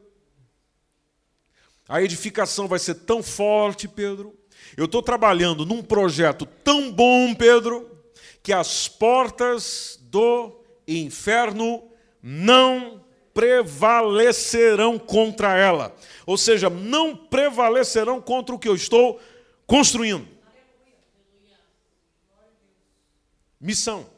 a 1.88 2.02
edificação 2.02 2.68
vai 2.68 2.80
ser 2.80 2.96
tão 2.96 3.22
forte, 3.22 3.88
Pedro. 3.88 4.38
Eu 4.76 4.86
estou 4.86 5.04
trabalhando 5.04 5.66
num 5.66 5.84
projeto 5.84 6.46
tão 6.64 6.92
bom, 6.92 7.36
Pedro, 7.36 7.90
que 8.42 8.52
as 8.52 8.88
portas 8.88 10.00
do 10.02 10.64
inferno 10.88 11.84
não 12.22 13.04
prevalecerão 13.34 14.98
contra 14.98 15.58
ela. 15.58 15.96
Ou 16.26 16.38
seja, 16.38 16.70
não 16.70 17.16
prevalecerão 17.16 18.22
contra 18.22 18.56
o 18.56 18.60
que 18.60 18.68
eu 18.68 18.76
estou 18.76 19.20
construindo. 19.68 20.28
Missão. 23.60 24.13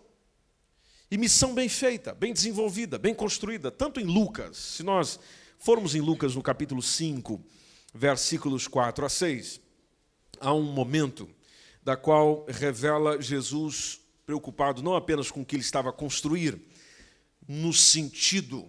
E 1.10 1.18
missão 1.18 1.54
bem 1.54 1.70
feita, 1.70 2.16
bem 2.16 2.34
desenvolvida, 2.34 2.98
bem 2.98 3.14
construída, 3.14 3.70
tanto 3.70 4.00
em 4.00 4.06
Lucas, 4.06 4.58
se 4.58 4.84
nós 4.84 5.20
formos 5.60 5.94
em 5.94 6.02
Lucas 6.02 6.34
no 6.34 6.42
capítulo 6.42 6.82
5, 6.82 7.40
versículos 7.94 8.68
4 8.68 9.06
a 9.06 9.10
6, 9.10 9.62
há 10.40 10.52
um 10.52 10.64
momento 10.64 11.30
da 11.84 11.96
qual 11.96 12.44
revela 12.50 13.22
Jesus 13.22 14.02
preocupado 14.26 14.82
não 14.82 14.96
apenas 14.96 15.30
com 15.30 15.42
o 15.42 15.46
que 15.46 15.56
ele 15.56 15.62
estava 15.62 15.90
a 15.90 15.94
construir, 15.94 16.60
no 17.48 17.72
sentido 17.72 18.68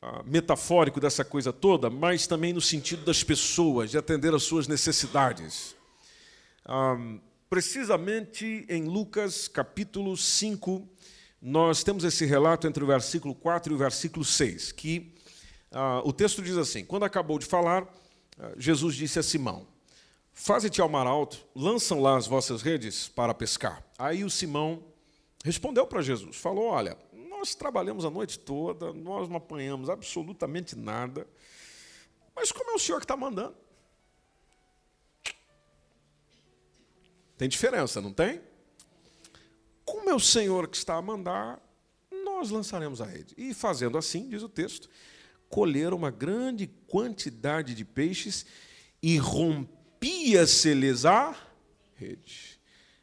ah, 0.00 0.22
metafórico 0.24 1.00
dessa 1.00 1.24
coisa 1.24 1.52
toda, 1.52 1.90
mas 1.90 2.28
também 2.28 2.52
no 2.52 2.60
sentido 2.60 3.04
das 3.04 3.24
pessoas, 3.24 3.90
de 3.90 3.98
atender 3.98 4.32
às 4.32 4.44
suas 4.44 4.68
necessidades. 4.68 5.74
Ah, 6.64 6.96
precisamente 7.48 8.64
em 8.68 8.84
Lucas 8.84 9.48
capítulo 9.48 10.16
5, 10.16 10.88
nós 11.40 11.82
temos 11.82 12.04
esse 12.04 12.26
relato 12.26 12.66
entre 12.66 12.84
o 12.84 12.86
versículo 12.86 13.34
4 13.34 13.72
e 13.72 13.74
o 13.74 13.78
versículo 13.78 14.24
6, 14.24 14.72
que 14.72 15.14
ah, 15.70 16.02
o 16.04 16.12
texto 16.12 16.42
diz 16.42 16.56
assim: 16.56 16.84
Quando 16.84 17.04
acabou 17.04 17.38
de 17.38 17.46
falar, 17.46 17.86
ah, 18.38 18.52
Jesus 18.58 18.94
disse 18.94 19.18
a 19.18 19.22
Simão: 19.22 19.66
Faze-te 20.32 20.80
ao 20.80 20.88
mar 20.88 21.06
alto, 21.06 21.46
lançam 21.54 22.00
lá 22.00 22.16
as 22.16 22.26
vossas 22.26 22.62
redes 22.62 23.08
para 23.08 23.32
pescar. 23.32 23.82
Aí 23.98 24.22
o 24.22 24.30
Simão 24.30 24.82
respondeu 25.44 25.86
para 25.86 26.02
Jesus: 26.02 26.36
Falou, 26.36 26.66
olha, 26.66 26.96
nós 27.12 27.54
trabalhamos 27.54 28.04
a 28.04 28.10
noite 28.10 28.38
toda, 28.38 28.92
nós 28.92 29.28
não 29.28 29.36
apanhamos 29.36 29.88
absolutamente 29.88 30.76
nada, 30.76 31.26
mas 32.34 32.52
como 32.52 32.70
é 32.70 32.74
o 32.74 32.78
senhor 32.78 32.98
que 32.98 33.04
está 33.04 33.16
mandando? 33.16 33.56
Tem 37.38 37.48
diferença, 37.48 38.02
não 38.02 38.12
tem? 38.12 38.42
Como 39.90 40.08
é 40.08 40.14
o 40.14 40.20
Senhor 40.20 40.68
que 40.68 40.76
está 40.76 40.94
a 40.94 41.02
mandar, 41.02 41.60
nós 42.24 42.48
lançaremos 42.48 43.00
a 43.00 43.04
rede. 43.04 43.34
E 43.36 43.52
fazendo 43.52 43.98
assim, 43.98 44.28
diz 44.28 44.40
o 44.40 44.48
texto, 44.48 44.88
colheram 45.48 45.96
uma 45.96 46.12
grande 46.12 46.68
quantidade 46.86 47.74
de 47.74 47.84
peixes 47.84 48.46
e 49.02 49.16
rompia-se-lhes 49.16 51.04
a 51.04 51.36
rede. 51.96 52.60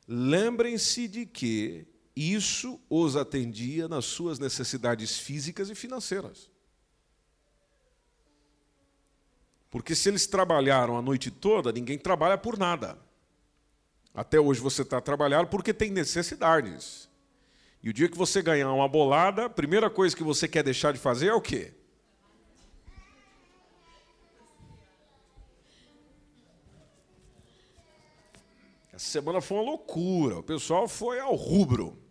Lembrem-se 0.08 1.10
de 1.10 1.26
que 1.26 1.86
isso 2.16 2.80
os 2.90 3.18
atendia 3.18 3.90
nas 3.90 4.06
suas 4.06 4.40
necessidades 4.40 5.20
físicas 5.20 5.70
e 5.70 5.76
financeiras. 5.76 6.50
Porque 9.70 9.94
se 9.94 10.08
eles 10.08 10.26
trabalharam 10.26 10.98
a 10.98 11.02
noite 11.02 11.30
toda, 11.30 11.74
ninguém 11.74 11.98
trabalha 11.98 12.38
por 12.38 12.58
nada. 12.58 12.98
Até 14.18 14.40
hoje 14.40 14.60
você 14.60 14.82
está 14.82 15.00
trabalhando 15.00 15.46
porque 15.46 15.72
tem 15.72 15.92
necessidades. 15.92 17.08
E 17.84 17.90
o 17.92 17.94
dia 17.94 18.10
que 18.10 18.18
você 18.18 18.42
ganhar 18.42 18.74
uma 18.74 18.88
bolada, 18.88 19.46
a 19.46 19.50
primeira 19.50 19.92
coisa 19.92 20.16
que 20.16 20.24
você 20.24 20.48
quer 20.48 20.64
deixar 20.64 20.92
de 20.92 20.98
fazer 20.98 21.28
é 21.28 21.34
o 21.36 21.40
quê? 21.40 21.72
Essa 28.92 29.06
semana 29.06 29.40
foi 29.40 29.58
uma 29.58 29.64
loucura. 29.66 30.40
O 30.40 30.44
pessoal 30.44 30.88
foi 30.88 31.20
ao 31.20 31.36
rubro. 31.36 32.02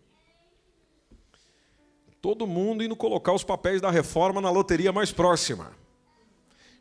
Todo 2.21 2.47
mundo 2.47 2.85
indo 2.85 2.95
colocar 2.95 3.33
os 3.33 3.43
papéis 3.43 3.81
da 3.81 3.91
reforma 3.91 4.39
na 4.39 4.49
loteria 4.49 4.93
mais 4.93 5.11
próxima. 5.11 5.75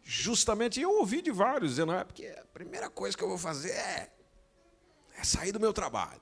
Justamente 0.05 0.81
eu 0.81 0.99
ouvi 0.99 1.21
de 1.21 1.33
vários 1.33 1.71
dizendo: 1.71 1.91
é 1.95 2.05
porque 2.05 2.27
a 2.27 2.45
primeira 2.55 2.89
coisa 2.89 3.17
que 3.17 3.25
eu 3.25 3.29
vou 3.29 3.39
fazer 3.39 3.73
é, 3.73 4.16
é 5.19 5.25
sair 5.25 5.53
do 5.53 5.61
meu 5.61 5.73
trabalho. 5.73 6.21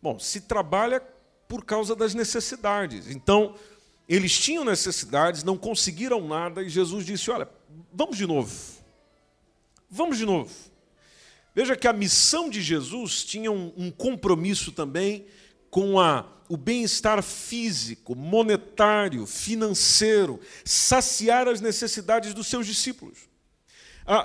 Bom, 0.00 0.18
se 0.18 0.42
trabalha 0.42 1.00
por 1.48 1.64
causa 1.64 1.96
das 1.96 2.14
necessidades. 2.14 3.08
Então, 3.08 3.54
eles 4.08 4.38
tinham 4.38 4.64
necessidades, 4.64 5.42
não 5.42 5.56
conseguiram 5.56 6.26
nada, 6.26 6.62
e 6.62 6.68
Jesus 6.68 7.04
disse: 7.04 7.30
Olha, 7.30 7.48
vamos 7.92 8.16
de 8.16 8.26
novo. 8.26 8.54
Vamos 9.90 10.18
de 10.18 10.26
novo. 10.26 10.52
Veja 11.54 11.76
que 11.76 11.88
a 11.88 11.92
missão 11.92 12.48
de 12.48 12.62
Jesus 12.62 13.24
tinha 13.24 13.50
um, 13.50 13.72
um 13.76 13.90
compromisso 13.90 14.70
também 14.70 15.26
com 15.70 15.98
a, 15.98 16.26
o 16.48 16.56
bem-estar 16.56 17.22
físico, 17.22 18.14
monetário, 18.14 19.26
financeiro, 19.26 20.40
saciar 20.64 21.48
as 21.48 21.60
necessidades 21.60 22.32
dos 22.32 22.46
seus 22.46 22.66
discípulos. 22.66 23.27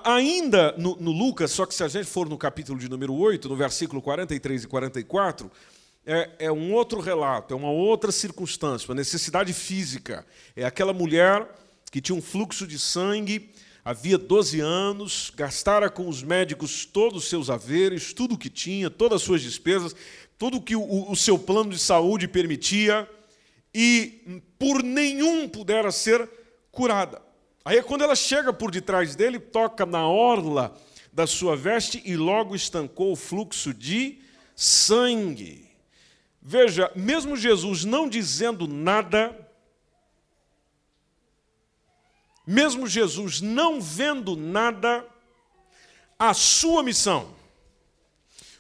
Ainda 0.04 0.74
no, 0.78 0.96
no, 0.96 1.12
Lucas, 1.12 1.52
só 1.52 1.66
que 1.66 1.76
se 1.76 1.84
a 1.84 1.88
gente 1.88 2.06
for 2.06 2.30
no 2.30 2.38
capítulo 2.38 2.80
de 2.80 2.90
número 2.90 3.14
8, 3.14 3.50
no 3.50 3.56
versículo 3.56 4.02
43 4.02 4.64
e 4.64 4.68
44, 4.68 5.52
é, 6.06 6.30
é 6.40 6.52
um 6.52 6.74
outro 6.74 7.00
relato, 7.00 7.54
é 7.54 7.58
uma 7.58 7.72
outra 7.72 8.12
circunstância, 8.12 8.90
uma 8.90 8.96
necessidade 8.96 9.52
física. 9.54 10.26
É 10.56 10.66
aquela 10.66 10.94
mulher 10.94 11.48
que 11.92 12.02
tinha 12.02 12.16
um 12.16 12.22
fluxo 12.22 12.66
de 12.66 12.80
sangue 12.80 13.52
havia 13.84 14.18
12 14.18 14.62
anos, 14.62 15.32
gastara 15.36 15.90
com 15.90 16.08
os 16.08 16.24
médicos 16.24 16.86
todos 16.86 17.24
os 17.24 17.30
seus 17.30 17.50
haveres, 17.50 18.14
tudo 18.14 18.36
o 18.36 18.38
que 18.38 18.50
tinha, 18.50 18.90
todas 18.90 19.18
as 19.18 19.22
suas 19.24 19.42
despesas, 19.42 19.94
tudo 20.38 20.62
que 20.62 20.76
o, 20.76 21.12
o 21.12 21.16
seu 21.16 21.38
plano 21.38 21.72
de 21.72 21.80
saúde 21.80 22.28
permitia, 22.28 23.10
e 23.74 24.42
por 24.58 24.82
nenhum 24.84 25.50
pudera 25.50 25.92
ser 25.92 26.30
curada. 26.72 27.22
Aí 27.66 27.82
quando 27.82 28.04
ela 28.04 28.16
chega 28.16 28.52
por 28.52 28.72
detrás 28.72 29.16
dele, 29.16 29.40
toca 29.40 29.86
na 29.86 30.08
orla 30.08 30.76
da 31.12 31.26
sua 31.26 31.56
veste 31.56 32.02
e 32.04 32.18
logo 32.18 32.56
estancou 32.56 33.12
o 33.12 33.16
fluxo 33.16 33.74
de 33.74 34.20
sangue. 34.56 35.70
Veja, 36.42 36.92
mesmo 36.96 37.38
Jesus 37.38 37.86
não 37.86 38.10
dizendo 38.10 38.68
nada, 38.68 39.34
mesmo 42.46 42.86
Jesus 42.86 43.40
não 43.40 43.80
vendo 43.80 44.36
nada, 44.36 45.08
a 46.20 46.34
sua 46.34 46.84
missão 46.84 47.34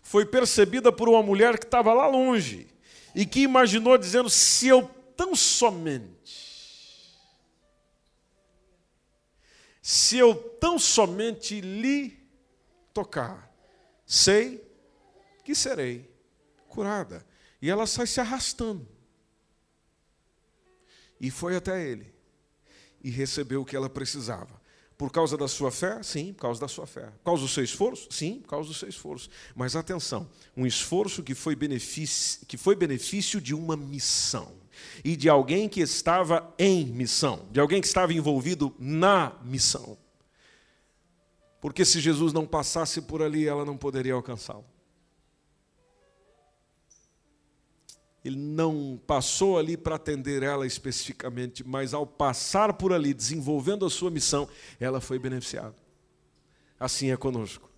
foi 0.02 0.26
percebida 0.26 0.92
por 0.92 1.10
uma 1.10 1.24
mulher 1.24 1.58
que 1.58 1.66
estava 1.66 1.92
lá 1.92 2.08
longe 2.08 2.68
e 3.16 3.26
que 3.26 3.42
imaginou 3.42 3.98
dizendo: 3.98 4.30
se 4.30 4.68
eu 4.68 4.90
tão 5.18 5.36
somente, 5.36 6.53
se 9.86 10.18
eu 10.18 10.34
tão 10.34 10.80
somente 10.80 11.60
lhe 11.60 12.18
tocar, 12.94 13.54
sei 14.06 14.66
que 15.44 15.54
serei 15.54 16.10
curada. 16.70 17.26
E 17.62 17.70
ela 17.70 17.86
sai 17.86 18.08
se 18.08 18.22
arrastando. 18.22 18.88
E 21.20 21.30
foi 21.30 21.58
até 21.58 21.86
ele. 21.86 22.16
E 23.04 23.10
recebeu 23.10 23.62
o 23.62 23.66
que 23.66 23.76
ela 23.76 23.90
precisava. 23.90 24.62
Por 24.98 25.12
causa 25.12 25.36
da 25.36 25.50
sua 25.50 25.70
fé? 25.70 26.02
Sim, 26.02 26.32
por 26.32 26.44
causa 26.44 26.62
da 26.62 26.68
sua 26.70 26.88
fé. 26.88 27.08
Por 27.08 27.24
causa 27.26 27.42
do 27.42 27.50
seu 27.50 27.64
esforço? 27.64 28.08
Sim, 28.10 28.40
por 28.40 28.48
causa 28.48 28.70
do 28.70 28.74
seu 28.74 28.88
esforço. 28.88 29.30
Mas 29.54 29.76
atenção, 29.76 30.30
um 30.56 30.66
esforço 30.66 31.22
que 31.22 31.36
foi 31.36 31.58
benefício, 31.58 32.46
que 32.46 32.56
foi 32.56 32.74
benefício 32.74 33.42
de 33.42 33.54
uma 33.54 33.76
missão. 33.76 34.63
E 35.04 35.16
de 35.16 35.30
alguém 35.30 35.70
que 35.70 35.82
estava 35.82 36.54
em 36.58 36.86
missão, 36.86 37.48
de 37.52 37.60
alguém 37.60 37.82
que 37.82 37.88
estava 37.88 38.14
envolvido 38.14 38.76
na 38.80 39.38
missão. 39.44 39.98
Porque 41.64 41.86
se 41.86 42.02
Jesus 42.02 42.34
não 42.34 42.46
passasse 42.46 43.02
por 43.02 43.22
ali, 43.22 43.48
ela 43.48 43.64
não 43.64 43.78
poderia 43.78 44.14
alcançá-lo. 44.14 44.66
Ele 48.24 48.38
não 48.38 49.00
passou 49.08 49.58
ali 49.58 49.78
para 49.78 49.96
atender 49.96 50.44
ela 50.44 50.66
especificamente, 50.66 51.64
mas 51.66 51.94
ao 51.94 52.06
passar 52.06 52.74
por 52.74 52.92
ali, 52.92 53.14
desenvolvendo 53.14 53.86
a 53.86 53.90
sua 53.90 54.10
missão, 54.10 54.48
ela 54.80 55.00
foi 55.00 55.20
beneficiada. 55.20 55.76
Assim 56.80 57.12
é 57.12 57.18
conosco. 57.18 57.70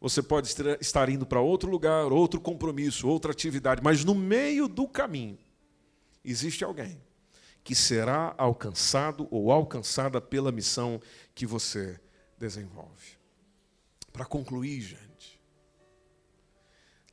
Você 0.00 0.22
pode 0.22 0.48
estar 0.80 1.08
indo 1.08 1.26
para 1.26 1.40
outro 1.40 1.68
lugar, 1.68 2.12
outro 2.12 2.40
compromisso, 2.40 3.08
outra 3.08 3.32
atividade, 3.32 3.82
mas 3.82 4.04
no 4.04 4.14
meio 4.14 4.68
do 4.68 4.86
caminho 4.86 5.38
existe 6.24 6.64
alguém 6.64 7.00
que 7.62 7.74
será 7.74 8.34
alcançado 8.38 9.28
ou 9.30 9.52
alcançada 9.52 10.20
pela 10.20 10.50
missão 10.50 11.00
que 11.34 11.46
você 11.46 12.00
desenvolve. 12.38 13.18
Para 14.12 14.24
concluir, 14.24 14.80
gente, 14.80 15.40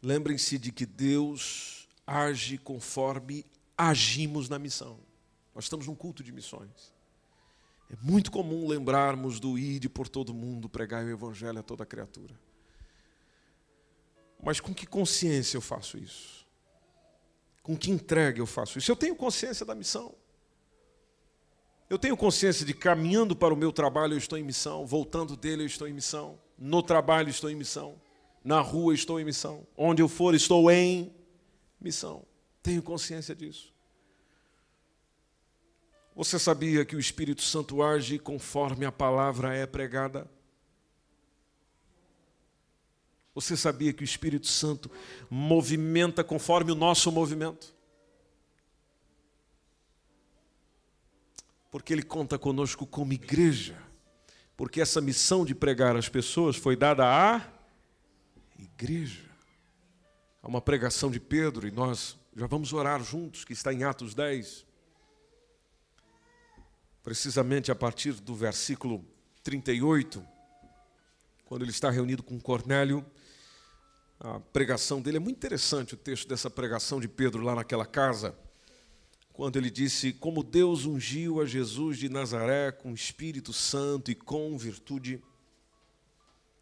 lembrem-se 0.01 0.58
de 0.58 0.72
que 0.72 0.86
Deus 0.86 1.88
age 2.08 2.58
conforme 2.58 3.45
agimos 3.78 4.47
na 4.47 4.58
missão. 4.58 4.99
Nós 5.53 5.66
estamos 5.66 5.88
num 5.88 5.95
culto 5.95 6.24
de 6.24 6.32
missões. 6.32 6.93
É 7.89 7.95
muito 8.01 8.32
comum 8.32 8.68
lembrarmos 8.68 9.39
do 9.39 9.58
ir 9.58 9.88
por 9.89 10.08
todo 10.08 10.34
mundo, 10.34 10.68
pregar 10.68 11.03
o 11.06 11.10
evangelho 11.10 11.60
a 11.60 11.64
toda 11.64 11.86
criatura. 11.86 12.34
Mas 14.43 14.60
com 14.60 14.74
que 14.74 14.86
consciência 14.86 15.58
eu 15.58 15.62
faço 15.62 15.97
isso? 15.97 16.34
Com 17.66 17.76
que 17.76 17.89
entrega 17.89 18.39
eu 18.39 18.45
faço 18.45 18.78
isso? 18.78 18.91
Eu 18.91 18.95
tenho 18.95 19.16
consciência 19.16 19.66
da 19.66 19.74
missão. 19.74 20.13
Eu 21.89 21.97
tenho 21.97 22.16
consciência 22.16 22.63
de 22.63 22.76
caminhando 22.76 23.36
para 23.36 23.51
o 23.51 23.57
meu 23.57 23.74
trabalho 23.74 24.13
eu 24.13 24.20
estou 24.20 24.38
em 24.38 24.43
missão, 24.43 24.86
voltando 24.86 25.36
dele 25.36 25.63
eu 25.63 25.66
estou 25.66 25.88
em 25.88 25.93
missão, 25.93 26.39
no 26.59 26.84
trabalho 26.84 27.28
estou 27.28 27.49
em 27.49 27.55
missão, 27.55 27.99
na 28.43 28.61
rua 28.61 28.93
estou 28.93 29.20
em 29.20 29.26
missão, 29.26 29.66
onde 29.76 29.99
eu 29.99 30.07
for 30.07 30.36
estou 30.36 30.70
em 30.70 31.11
missão. 31.82 32.24
Tenho 32.61 32.84
consciência 32.84 33.36
disso. 33.36 33.74
Você 36.16 36.38
sabia 36.38 36.86
que 36.86 36.95
o 36.95 36.99
Espírito 36.99 37.41
Santo 37.41 37.82
age 37.82 38.20
conforme 38.20 38.86
a 38.86 38.91
palavra 38.91 39.55
é 39.55 39.66
pregada? 39.66 40.30
Você 43.36 43.57
sabia 43.57 43.91
que 43.91 44.01
o 44.01 44.05
Espírito 44.05 44.47
Santo 44.47 44.89
movimenta 45.29 46.23
conforme 46.23 46.71
o 46.71 46.75
nosso 46.75 47.11
movimento? 47.11 47.75
Porque 51.69 51.91
Ele 51.91 52.01
conta 52.01 52.39
conosco 52.39 52.88
como 52.88 53.11
igreja. 53.11 53.77
Porque 54.55 54.79
essa 54.79 55.01
missão 55.01 55.43
de 55.43 55.53
pregar 55.53 55.97
às 55.97 56.07
pessoas 56.07 56.55
foi 56.55 56.77
dada 56.77 57.03
à 57.05 57.45
igreja. 58.57 59.29
Há 60.41 60.47
uma 60.47 60.61
pregação 60.61 61.11
de 61.11 61.19
Pedro 61.19 61.67
e 61.67 61.71
nós 61.71 62.17
já 62.33 62.47
vamos 62.47 62.71
orar 62.71 63.03
juntos, 63.03 63.43
que 63.43 63.51
está 63.51 63.73
em 63.73 63.83
Atos 63.83 64.15
10. 64.15 64.65
Precisamente 67.03 67.69
a 67.69 67.75
partir 67.75 68.13
do 68.13 68.33
versículo 68.33 69.05
38, 69.43 70.25
quando 71.43 71.63
ele 71.63 71.71
está 71.71 71.89
reunido 71.89 72.23
com 72.23 72.39
Cornélio, 72.39 73.05
a 74.20 74.39
pregação 74.39 75.01
dele 75.01 75.18
é 75.18 75.20
muito 75.20 75.38
interessante 75.38 75.93
o 75.93 75.97
texto 75.97 76.28
dessa 76.28 76.49
pregação 76.49 76.99
de 76.99 77.07
Pedro 77.07 77.43
lá 77.43 77.55
naquela 77.55 77.86
casa, 77.86 78.36
quando 79.34 79.57
ele 79.57 79.70
disse: 79.70 80.13
Como 80.13 80.43
Deus 80.43 80.86
ungiu 80.86 81.41
a 81.41 81.45
Jesus 81.45 81.97
de 81.97 82.07
Nazaré 82.07 82.72
com 82.72 82.93
Espírito 82.93 83.51
Santo 83.51 84.09
e 84.09 84.16
com 84.16 84.57
virtude, 84.57 85.22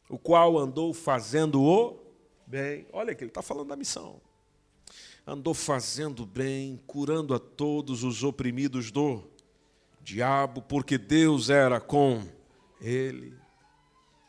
o 0.10 0.18
qual 0.18 0.58
andou 0.58 0.94
fazendo 0.94 1.62
o 1.62 2.00
bem. 2.48 2.88
Olha 2.92 3.14
que 3.14 3.24
ele 3.24 3.30
está 3.30 3.42
falando 3.42 3.70
da 3.70 3.76
missão. 3.76 4.20
Andou 5.26 5.54
fazendo 5.54 6.26
bem, 6.26 6.82
curando 6.86 7.34
a 7.34 7.40
todos 7.40 8.04
os 8.04 8.24
oprimidos 8.24 8.92
do 8.92 9.24
diabo, 10.02 10.62
porque 10.62 10.98
Deus 10.98 11.50
era 11.50 11.80
com 11.80 12.28
ele. 12.82 13.43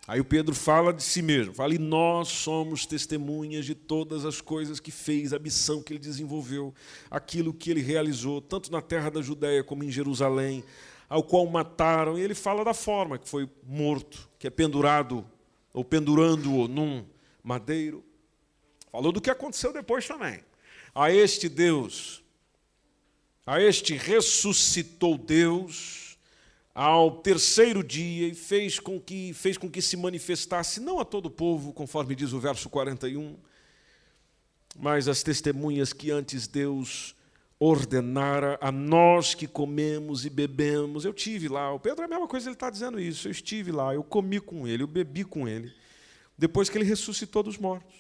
Aí 0.06 0.20
o 0.20 0.24
Pedro 0.24 0.54
fala 0.54 0.92
de 0.92 1.02
si 1.02 1.22
mesmo, 1.22 1.54
fala, 1.54 1.74
e 1.74 1.78
nós 1.78 2.28
somos 2.28 2.84
testemunhas 2.84 3.64
de 3.64 3.74
todas 3.74 4.26
as 4.26 4.38
coisas 4.38 4.78
que 4.78 4.90
fez, 4.90 5.32
a 5.32 5.38
missão 5.38 5.82
que 5.82 5.94
ele 5.94 5.98
desenvolveu, 5.98 6.74
aquilo 7.10 7.54
que 7.54 7.70
ele 7.70 7.80
realizou, 7.80 8.42
tanto 8.42 8.70
na 8.70 8.82
terra 8.82 9.10
da 9.10 9.22
Judéia 9.22 9.64
como 9.64 9.82
em 9.82 9.90
Jerusalém, 9.90 10.62
ao 11.08 11.22
qual 11.22 11.46
mataram, 11.46 12.18
e 12.18 12.20
ele 12.20 12.34
fala 12.34 12.62
da 12.62 12.74
forma 12.74 13.18
que 13.18 13.26
foi 13.26 13.48
morto, 13.66 14.28
que 14.38 14.46
é 14.46 14.50
pendurado, 14.50 15.24
ou 15.72 15.82
pendurando-o 15.82 16.68
num 16.68 17.06
madeiro. 17.42 18.04
Falou 18.92 19.10
do 19.10 19.22
que 19.22 19.30
aconteceu 19.30 19.72
depois 19.72 20.06
também. 20.06 20.40
A 20.94 21.10
este 21.10 21.48
Deus, 21.48 22.22
a 23.46 23.58
este 23.58 23.94
ressuscitou 23.94 25.16
Deus 25.16 26.03
ao 26.74 27.18
terceiro 27.18 27.84
dia 27.84 28.26
e 28.26 28.34
fez 28.34 28.80
com 28.80 29.00
que 29.00 29.32
fez 29.32 29.56
com 29.56 29.70
que 29.70 29.80
se 29.80 29.96
manifestasse 29.96 30.80
não 30.80 30.98
a 30.98 31.04
todo 31.04 31.26
o 31.26 31.30
povo, 31.30 31.72
conforme 31.72 32.16
diz 32.16 32.32
o 32.32 32.40
verso 32.40 32.68
41, 32.68 33.36
mas 34.76 35.06
as 35.06 35.22
testemunhas 35.22 35.92
que 35.92 36.10
antes 36.10 36.48
Deus 36.48 37.14
ordenara 37.60 38.58
a 38.60 38.72
nós 38.72 39.34
que 39.34 39.46
comemos 39.46 40.26
e 40.26 40.30
bebemos. 40.30 41.04
Eu 41.04 41.12
tive 41.12 41.46
lá, 41.46 41.72
o 41.72 41.78
Pedro 41.78 42.02
é 42.02 42.06
a 42.06 42.08
mesma 42.08 42.26
coisa, 42.26 42.48
ele 42.48 42.56
está 42.56 42.68
dizendo 42.68 42.98
isso. 42.98 43.28
Eu 43.28 43.32
estive 43.32 43.70
lá, 43.70 43.94
eu 43.94 44.02
comi 44.02 44.40
com 44.40 44.66
ele, 44.66 44.82
eu 44.82 44.88
bebi 44.88 45.22
com 45.22 45.46
ele, 45.46 45.72
depois 46.36 46.68
que 46.68 46.76
ele 46.76 46.84
ressuscitou 46.84 47.44
dos 47.44 47.56
mortos. 47.56 47.94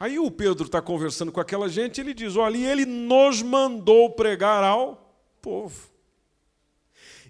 Aí 0.00 0.18
o 0.18 0.30
Pedro 0.30 0.64
está 0.64 0.80
conversando 0.80 1.30
com 1.30 1.38
aquela 1.38 1.68
gente, 1.68 2.00
ele 2.00 2.14
diz: 2.14 2.34
olha, 2.34 2.56
ele 2.56 2.86
nos 2.86 3.42
mandou 3.42 4.10
pregar 4.10 4.64
ao 4.64 5.14
povo 5.42 5.93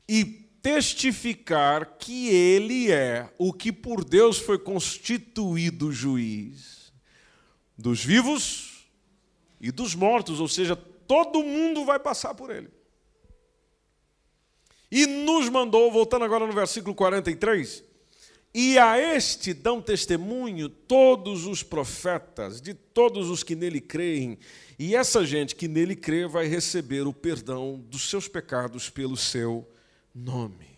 e 0.09 0.25
testificar 0.63 1.99
que 1.99 2.29
ele 2.29 2.91
é 2.91 3.31
o 3.39 3.53
que 3.53 3.71
por 3.71 4.03
Deus 4.03 4.39
foi 4.39 4.59
constituído 4.59 5.93
juiz 5.93 6.93
dos 7.77 8.03
vivos 8.03 8.87
e 9.61 9.71
dos 9.71 9.95
mortos, 9.95 10.41
ou 10.41 10.49
seja, 10.49 10.75
todo 10.75 11.43
mundo 11.43 11.85
vai 11.85 11.99
passar 11.99 12.35
por 12.35 12.51
ele. 12.51 12.69
E 14.91 15.07
nos 15.07 15.49
mandou, 15.49 15.91
voltando 15.91 16.25
agora 16.25 16.47
no 16.47 16.53
versículo 16.53 16.95
43, 16.95 17.83
e 18.55 18.79
a 18.79 18.99
este 18.99 19.53
dão 19.53 19.83
testemunho 19.83 20.69
todos 20.69 21.45
os 21.45 21.63
profetas, 21.63 22.61
de 22.61 22.73
todos 22.73 23.29
os 23.29 23.43
que 23.43 23.57
nele 23.57 23.81
creem, 23.81 24.39
e 24.79 24.95
essa 24.95 25.27
gente 25.27 25.57
que 25.57 25.67
nele 25.67 25.97
crê 25.97 26.27
vai 26.27 26.47
receber 26.47 27.07
o 27.07 27.13
perdão 27.13 27.85
dos 27.91 28.09
seus 28.09 28.29
pecados 28.29 28.89
pelo 28.89 29.17
seu 29.17 29.69
nome. 30.15 30.75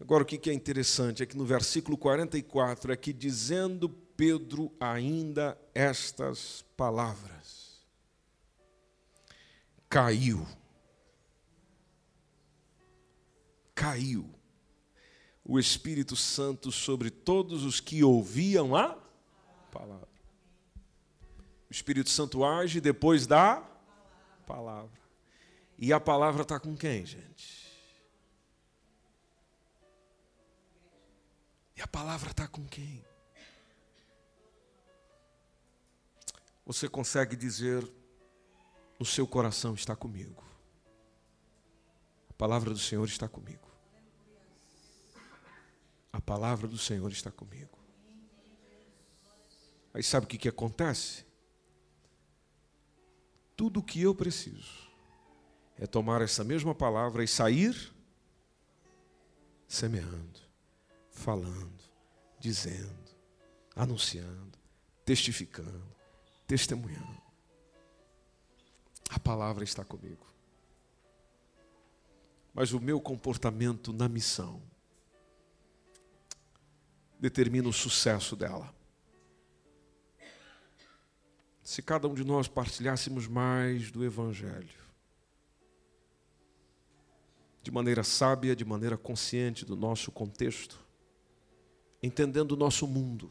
Agora, 0.00 0.22
o 0.22 0.26
que 0.26 0.50
é 0.50 0.52
interessante 0.52 1.22
é 1.22 1.26
que 1.26 1.36
no 1.36 1.44
versículo 1.44 1.96
44 1.96 2.92
é 2.92 2.96
que 2.96 3.12
dizendo 3.12 3.88
Pedro 3.88 4.72
ainda 4.78 5.58
estas 5.74 6.62
palavras. 6.76 7.84
Caiu. 9.88 10.46
Caiu 13.74 14.36
o 15.48 15.58
Espírito 15.58 16.16
Santo 16.16 16.72
sobre 16.72 17.08
todos 17.08 17.62
os 17.62 17.78
que 17.78 18.02
ouviam 18.02 18.74
a 18.74 18.98
palavra. 19.70 20.08
O 21.70 21.72
Espírito 21.72 22.10
Santo 22.10 22.44
age 22.44 22.80
depois 22.80 23.26
da 23.26 23.62
palavra. 24.46 25.05
E 25.78 25.92
a 25.92 26.00
palavra 26.00 26.42
está 26.42 26.58
com 26.58 26.74
quem, 26.74 27.04
gente? 27.04 27.66
E 31.76 31.82
a 31.82 31.86
palavra 31.86 32.30
está 32.30 32.48
com 32.48 32.66
quem? 32.66 33.04
Você 36.64 36.88
consegue 36.88 37.36
dizer, 37.36 37.86
no 38.98 39.04
seu 39.04 39.26
coração 39.26 39.74
está 39.74 39.94
comigo. 39.94 40.42
A 42.30 42.32
palavra 42.32 42.70
do 42.70 42.78
Senhor 42.78 43.06
está 43.06 43.28
comigo. 43.28 43.70
A 46.10 46.20
palavra 46.20 46.66
do 46.66 46.78
Senhor 46.78 47.12
está 47.12 47.30
comigo. 47.30 47.78
Aí 49.92 50.02
sabe 50.02 50.24
o 50.24 50.28
que, 50.28 50.38
que 50.38 50.48
acontece? 50.48 51.24
Tudo 53.54 53.80
o 53.80 53.82
que 53.82 54.00
eu 54.00 54.14
preciso 54.14 54.85
é 55.78 55.86
tomar 55.86 56.22
essa 56.22 56.42
mesma 56.42 56.74
palavra 56.74 57.22
e 57.22 57.28
sair 57.28 57.92
semeando, 59.68 60.40
falando, 61.10 61.82
dizendo, 62.38 63.14
anunciando, 63.74 64.58
testificando, 65.04 65.86
testemunhando. 66.46 67.20
A 69.10 69.18
palavra 69.18 69.64
está 69.64 69.84
comigo. 69.84 70.26
Mas 72.54 72.72
o 72.72 72.80
meu 72.80 73.00
comportamento 73.00 73.92
na 73.92 74.08
missão 74.08 74.62
determina 77.18 77.68
o 77.68 77.72
sucesso 77.72 78.34
dela. 78.34 78.74
Se 81.62 81.82
cada 81.82 82.08
um 82.08 82.14
de 82.14 82.24
nós 82.24 82.48
partilhássemos 82.48 83.26
mais 83.26 83.90
do 83.90 84.04
Evangelho, 84.04 84.85
de 87.66 87.72
maneira 87.72 88.04
sábia, 88.04 88.54
de 88.54 88.64
maneira 88.64 88.96
consciente 88.96 89.64
do 89.64 89.74
nosso 89.74 90.12
contexto, 90.12 90.78
entendendo 92.00 92.52
o 92.52 92.56
nosso 92.56 92.86
mundo. 92.86 93.28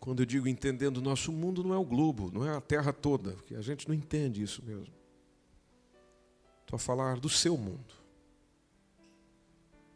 Quando 0.00 0.22
eu 0.22 0.26
digo 0.26 0.48
entendendo 0.48 0.96
o 0.96 1.00
nosso 1.00 1.30
mundo, 1.30 1.62
não 1.62 1.72
é 1.72 1.78
o 1.78 1.84
globo, 1.84 2.32
não 2.32 2.44
é 2.44 2.56
a 2.56 2.60
terra 2.60 2.92
toda, 2.92 3.34
porque 3.34 3.54
a 3.54 3.60
gente 3.60 3.86
não 3.86 3.94
entende 3.94 4.42
isso 4.42 4.60
mesmo. 4.64 4.92
Estou 6.62 6.74
a 6.74 6.80
falar 6.80 7.20
do 7.20 7.28
seu 7.28 7.56
mundo. 7.56 7.94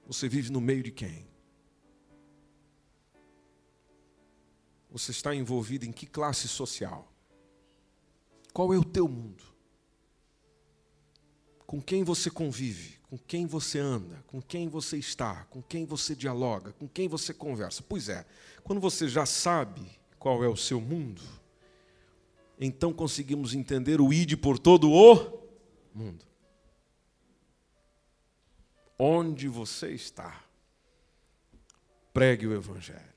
Você 0.07 0.28
vive 0.28 0.53
no 0.53 0.61
meio 0.61 0.84
de 0.84 0.93
quem? 0.93 1.26
Você 4.89 5.11
está 5.11 5.34
envolvido 5.34 5.84
em 5.84 5.91
que 5.91 6.07
classe 6.07 6.47
social? 6.47 7.12
Qual 8.53 8.72
é 8.72 8.78
o 8.78 8.84
teu 8.84 9.09
mundo? 9.09 9.56
Com 11.67 11.81
quem 11.81 12.05
você 12.05 12.31
convive? 12.31 12.97
Com 13.11 13.19
quem 13.19 13.47
você 13.47 13.79
anda? 13.79 14.23
Com 14.27 14.41
quem 14.41 14.69
você 14.69 14.97
está? 14.97 15.45
Com 15.45 15.61
quem 15.62 15.85
você 15.85 16.14
dialoga? 16.14 16.73
Com 16.73 16.89
quem 16.89 17.09
você 17.09 17.35
conversa? 17.35 17.83
Pois 17.83 18.09
é, 18.09 18.25
quando 18.62 18.81
você 18.81 19.09
já 19.09 19.27
sabe 19.27 19.83
qual 20.19 20.45
é 20.45 20.49
o 20.49 20.57
seu 20.57 20.81
mundo, 20.81 21.23
então 22.59 22.93
conseguimos 22.93 23.55
entender 23.55 24.01
o 24.01 24.12
ide 24.12 24.37
por 24.37 24.59
todo 24.59 24.91
o 24.91 25.43
mundo. 25.95 26.25
Onde 28.99 29.47
você 29.47 29.91
está, 29.91 30.43
pregue 32.12 32.47
o 32.47 32.55
Evangelho, 32.55 33.14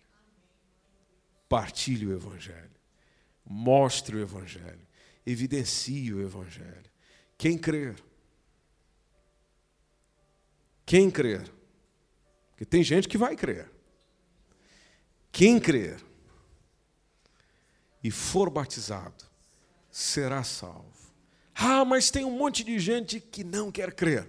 partilhe 1.48 2.06
o 2.06 2.14
Evangelho, 2.14 2.70
mostre 3.46 4.18
o 4.18 4.20
Evangelho, 4.20 4.86
evidencie 5.26 6.14
o 6.14 6.22
Evangelho. 6.22 6.92
Quem 7.38 7.58
crer, 7.58 7.96
quem 10.90 11.12
crer, 11.12 11.48
porque 12.50 12.66
tem 12.66 12.82
gente 12.84 13.08
que 13.08 13.16
vai 13.16 13.36
crer. 13.36 13.70
Quem 15.32 15.60
crer 15.60 16.04
e 18.04 18.10
for 18.10 18.50
batizado 18.50 19.24
será 19.92 20.44
salvo. 20.44 21.14
Ah, 21.54 21.86
mas 21.86 22.10
tem 22.10 22.26
um 22.26 22.36
monte 22.36 22.64
de 22.64 22.80
gente 22.80 23.20
que 23.20 23.44
não 23.44 23.72
quer 23.72 23.94
crer 23.94 24.28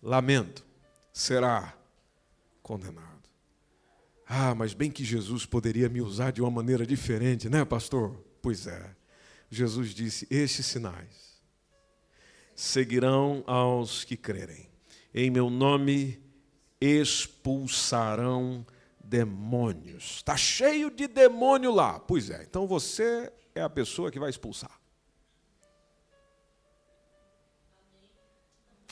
lamento, 0.00 0.64
será 1.12 1.76
condenado. 2.62 3.28
Ah, 4.24 4.54
mas 4.54 4.72
bem 4.72 4.88
que 4.88 5.04
Jesus 5.04 5.44
poderia 5.46 5.88
me 5.88 6.00
usar 6.00 6.30
de 6.30 6.40
uma 6.40 6.48
maneira 6.52 6.86
diferente, 6.86 7.48
né, 7.48 7.64
pastor? 7.64 8.24
Pois 8.40 8.68
é. 8.68 8.94
Jesus 9.50 9.92
disse: 9.92 10.28
Estes 10.30 10.66
sinais 10.66 11.42
seguirão 12.54 13.42
aos 13.48 14.04
que 14.04 14.16
crerem. 14.16 14.69
Em 15.14 15.30
meu 15.30 15.50
nome 15.50 16.22
expulsarão 16.80 18.64
demônios. 19.02 20.16
Está 20.16 20.36
cheio 20.36 20.90
de 20.90 21.06
demônio 21.08 21.72
lá. 21.72 21.98
Pois 21.98 22.30
é, 22.30 22.42
então 22.42 22.66
você 22.66 23.32
é 23.54 23.60
a 23.60 23.68
pessoa 23.68 24.10
que 24.10 24.18
vai 24.18 24.30
expulsar. 24.30 24.80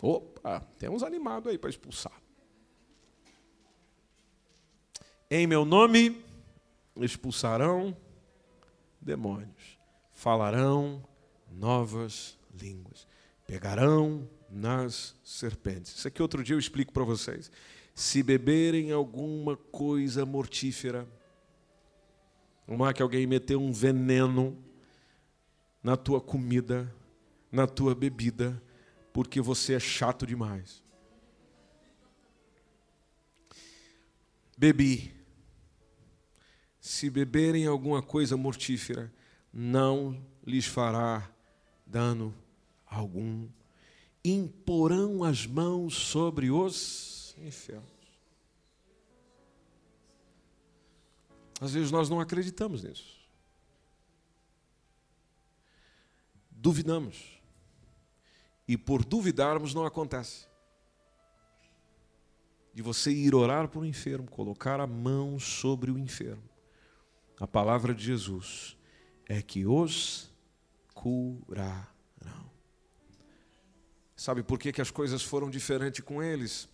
Opa, 0.03 0.61
tem 0.79 0.89
uns 0.89 1.03
animados 1.03 1.51
aí 1.51 1.59
para 1.59 1.71
expulsar. 1.71 2.21
Em 5.31 5.47
meu 5.47 5.65
nome 5.65 6.25
expulsarão 6.97 7.97
demônios, 9.01 9.79
falarão 10.13 11.05
novas 11.51 12.39
línguas, 12.55 13.07
pegarão 13.47 14.29
nas 14.49 15.15
serpentes. 15.23 15.97
Isso 15.97 16.09
aqui 16.09 16.23
outro 16.23 16.43
dia 16.43 16.55
eu 16.55 16.59
explico 16.59 16.93
para 16.93 17.05
vocês. 17.05 17.51
Se 17.95 18.23
beberem 18.23 18.93
alguma 18.93 19.57
coisa 19.57 20.25
mortífera, 20.25 21.07
não 22.67 22.87
é 22.87 22.93
que 22.93 23.03
alguém 23.03 23.27
meteu 23.27 23.61
um 23.61 23.73
veneno 23.73 24.57
na 25.83 25.97
tua 25.97 26.21
comida, 26.21 26.95
na 27.51 27.67
tua 27.67 27.95
bebida, 27.95 28.63
porque 29.13 29.41
você 29.41 29.75
é 29.75 29.81
chato 29.81 30.27
demais. 30.27 30.83
Bebi. 34.57 35.15
Se 36.81 37.09
beberem 37.09 37.67
alguma 37.67 38.03
coisa 38.03 38.37
mortífera, 38.37 39.13
não 39.53 40.21
lhes 40.47 40.67
fará 40.67 41.31
dano 41.87 42.35
algum. 42.87 43.49
Imporão 44.29 45.25
as 45.25 45.47
mãos 45.47 45.95
sobre 45.95 46.51
os 46.51 47.35
enfermos. 47.39 47.89
Às 51.61 51.73
vezes 51.73 51.91
nós 51.91 52.09
não 52.09 52.21
acreditamos 52.21 52.83
nisso. 52.85 53.19
Duvidamos 56.51 57.41
e 58.67 58.77
por 58.77 59.05
duvidarmos 59.05 59.73
não 59.73 59.87
acontece. 59.87 60.47
De 62.75 62.83
você 62.83 63.11
ir 63.11 63.35
orar 63.35 63.69
por 63.69 63.81
um 63.81 63.85
enfermo, 63.85 64.31
colocar 64.31 64.79
a 64.79 64.87
mão 64.87 65.39
sobre 65.39 65.91
o 65.91 65.99
enfermo. 65.99 66.49
A 67.41 67.47
palavra 67.47 67.95
de 67.95 68.05
Jesus 68.05 68.77
é 69.27 69.41
que 69.41 69.67
os 69.67 70.31
curarão. 70.93 71.98
Sabe 74.19 74.43
por 74.43 74.59
que, 74.59 74.73
que 74.73 74.83
as 74.83 74.91
coisas 74.91 75.23
foram 75.23 75.49
diferentes 75.49 76.05
com 76.05 76.21
eles? 76.21 76.69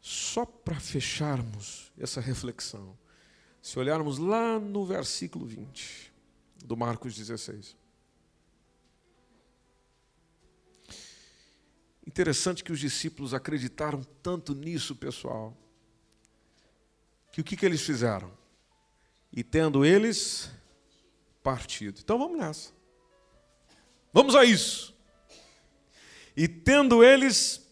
Só 0.00 0.46
para 0.46 0.80
fecharmos 0.80 1.92
essa 1.98 2.18
reflexão. 2.18 2.98
Se 3.60 3.78
olharmos 3.78 4.16
lá 4.16 4.58
no 4.58 4.86
versículo 4.86 5.44
20 5.44 6.10
do 6.64 6.74
Marcos 6.74 7.14
16. 7.14 7.76
Interessante 12.06 12.64
que 12.64 12.72
os 12.72 12.80
discípulos 12.80 13.34
acreditaram 13.34 14.02
tanto 14.22 14.54
nisso, 14.54 14.96
pessoal, 14.96 15.54
que 17.30 17.42
o 17.42 17.44
que, 17.44 17.54
que 17.54 17.66
eles 17.66 17.82
fizeram? 17.82 18.32
E 19.30 19.44
tendo 19.44 19.84
eles 19.84 20.50
partido. 21.42 22.00
Então 22.02 22.18
vamos 22.18 22.38
nessa. 22.38 22.72
Vamos 24.10 24.34
a 24.34 24.42
isso. 24.42 24.91
E 26.36 26.48
tendo 26.48 27.04
eles 27.04 27.66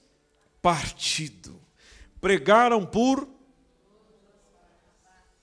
partido, 0.60 1.60
pregaram 2.20 2.84
por 2.84 3.28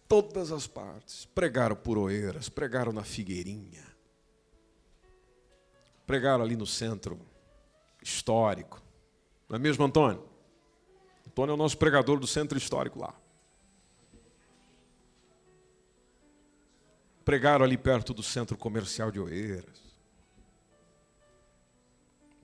todas 0.08 0.52
as 0.52 0.68
partes. 0.68 1.26
Pregaram 1.26 1.76
por 1.76 1.98
Oeiras, 1.98 2.50
pregaram 2.50 2.92
na 2.92 3.04
Figueirinha, 3.04 3.86
pregaram 6.06 6.44
ali 6.44 6.56
no 6.56 6.66
centro 6.66 7.20
histórico. 8.02 8.82
Não 9.50 9.56
é 9.56 9.60
mesmo, 9.60 9.84
Antônio? 9.84 10.24
Antônio 11.26 11.52
é 11.52 11.56
o 11.56 11.58
nosso 11.58 11.78
pregador 11.78 12.20
do 12.20 12.28
centro 12.28 12.58
histórico 12.58 13.00
lá. 13.00 13.14
Pregaram 17.26 17.66
ali 17.66 17.78
perto 17.78 18.14
do 18.14 18.24
centro 18.24 18.58
comercial 18.58 19.12
de 19.12 19.20
Oeiras. 19.20 19.87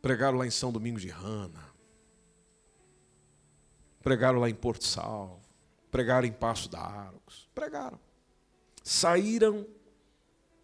Pregaram 0.03 0.37
lá 0.37 0.45
em 0.45 0.51
São 0.51 0.69
Domingos 0.69 1.01
de 1.01 1.07
Rana. 1.07 1.63
Pregaram 4.01 4.37
lá 4.37 4.49
em 4.49 4.53
Porto 4.53 4.83
Salvo. 4.83 5.39
Pregaram 5.89 6.27
em 6.27 6.31
Passo 6.33 6.67
da 6.69 6.81
Arcos. 6.81 7.47
Pregaram. 7.55 7.97
Saíram, 8.83 9.65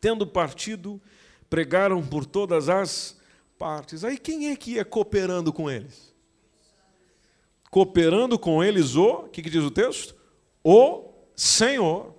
tendo 0.02 0.28
partido, 0.28 1.02
pregaram 1.50 2.06
por 2.06 2.26
todas 2.26 2.68
as 2.68 3.18
partes. 3.58 4.04
Aí 4.04 4.18
quem 4.18 4.50
é 4.50 4.58
que 4.58 4.72
ia 4.72 4.84
cooperando 4.84 5.54
com 5.54 5.72
eles? 5.72 6.14
Cooperando 7.72 8.38
com 8.38 8.62
eles 8.62 8.98
o, 8.98 9.10
o 9.10 9.30
que, 9.30 9.42
que 9.42 9.50
diz 9.50 9.64
o 9.64 9.72
texto? 9.72 10.18
O 10.62 11.14
Senhor. 11.34 12.14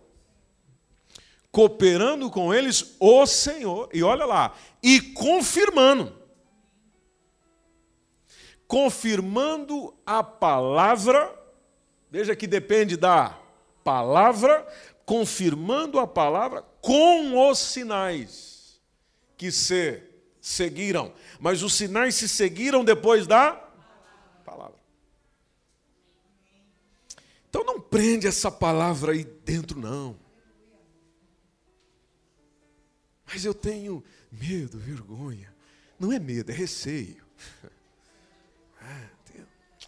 Cooperando 1.53 2.31
com 2.31 2.55
eles 2.55 2.97
o 2.99 3.27
Senhor. 3.27 3.91
E 3.93 4.03
olha 4.03 4.25
lá, 4.25 4.57
e 4.83 5.03
confirmando 5.03 6.19
confirmando 8.71 9.93
a 10.07 10.23
palavra, 10.23 11.37
veja 12.09 12.37
que 12.37 12.47
depende 12.47 12.97
da 12.97 13.37
palavra, 13.83 14.65
confirmando 15.05 15.99
a 15.99 16.07
palavra 16.07 16.63
com 16.81 17.51
os 17.51 17.59
sinais 17.59 18.81
que 19.37 19.51
se 19.51 20.01
seguiram. 20.41 21.13
Mas 21.41 21.65
os 21.65 21.75
sinais 21.75 22.15
se 22.15 22.29
seguiram 22.29 22.85
depois 22.85 23.27
da 23.27 23.55
palavra. 24.45 24.79
Então 27.49 27.65
não 27.65 27.81
prende 27.81 28.29
essa 28.29 28.53
palavra 28.53 29.11
aí 29.11 29.25
dentro, 29.25 29.81
não. 29.81 30.17
Mas 33.27 33.45
eu 33.45 33.53
tenho 33.53 34.05
medo, 34.31 34.79
vergonha. 34.79 35.53
Não 35.99 36.13
é 36.13 36.21
medo, 36.21 36.53
é 36.53 36.55
receio. 36.55 37.29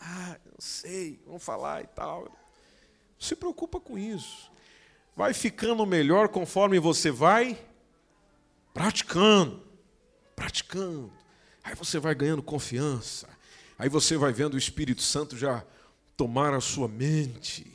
Ah, 0.05 0.37
sei, 0.59 1.21
vamos 1.25 1.45
falar 1.45 1.83
e 1.83 1.87
tal. 1.87 2.25
Não 2.25 2.33
se 3.21 3.37
preocupa 3.37 3.79
com 3.79 3.97
isso. 3.97 4.51
Vai 5.15 5.33
ficando 5.33 5.87
melhor 5.87 6.29
conforme 6.29 6.81
você 6.81 7.11
vai 7.11 7.57
praticando, 8.75 9.63
praticando. 10.35 11.13
Aí 11.63 11.77
você 11.77 12.01
vai 12.01 12.15
ganhando 12.17 12.43
confiança. 12.43 13.29
Aí 13.79 13.89
você 13.89 14.17
vai 14.17 14.33
vendo 14.33 14.55
o 14.55 14.59
Espírito 14.59 15.03
Santo 15.03 15.37
já 15.37 15.65
tomar 16.17 16.53
a 16.53 16.61
sua 16.61 16.89
mente 16.89 17.72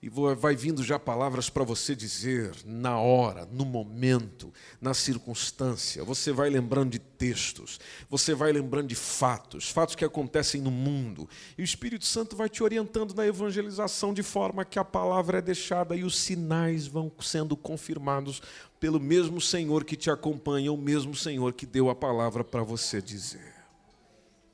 e 0.00 0.08
vai 0.08 0.54
vindo 0.54 0.84
já 0.84 0.96
palavras 0.96 1.50
para 1.50 1.64
você 1.64 1.94
dizer 1.94 2.52
na 2.64 3.00
hora, 3.00 3.44
no 3.46 3.64
momento, 3.64 4.52
na 4.80 4.94
circunstância. 4.94 6.04
Você 6.04 6.30
vai 6.30 6.48
lembrando 6.48 6.90
de 6.90 7.00
textos, 7.00 7.80
você 8.08 8.32
vai 8.32 8.52
lembrando 8.52 8.86
de 8.86 8.94
fatos, 8.94 9.70
fatos 9.70 9.96
que 9.96 10.04
acontecem 10.04 10.60
no 10.60 10.70
mundo. 10.70 11.28
E 11.56 11.62
o 11.62 11.64
Espírito 11.64 12.04
Santo 12.04 12.36
vai 12.36 12.48
te 12.48 12.62
orientando 12.62 13.12
na 13.12 13.26
evangelização 13.26 14.14
de 14.14 14.22
forma 14.22 14.64
que 14.64 14.78
a 14.78 14.84
palavra 14.84 15.38
é 15.38 15.42
deixada 15.42 15.96
e 15.96 16.04
os 16.04 16.16
sinais 16.16 16.86
vão 16.86 17.10
sendo 17.18 17.56
confirmados 17.56 18.40
pelo 18.78 19.00
mesmo 19.00 19.40
Senhor 19.40 19.84
que 19.84 19.96
te 19.96 20.10
acompanha, 20.10 20.72
o 20.72 20.76
mesmo 20.76 21.16
Senhor 21.16 21.52
que 21.52 21.66
deu 21.66 21.90
a 21.90 21.94
palavra 21.94 22.44
para 22.44 22.62
você 22.62 23.02
dizer. 23.02 23.52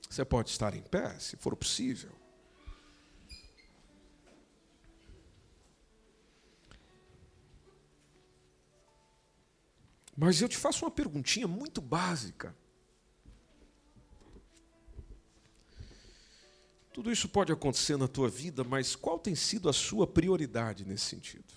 Você 0.08 0.24
pode 0.24 0.48
estar 0.48 0.74
em 0.74 0.80
pé, 0.80 1.14
se 1.18 1.36
for 1.36 1.54
possível. 1.54 2.23
Mas 10.16 10.40
eu 10.40 10.48
te 10.48 10.56
faço 10.56 10.84
uma 10.84 10.90
perguntinha 10.90 11.48
muito 11.48 11.80
básica. 11.80 12.54
Tudo 16.92 17.10
isso 17.10 17.28
pode 17.28 17.52
acontecer 17.52 17.96
na 17.96 18.06
tua 18.06 18.28
vida, 18.28 18.62
mas 18.62 18.94
qual 18.94 19.18
tem 19.18 19.34
sido 19.34 19.68
a 19.68 19.72
sua 19.72 20.06
prioridade 20.06 20.84
nesse 20.84 21.06
sentido? 21.06 21.52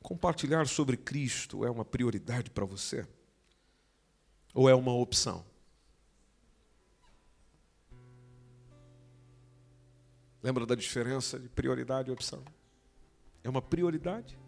Compartilhar 0.00 0.68
sobre 0.68 0.96
Cristo 0.96 1.64
é 1.64 1.70
uma 1.70 1.84
prioridade 1.84 2.50
para 2.50 2.64
você? 2.64 3.06
Ou 4.54 4.68
é 4.68 4.74
uma 4.74 4.92
opção? 4.92 5.44
Lembra 10.40 10.66
da 10.66 10.74
diferença 10.74 11.38
de 11.38 11.48
prioridade 11.48 12.10
e 12.10 12.12
opção? 12.12 12.44
É 13.42 13.48
uma 13.48 13.62
prioridade? 13.62 14.38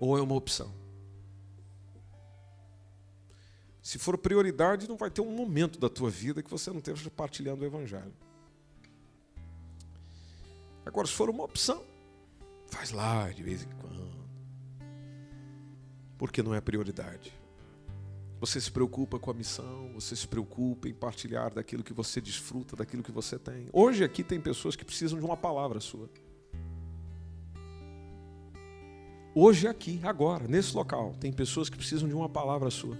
Ou 0.00 0.18
é 0.18 0.22
uma 0.22 0.34
opção? 0.34 0.72
Se 3.82 3.98
for 3.98 4.16
prioridade, 4.16 4.88
não 4.88 4.96
vai 4.96 5.10
ter 5.10 5.20
um 5.20 5.30
momento 5.30 5.78
da 5.78 5.88
tua 5.88 6.08
vida 6.08 6.42
que 6.42 6.50
você 6.50 6.70
não 6.70 6.78
esteja 6.78 7.10
partilhando 7.10 7.62
o 7.62 7.66
Evangelho. 7.66 8.14
Agora, 10.86 11.06
se 11.06 11.12
for 11.12 11.28
uma 11.28 11.44
opção, 11.44 11.84
faz 12.66 12.90
lá 12.90 13.30
de 13.30 13.42
vez 13.42 13.62
em 13.62 13.68
quando. 13.80 14.10
Porque 16.16 16.42
não 16.42 16.54
é 16.54 16.60
prioridade. 16.60 17.32
Você 18.40 18.60
se 18.60 18.70
preocupa 18.70 19.18
com 19.18 19.30
a 19.30 19.34
missão, 19.34 19.92
você 19.92 20.16
se 20.16 20.26
preocupa 20.26 20.88
em 20.88 20.94
partilhar 20.94 21.52
daquilo 21.52 21.82
que 21.82 21.92
você 21.92 22.20
desfruta, 22.22 22.74
daquilo 22.74 23.02
que 23.02 23.12
você 23.12 23.38
tem. 23.38 23.68
Hoje 23.70 24.02
aqui 24.02 24.24
tem 24.24 24.40
pessoas 24.40 24.76
que 24.76 24.84
precisam 24.84 25.18
de 25.18 25.24
uma 25.24 25.36
palavra 25.36 25.78
sua. 25.78 26.08
Hoje, 29.32 29.68
aqui, 29.68 30.00
agora, 30.02 30.48
nesse 30.48 30.74
local, 30.74 31.14
tem 31.20 31.32
pessoas 31.32 31.68
que 31.68 31.76
precisam 31.76 32.08
de 32.08 32.14
uma 32.14 32.28
palavra 32.28 32.68
sua. 32.68 32.98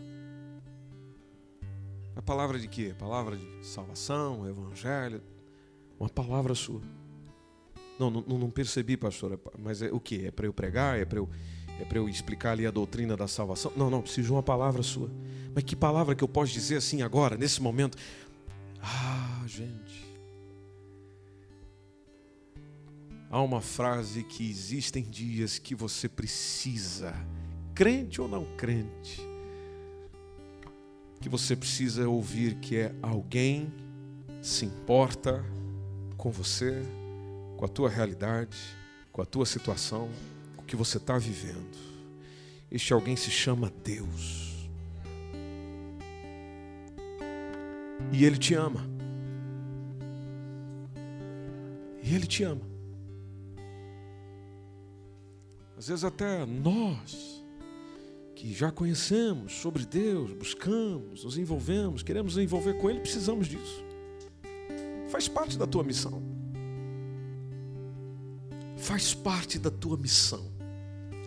A 2.15 2.23
palavra 2.23 2.59
de 2.59 2.69
quê? 2.69 2.93
A 2.93 2.95
palavra 2.95 3.37
de 3.37 3.67
salvação, 3.67 4.49
evangelho, 4.49 5.21
uma 5.99 6.09
palavra 6.09 6.55
sua. 6.55 6.81
Não, 7.99 8.11
não, 8.11 8.23
não 8.39 8.51
percebi, 8.51 8.97
pastor, 8.97 9.39
mas 9.59 9.83
é 9.83 9.91
o 9.91 9.99
que? 9.99 10.27
É 10.27 10.31
para 10.31 10.47
eu 10.47 10.53
pregar? 10.53 10.99
É 10.99 11.05
para 11.05 11.19
eu, 11.19 11.29
é 11.81 11.85
para 11.85 11.99
eu 11.99 12.09
explicar 12.09 12.53
ali 12.53 12.65
a 12.65 12.71
doutrina 12.71 13.17
da 13.17 13.27
salvação? 13.27 13.73
Não, 13.77 13.91
não, 13.91 14.01
preciso 14.01 14.29
de 14.29 14.33
uma 14.33 14.43
palavra 14.43 14.83
sua. 14.83 15.11
Mas 15.53 15.65
que 15.65 15.75
palavra 15.75 16.15
que 16.15 16.23
eu 16.23 16.29
posso 16.29 16.53
dizer 16.53 16.77
assim 16.77 17.03
agora, 17.03 17.37
nesse 17.37 17.61
momento? 17.61 17.99
Ah, 18.81 19.43
gente. 19.47 20.10
Há 23.33 23.41
uma 23.41 23.61
frase 23.61 24.25
que 24.25 24.51
existem 24.51 25.05
dias 25.05 25.57
que 25.57 25.73
você 25.73 26.09
precisa, 26.09 27.15
crente 27.73 28.21
ou 28.21 28.27
não 28.27 28.45
crente, 28.57 29.21
que 31.21 31.29
você 31.29 31.55
precisa 31.55 32.09
ouvir 32.09 32.57
que 32.57 32.77
é 32.77 32.95
alguém 33.01 33.73
se 34.43 34.67
importa 34.67 35.45
com 36.17 36.33
você, 36.33 36.83
com 37.57 37.65
a 37.65 37.69
tua 37.69 37.89
realidade, 37.89 38.59
com 39.13 39.23
a 39.23 39.25
tua 39.25 39.47
situação, 39.47 40.11
com 40.57 40.65
o 40.65 40.67
que 40.67 40.75
você 40.75 40.97
está 40.97 41.17
vivendo. 41.17 41.79
Este 42.69 42.93
alguém 42.93 43.15
se 43.15 43.31
chama 43.31 43.73
Deus. 43.85 44.69
E 48.11 48.25
Ele 48.25 48.39
te 48.39 48.55
ama. 48.55 48.85
E 52.03 52.13
Ele 52.13 52.27
te 52.27 52.43
ama. 52.43 52.80
Às 55.81 55.89
vezes 55.89 56.05
até 56.05 56.45
nós, 56.45 57.43
que 58.37 58.53
já 58.53 58.71
conhecemos 58.71 59.55
sobre 59.55 59.87
Deus, 59.87 60.31
buscamos, 60.35 61.25
nos 61.25 61.39
envolvemos, 61.39 62.03
queremos 62.03 62.37
nos 62.37 62.45
envolver 62.45 62.75
com 62.75 62.91
Ele, 62.91 63.01
precisamos 63.01 63.49
disso. 63.49 63.83
Faz 65.09 65.27
parte 65.27 65.57
da 65.57 65.67
tua 65.67 65.83
missão. 65.83 66.23
Faz 68.77 69.15
parte 69.15 69.59
da 69.59 69.71
tua 69.71 69.97
missão. 69.97 70.53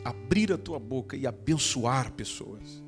Abrir 0.05 0.53
a 0.53 0.57
tua 0.59 0.77
boca 0.77 1.17
e 1.17 1.25
abençoar 1.25 2.11
pessoas. 2.11 2.83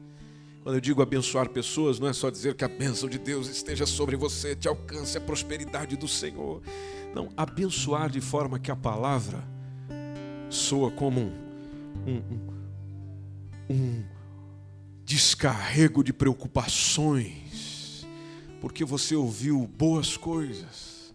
Quando 0.62 0.76
eu 0.76 0.82
digo 0.82 1.02
abençoar 1.02 1.50
pessoas, 1.50 1.98
não 1.98 2.08
é 2.08 2.14
só 2.14 2.30
dizer 2.30 2.54
que 2.54 2.64
a 2.64 2.70
bênção 2.70 3.10
de 3.10 3.18
Deus 3.18 3.48
esteja 3.48 3.88
sobre 3.88 4.16
você, 4.16 4.56
te 4.56 4.68
alcance 4.68 5.18
a 5.18 5.22
prosperidade 5.22 5.98
do 5.98 6.08
Senhor. 6.08 6.62
Não, 7.16 7.30
abençoar 7.36 8.12
de 8.12 8.22
forma 8.22 8.60
que 8.60 8.70
a 8.70 8.76
palavra 8.76 9.44
soa 10.48 10.92
como 10.92 11.22
um 11.22 11.45
um, 12.06 12.22
um, 13.70 14.04
descarrego 15.04 16.04
de 16.04 16.12
preocupações, 16.14 18.06
porque 18.62 18.84
você 18.84 19.16
ouviu 19.16 19.68
boas 19.78 20.18
coisas 20.18 21.14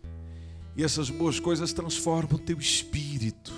E 0.77 0.85
essas 0.85 1.11
boas 1.11 1.41
coisas 1.41 1.73
transformam 1.73 2.37
o 2.37 2.39
teu 2.39 2.59
espírito. 2.59 3.53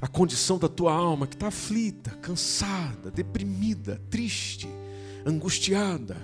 A 0.00 0.08
condição 0.08 0.58
da 0.58 0.68
tua 0.68 0.92
alma 0.92 1.26
que 1.26 1.36
está 1.36 1.48
aflita, 1.48 2.10
cansada, 2.22 3.10
deprimida, 3.10 4.02
triste, 4.10 4.68
angustiada. 5.24 6.16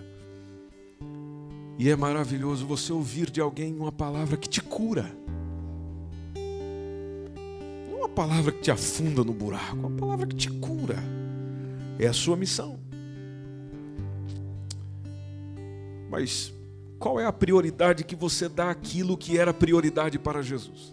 E 1.79 1.89
é 1.89 1.95
maravilhoso 1.95 2.67
você 2.67 2.93
ouvir 2.93 3.31
de 3.31 3.41
alguém 3.41 3.73
uma 3.77 3.93
palavra 3.93 4.37
que 4.37 4.49
te 4.49 4.61
cura. 4.61 5.15
Palavra 8.19 8.51
que 8.51 8.63
te 8.63 8.71
afunda 8.73 9.23
no 9.23 9.33
buraco, 9.33 9.77
uma 9.77 9.93
palavra 9.93 10.27
que 10.27 10.35
te 10.35 10.51
cura. 10.51 10.97
É 12.01 12.09
a 12.09 12.13
sua 12.13 12.37
missão. 12.37 12.81
Mas 16.11 16.53
qual 16.99 17.21
é 17.21 17.27
a 17.27 17.33
prioridade 17.33 18.03
que 18.03 18.17
você 18.17 18.49
dá 18.49 18.71
àquilo 18.71 19.17
que 19.17 19.39
era 19.39 19.55
prioridade 19.55 20.19
para 20.19 20.43
Jesus? 20.43 20.93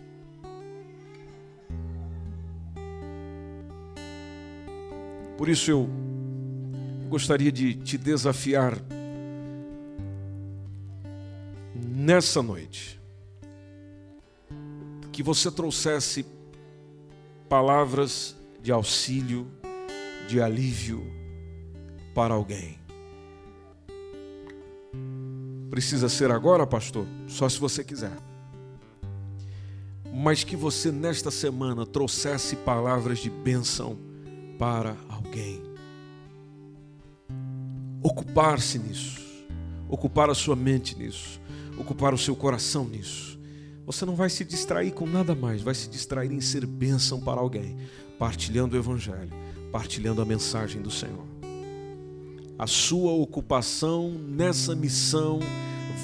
Por 5.36 5.50
isso 5.50 5.72
eu 5.72 5.90
gostaria 7.10 7.52
de 7.52 7.74
te 7.74 7.98
desafiar 7.98 8.80
nessa 11.74 12.44
noite 12.44 13.02
que 15.12 15.24
você 15.24 15.50
trouxesse 15.50 16.35
palavras 17.56 18.36
de 18.62 18.70
auxílio, 18.70 19.48
de 20.28 20.42
alívio 20.42 21.10
para 22.14 22.34
alguém. 22.34 22.78
Precisa 25.70 26.10
ser 26.10 26.32
agora, 26.32 26.68
pastor? 26.68 27.08
Só 27.28 27.48
se 27.48 27.58
você 27.58 27.82
quiser. 27.82 28.12
Mas 30.14 30.44
que 30.44 30.58
você 30.58 30.92
nesta 30.92 31.32
semana 31.32 31.86
trouxesse 31.86 32.58
palavras 32.58 33.20
de 33.20 33.30
bênção 33.30 33.98
para 34.60 34.98
alguém. 35.08 35.64
Ocupar-se 38.04 38.78
nisso, 38.78 39.22
ocupar 39.88 40.30
a 40.30 40.36
sua 40.36 40.58
mente 40.58 40.98
nisso, 40.98 41.40
ocupar 41.78 42.14
o 42.14 42.18
seu 42.18 42.36
coração 42.36 42.84
nisso. 42.84 43.35
Você 43.86 44.04
não 44.06 44.16
vai 44.16 44.30
se 44.30 44.44
distrair 44.44 44.92
com 44.92 45.06
nada 45.06 45.36
mais, 45.36 45.62
vai 45.62 45.76
se 45.76 45.88
distrair 45.88 46.32
em 46.32 46.42
ser 46.42 46.66
bênção 46.66 47.22
para 47.22 47.40
alguém, 47.40 47.78
partilhando 48.18 48.76
o 48.76 48.80
Evangelho, 48.80 49.32
partilhando 49.72 50.22
a 50.22 50.26
mensagem 50.26 50.82
do 50.82 50.90
Senhor. 50.90 51.26
A 52.58 52.66
sua 52.66 53.12
ocupação 53.12 54.12
nessa 54.12 54.76
missão 54.76 55.40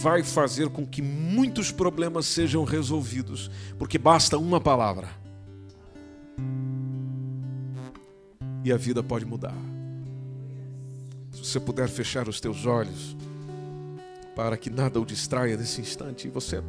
vai 0.01 0.21
fazer 0.21 0.69
com 0.69 0.85
que 0.85 1.01
muitos 1.01 1.71
problemas 1.71 2.27
sejam 2.27 2.63
resolvidos, 2.63 3.49
porque 3.79 3.97
basta 3.97 4.37
uma 4.37 4.61
palavra. 4.61 5.09
E 8.63 8.71
a 8.71 8.77
vida 8.77 9.01
pode 9.01 9.25
mudar. 9.25 9.55
Se 11.31 11.43
você 11.43 11.59
puder 11.59 11.87
fechar 11.87 12.27
os 12.27 12.39
teus 12.39 12.65
olhos, 12.65 13.15
para 14.35 14.55
que 14.55 14.69
nada 14.69 14.99
o 14.99 15.05
distraia 15.05 15.57
nesse 15.57 15.81
instante, 15.81 16.29
você 16.29 16.61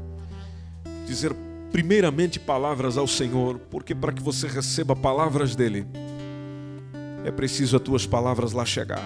dizer 1.06 1.34
primeiramente 1.72 2.38
palavras 2.38 2.98
ao 2.98 3.06
Senhor, 3.06 3.58
porque 3.70 3.94
para 3.94 4.12
que 4.12 4.22
você 4.22 4.46
receba 4.46 4.94
palavras 4.94 5.56
dele, 5.56 5.86
é 7.24 7.30
preciso 7.30 7.76
as 7.76 7.82
tuas 7.82 8.06
palavras 8.06 8.52
lá 8.52 8.64
chegar. 8.64 9.04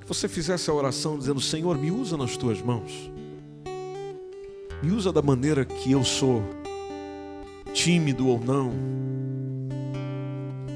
Que 0.00 0.06
você 0.06 0.28
fizesse 0.28 0.68
a 0.68 0.74
oração 0.74 1.18
dizendo: 1.18 1.40
Senhor, 1.40 1.78
me 1.78 1.90
usa 1.90 2.16
nas 2.16 2.36
tuas 2.36 2.60
mãos, 2.60 3.10
me 4.82 4.92
usa 4.92 5.10
da 5.10 5.22
maneira 5.22 5.64
que 5.64 5.92
eu 5.92 6.04
sou, 6.04 6.42
tímido 7.72 8.28
ou 8.28 8.38
não, 8.38 8.70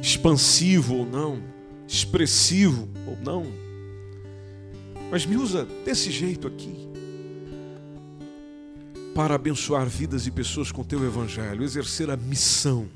expansivo 0.00 0.96
ou 0.96 1.06
não, 1.06 1.42
expressivo 1.86 2.88
ou 3.06 3.18
não, 3.22 3.46
mas 5.10 5.26
me 5.26 5.36
usa 5.36 5.66
desse 5.84 6.10
jeito 6.10 6.48
aqui. 6.48 6.87
Para 9.18 9.34
abençoar 9.34 9.86
vidas 9.86 10.28
e 10.28 10.30
pessoas 10.30 10.70
com 10.70 10.84
teu 10.84 11.04
evangelho, 11.04 11.64
exercer 11.64 12.08
a 12.08 12.16
missão 12.16 12.86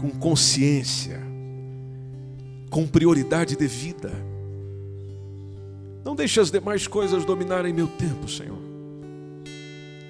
com 0.00 0.08
consciência, 0.10 1.20
com 2.70 2.86
prioridade 2.86 3.56
de 3.56 3.66
vida 3.66 4.30
não 6.04 6.14
deixe 6.14 6.40
as 6.40 6.50
demais 6.50 6.86
coisas 6.86 7.24
dominarem 7.24 7.72
meu 7.72 7.86
tempo, 7.86 8.28
Senhor. 8.28 8.58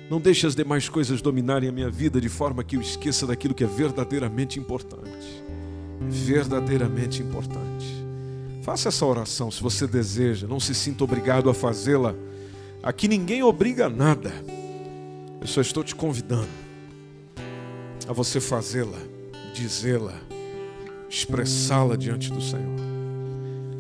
Não 0.09 0.21
deixe 0.21 0.47
as 0.47 0.55
demais 0.55 0.89
coisas 0.89 1.21
dominarem 1.21 1.69
a 1.69 1.73
minha 1.73 1.91
vida 1.91 2.21
de 2.21 2.29
forma 2.29 2.65
que 2.65 2.77
eu 2.77 2.81
esqueça 2.81 3.27
daquilo 3.27 3.55
que 3.55 3.65
é 3.65 3.67
verdadeiramente 3.67 4.59
importante. 4.59 5.45
Verdadeiramente 6.01 7.23
importante. 7.23 7.87
Faça 8.63 8.89
essa 8.89 9.05
oração 9.05 9.51
se 9.51 9.63
você 9.63 9.87
deseja, 9.87 10.47
não 10.47 10.61
se 10.61 10.75
sinta 10.75 11.05
obrigado 11.05 11.51
a 11.51 11.55
fazê-la. 11.55 12.15
Aqui 12.83 13.07
ninguém 13.09 13.43
obriga 13.43 13.87
a 13.87 13.91
nada. 13.91 14.33
Eu 15.41 15.47
só 15.47 15.61
estou 15.61 15.83
te 15.83 15.95
convidando 15.95 16.49
a 18.07 18.13
você 18.13 18.41
fazê-la, 18.41 18.99
dizê-la, 19.55 20.15
expressá-la 21.09 21.97
diante 21.97 22.31
do 22.31 22.41
Senhor. 22.41 22.79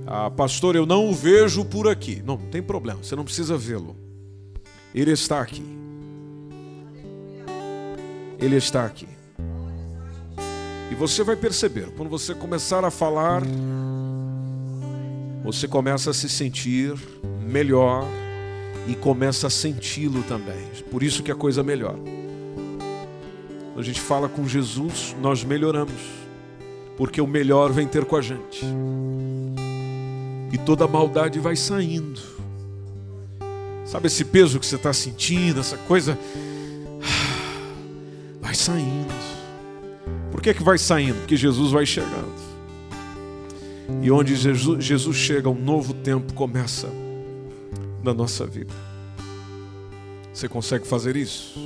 Ah, 0.06 0.30
pastor, 0.30 0.74
eu 0.74 0.86
não 0.86 1.08
o 1.08 1.14
vejo 1.14 1.64
por 1.64 1.86
aqui. 1.86 2.22
Não, 2.24 2.36
não 2.36 2.46
tem 2.48 2.62
problema, 2.62 3.02
você 3.02 3.14
não 3.14 3.24
precisa 3.24 3.58
vê-lo. 3.58 3.94
Ele 4.94 5.12
está 5.12 5.40
aqui. 5.40 5.64
Ele 8.38 8.56
está 8.56 8.86
aqui. 8.86 9.08
E 10.90 10.94
você 10.94 11.22
vai 11.22 11.36
perceber, 11.36 11.90
quando 11.96 12.08
você 12.08 12.34
começar 12.34 12.84
a 12.84 12.90
falar, 12.90 13.42
você 15.44 15.68
começa 15.68 16.10
a 16.10 16.14
se 16.14 16.28
sentir 16.28 16.94
melhor 17.48 18.04
e 18.90 18.94
começa 18.96 19.46
a 19.46 19.50
senti-lo 19.50 20.24
também. 20.24 20.66
Por 20.90 21.00
isso 21.00 21.22
que 21.22 21.30
a 21.30 21.34
coisa 21.34 21.62
melhora. 21.62 21.98
Quando 23.72 23.78
a 23.78 23.82
gente 23.84 24.00
fala 24.00 24.28
com 24.28 24.48
Jesus, 24.48 25.14
nós 25.22 25.44
melhoramos, 25.44 25.94
porque 26.96 27.20
o 27.20 27.26
melhor 27.26 27.70
vem 27.70 27.86
ter 27.86 28.04
com 28.04 28.16
a 28.16 28.20
gente 28.20 28.64
e 30.52 30.58
toda 30.58 30.86
a 30.86 30.88
maldade 30.88 31.38
vai 31.38 31.54
saindo. 31.54 32.20
Sabe 33.84 34.08
esse 34.08 34.24
peso 34.24 34.58
que 34.58 34.66
você 34.66 34.74
está 34.74 34.92
sentindo, 34.92 35.60
essa 35.60 35.76
coisa? 35.76 36.18
Vai 38.40 38.54
saindo. 38.54 39.14
Por 40.32 40.40
que, 40.40 40.54
que 40.54 40.62
vai 40.62 40.78
saindo? 40.78 41.18
Porque 41.18 41.36
Jesus 41.36 41.70
vai 41.70 41.84
chegando. 41.84 42.32
E 44.00 44.10
onde 44.10 44.34
Jesus, 44.34 44.82
Jesus 44.82 45.16
chega, 45.16 45.48
um 45.48 45.60
novo 45.60 45.92
tempo 45.92 46.32
começa 46.32 46.88
na 48.02 48.14
nossa 48.14 48.46
vida. 48.46 48.74
Você 50.32 50.48
consegue 50.48 50.86
fazer 50.86 51.16
isso? 51.16 51.58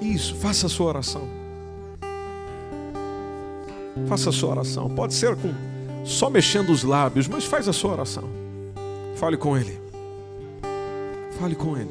Isso, 0.00 0.34
faça 0.36 0.66
a 0.66 0.68
sua 0.68 0.86
oração. 0.86 1.28
Faça 4.06 4.30
a 4.30 4.32
sua 4.32 4.50
oração. 4.50 4.88
Pode 4.90 5.14
ser 5.14 5.36
com 5.36 5.52
só 6.04 6.28
mexendo 6.28 6.70
os 6.70 6.82
lábios, 6.82 7.28
mas 7.28 7.44
faz 7.44 7.68
a 7.68 7.72
sua 7.72 7.92
oração. 7.92 8.24
Fale 9.16 9.36
com 9.36 9.56
Ele. 9.56 9.80
Fale 11.38 11.54
com 11.54 11.76
Ele. 11.76 11.90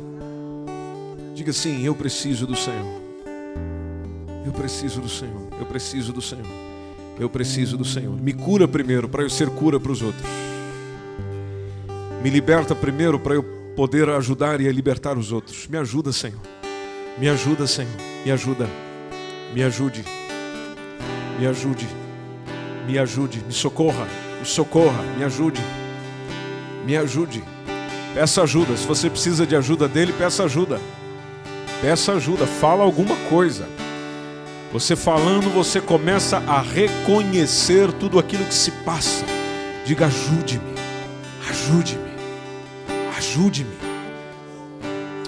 Diga 1.34 1.52
assim: 1.52 1.84
Eu 1.84 1.96
preciso 1.96 2.46
do 2.46 2.56
Senhor. 2.56 3.02
Eu 4.46 4.52
preciso 4.52 5.02
do 5.02 5.10
Senhor. 5.10 5.48
Eu 5.60 5.66
preciso 5.66 6.12
do 6.12 6.22
Senhor. 6.22 6.46
Eu 7.20 7.30
preciso 7.30 7.78
do 7.78 7.86
Senhor. 7.86 8.20
Me 8.20 8.34
cura 8.34 8.68
primeiro 8.68 9.08
para 9.08 9.24
eu 9.24 9.30
ser 9.30 9.50
cura 9.50 9.80
para 9.80 9.92
os 9.92 10.02
outros. 10.02 10.26
Me 12.24 12.30
liberta 12.30 12.76
primeiro 12.76 13.20
para 13.20 13.36
eu 13.36 13.44
poder 13.76 14.10
ajudar 14.10 14.62
e 14.62 14.72
libertar 14.72 15.18
os 15.18 15.32
outros. 15.32 15.68
Me 15.68 15.78
ajuda, 15.78 16.12
Senhor. 16.12 16.40
Me 17.18 17.30
ajuda, 17.30 17.66
Senhor. 17.68 17.94
Me 18.24 18.32
ajuda. 18.32 18.70
Me 19.54 19.64
ajude. 19.64 20.22
Me 21.42 21.48
ajude, 21.48 21.88
me 22.86 23.00
ajude, 23.00 23.44
me 23.44 23.52
socorra, 23.52 24.08
me 24.40 24.46
socorra, 24.46 25.02
me 25.18 25.24
ajude, 25.24 25.60
me 26.86 26.96
ajude. 26.96 27.44
Peça 28.14 28.44
ajuda, 28.44 28.78
se 28.78 28.86
você 28.86 29.10
precisa 29.10 29.44
de 29.48 29.56
ajuda 29.56 29.88
dele, 29.88 30.14
peça 30.14 30.44
ajuda. 30.44 30.80
Peça 31.82 32.14
ajuda, 32.14 32.46
fala 32.46 32.84
alguma 32.84 33.16
coisa. 33.28 33.68
Você 34.72 34.96
falando, 34.96 35.50
você 35.50 35.82
começa 35.82 36.38
a 36.46 36.62
reconhecer 36.62 37.92
tudo 37.94 38.20
aquilo 38.20 38.46
que 38.46 38.54
se 38.54 38.70
passa. 38.86 39.26
Diga: 39.84 40.06
ajude-me, 40.06 40.76
ajude-me, 41.50 42.11
ajude-me. 43.32 43.78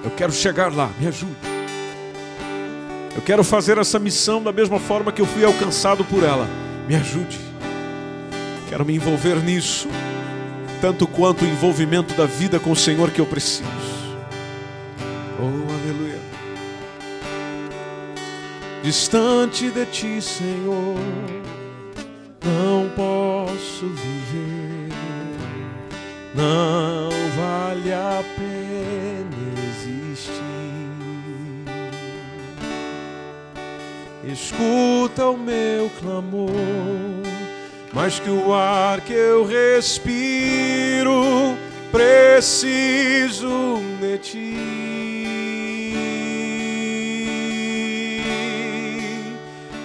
Eu 0.04 0.12
quero 0.12 0.34
chegar 0.34 0.74
lá, 0.74 0.92
me 1.00 1.08
ajude. 1.08 1.38
Eu 3.16 3.22
quero 3.22 3.44
fazer 3.44 3.78
essa 3.78 3.98
missão 3.98 4.44
da 4.44 4.52
mesma 4.52 4.78
forma 4.78 5.12
que 5.12 5.22
eu 5.22 5.26
fui 5.26 5.46
alcançado 5.46 6.04
por 6.04 6.22
ela. 6.22 6.46
Me 6.86 6.96
ajude. 6.96 7.40
Quero 8.68 8.84
me 8.84 8.96
envolver 8.96 9.42
nisso. 9.42 9.88
tanto 10.82 11.08
quanto 11.08 11.46
o 11.46 11.48
envolvimento 11.48 12.14
da 12.14 12.26
vida 12.26 12.60
com 12.60 12.72
o 12.72 12.76
Senhor 12.76 13.10
que 13.10 13.22
eu 13.22 13.26
preciso. 13.26 13.64
Oh, 15.40 15.46
aleluia. 15.46 16.20
Distante 18.84 19.70
de 19.70 19.86
ti, 19.86 20.22
Senhor, 20.22 20.98
não 22.44 22.90
posso 22.90 23.88
viver. 23.88 24.53
Não 26.36 27.10
vale 27.38 27.94
a 27.94 28.24
pena 28.36 29.38
existir. 29.70 30.34
Escuta 34.26 35.28
o 35.28 35.38
meu 35.38 35.90
clamor, 36.00 36.50
mais 37.94 38.20
que 38.20 38.30
o 38.30 38.54
ar 38.54 39.00
que 39.02 39.14
eu 39.14 39.46
respiro, 39.46 41.56
preciso 41.92 43.80
de 44.02 44.18
ti. 44.18 44.58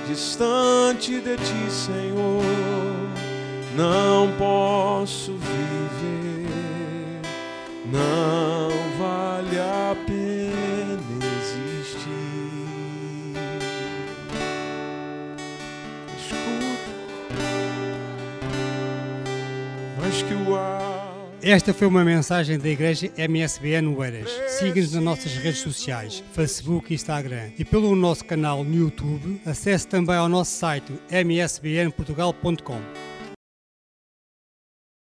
Distante 0.09 1.20
de 1.20 1.36
ti, 1.36 1.70
Senhor, 1.70 2.42
não 3.76 4.32
posso 4.38 5.32
viver, 5.32 6.28
não 7.93 8.70
vale 8.99 9.59
a 9.59 9.97
pena 10.07 11.24
existir. 11.41 12.09
Escuta, 16.16 16.93
que 20.26 20.34
o. 20.34 20.59
Esta 21.41 21.72
foi 21.72 21.86
uma 21.86 22.05
mensagem 22.05 22.59
da 22.59 22.68
Igreja 22.68 23.11
MSBN 23.16 23.95
Oeiras. 23.97 24.30
Siga-nos 24.59 24.93
nas 24.93 25.03
nossas 25.03 25.32
redes 25.34 25.61
sociais, 25.61 26.22
Facebook 26.32 26.93
e 26.93 26.95
Instagram. 26.95 27.53
E 27.59 27.64
pelo 27.64 27.97
nosso 27.97 28.24
canal 28.24 28.62
no 28.64 28.74
YouTube, 28.74 29.41
acesse 29.47 29.86
também 29.89 30.16
ao 30.16 30.28
nosso 30.28 30.51
site 30.51 30.93
msbnportugal.com. 31.11 33.07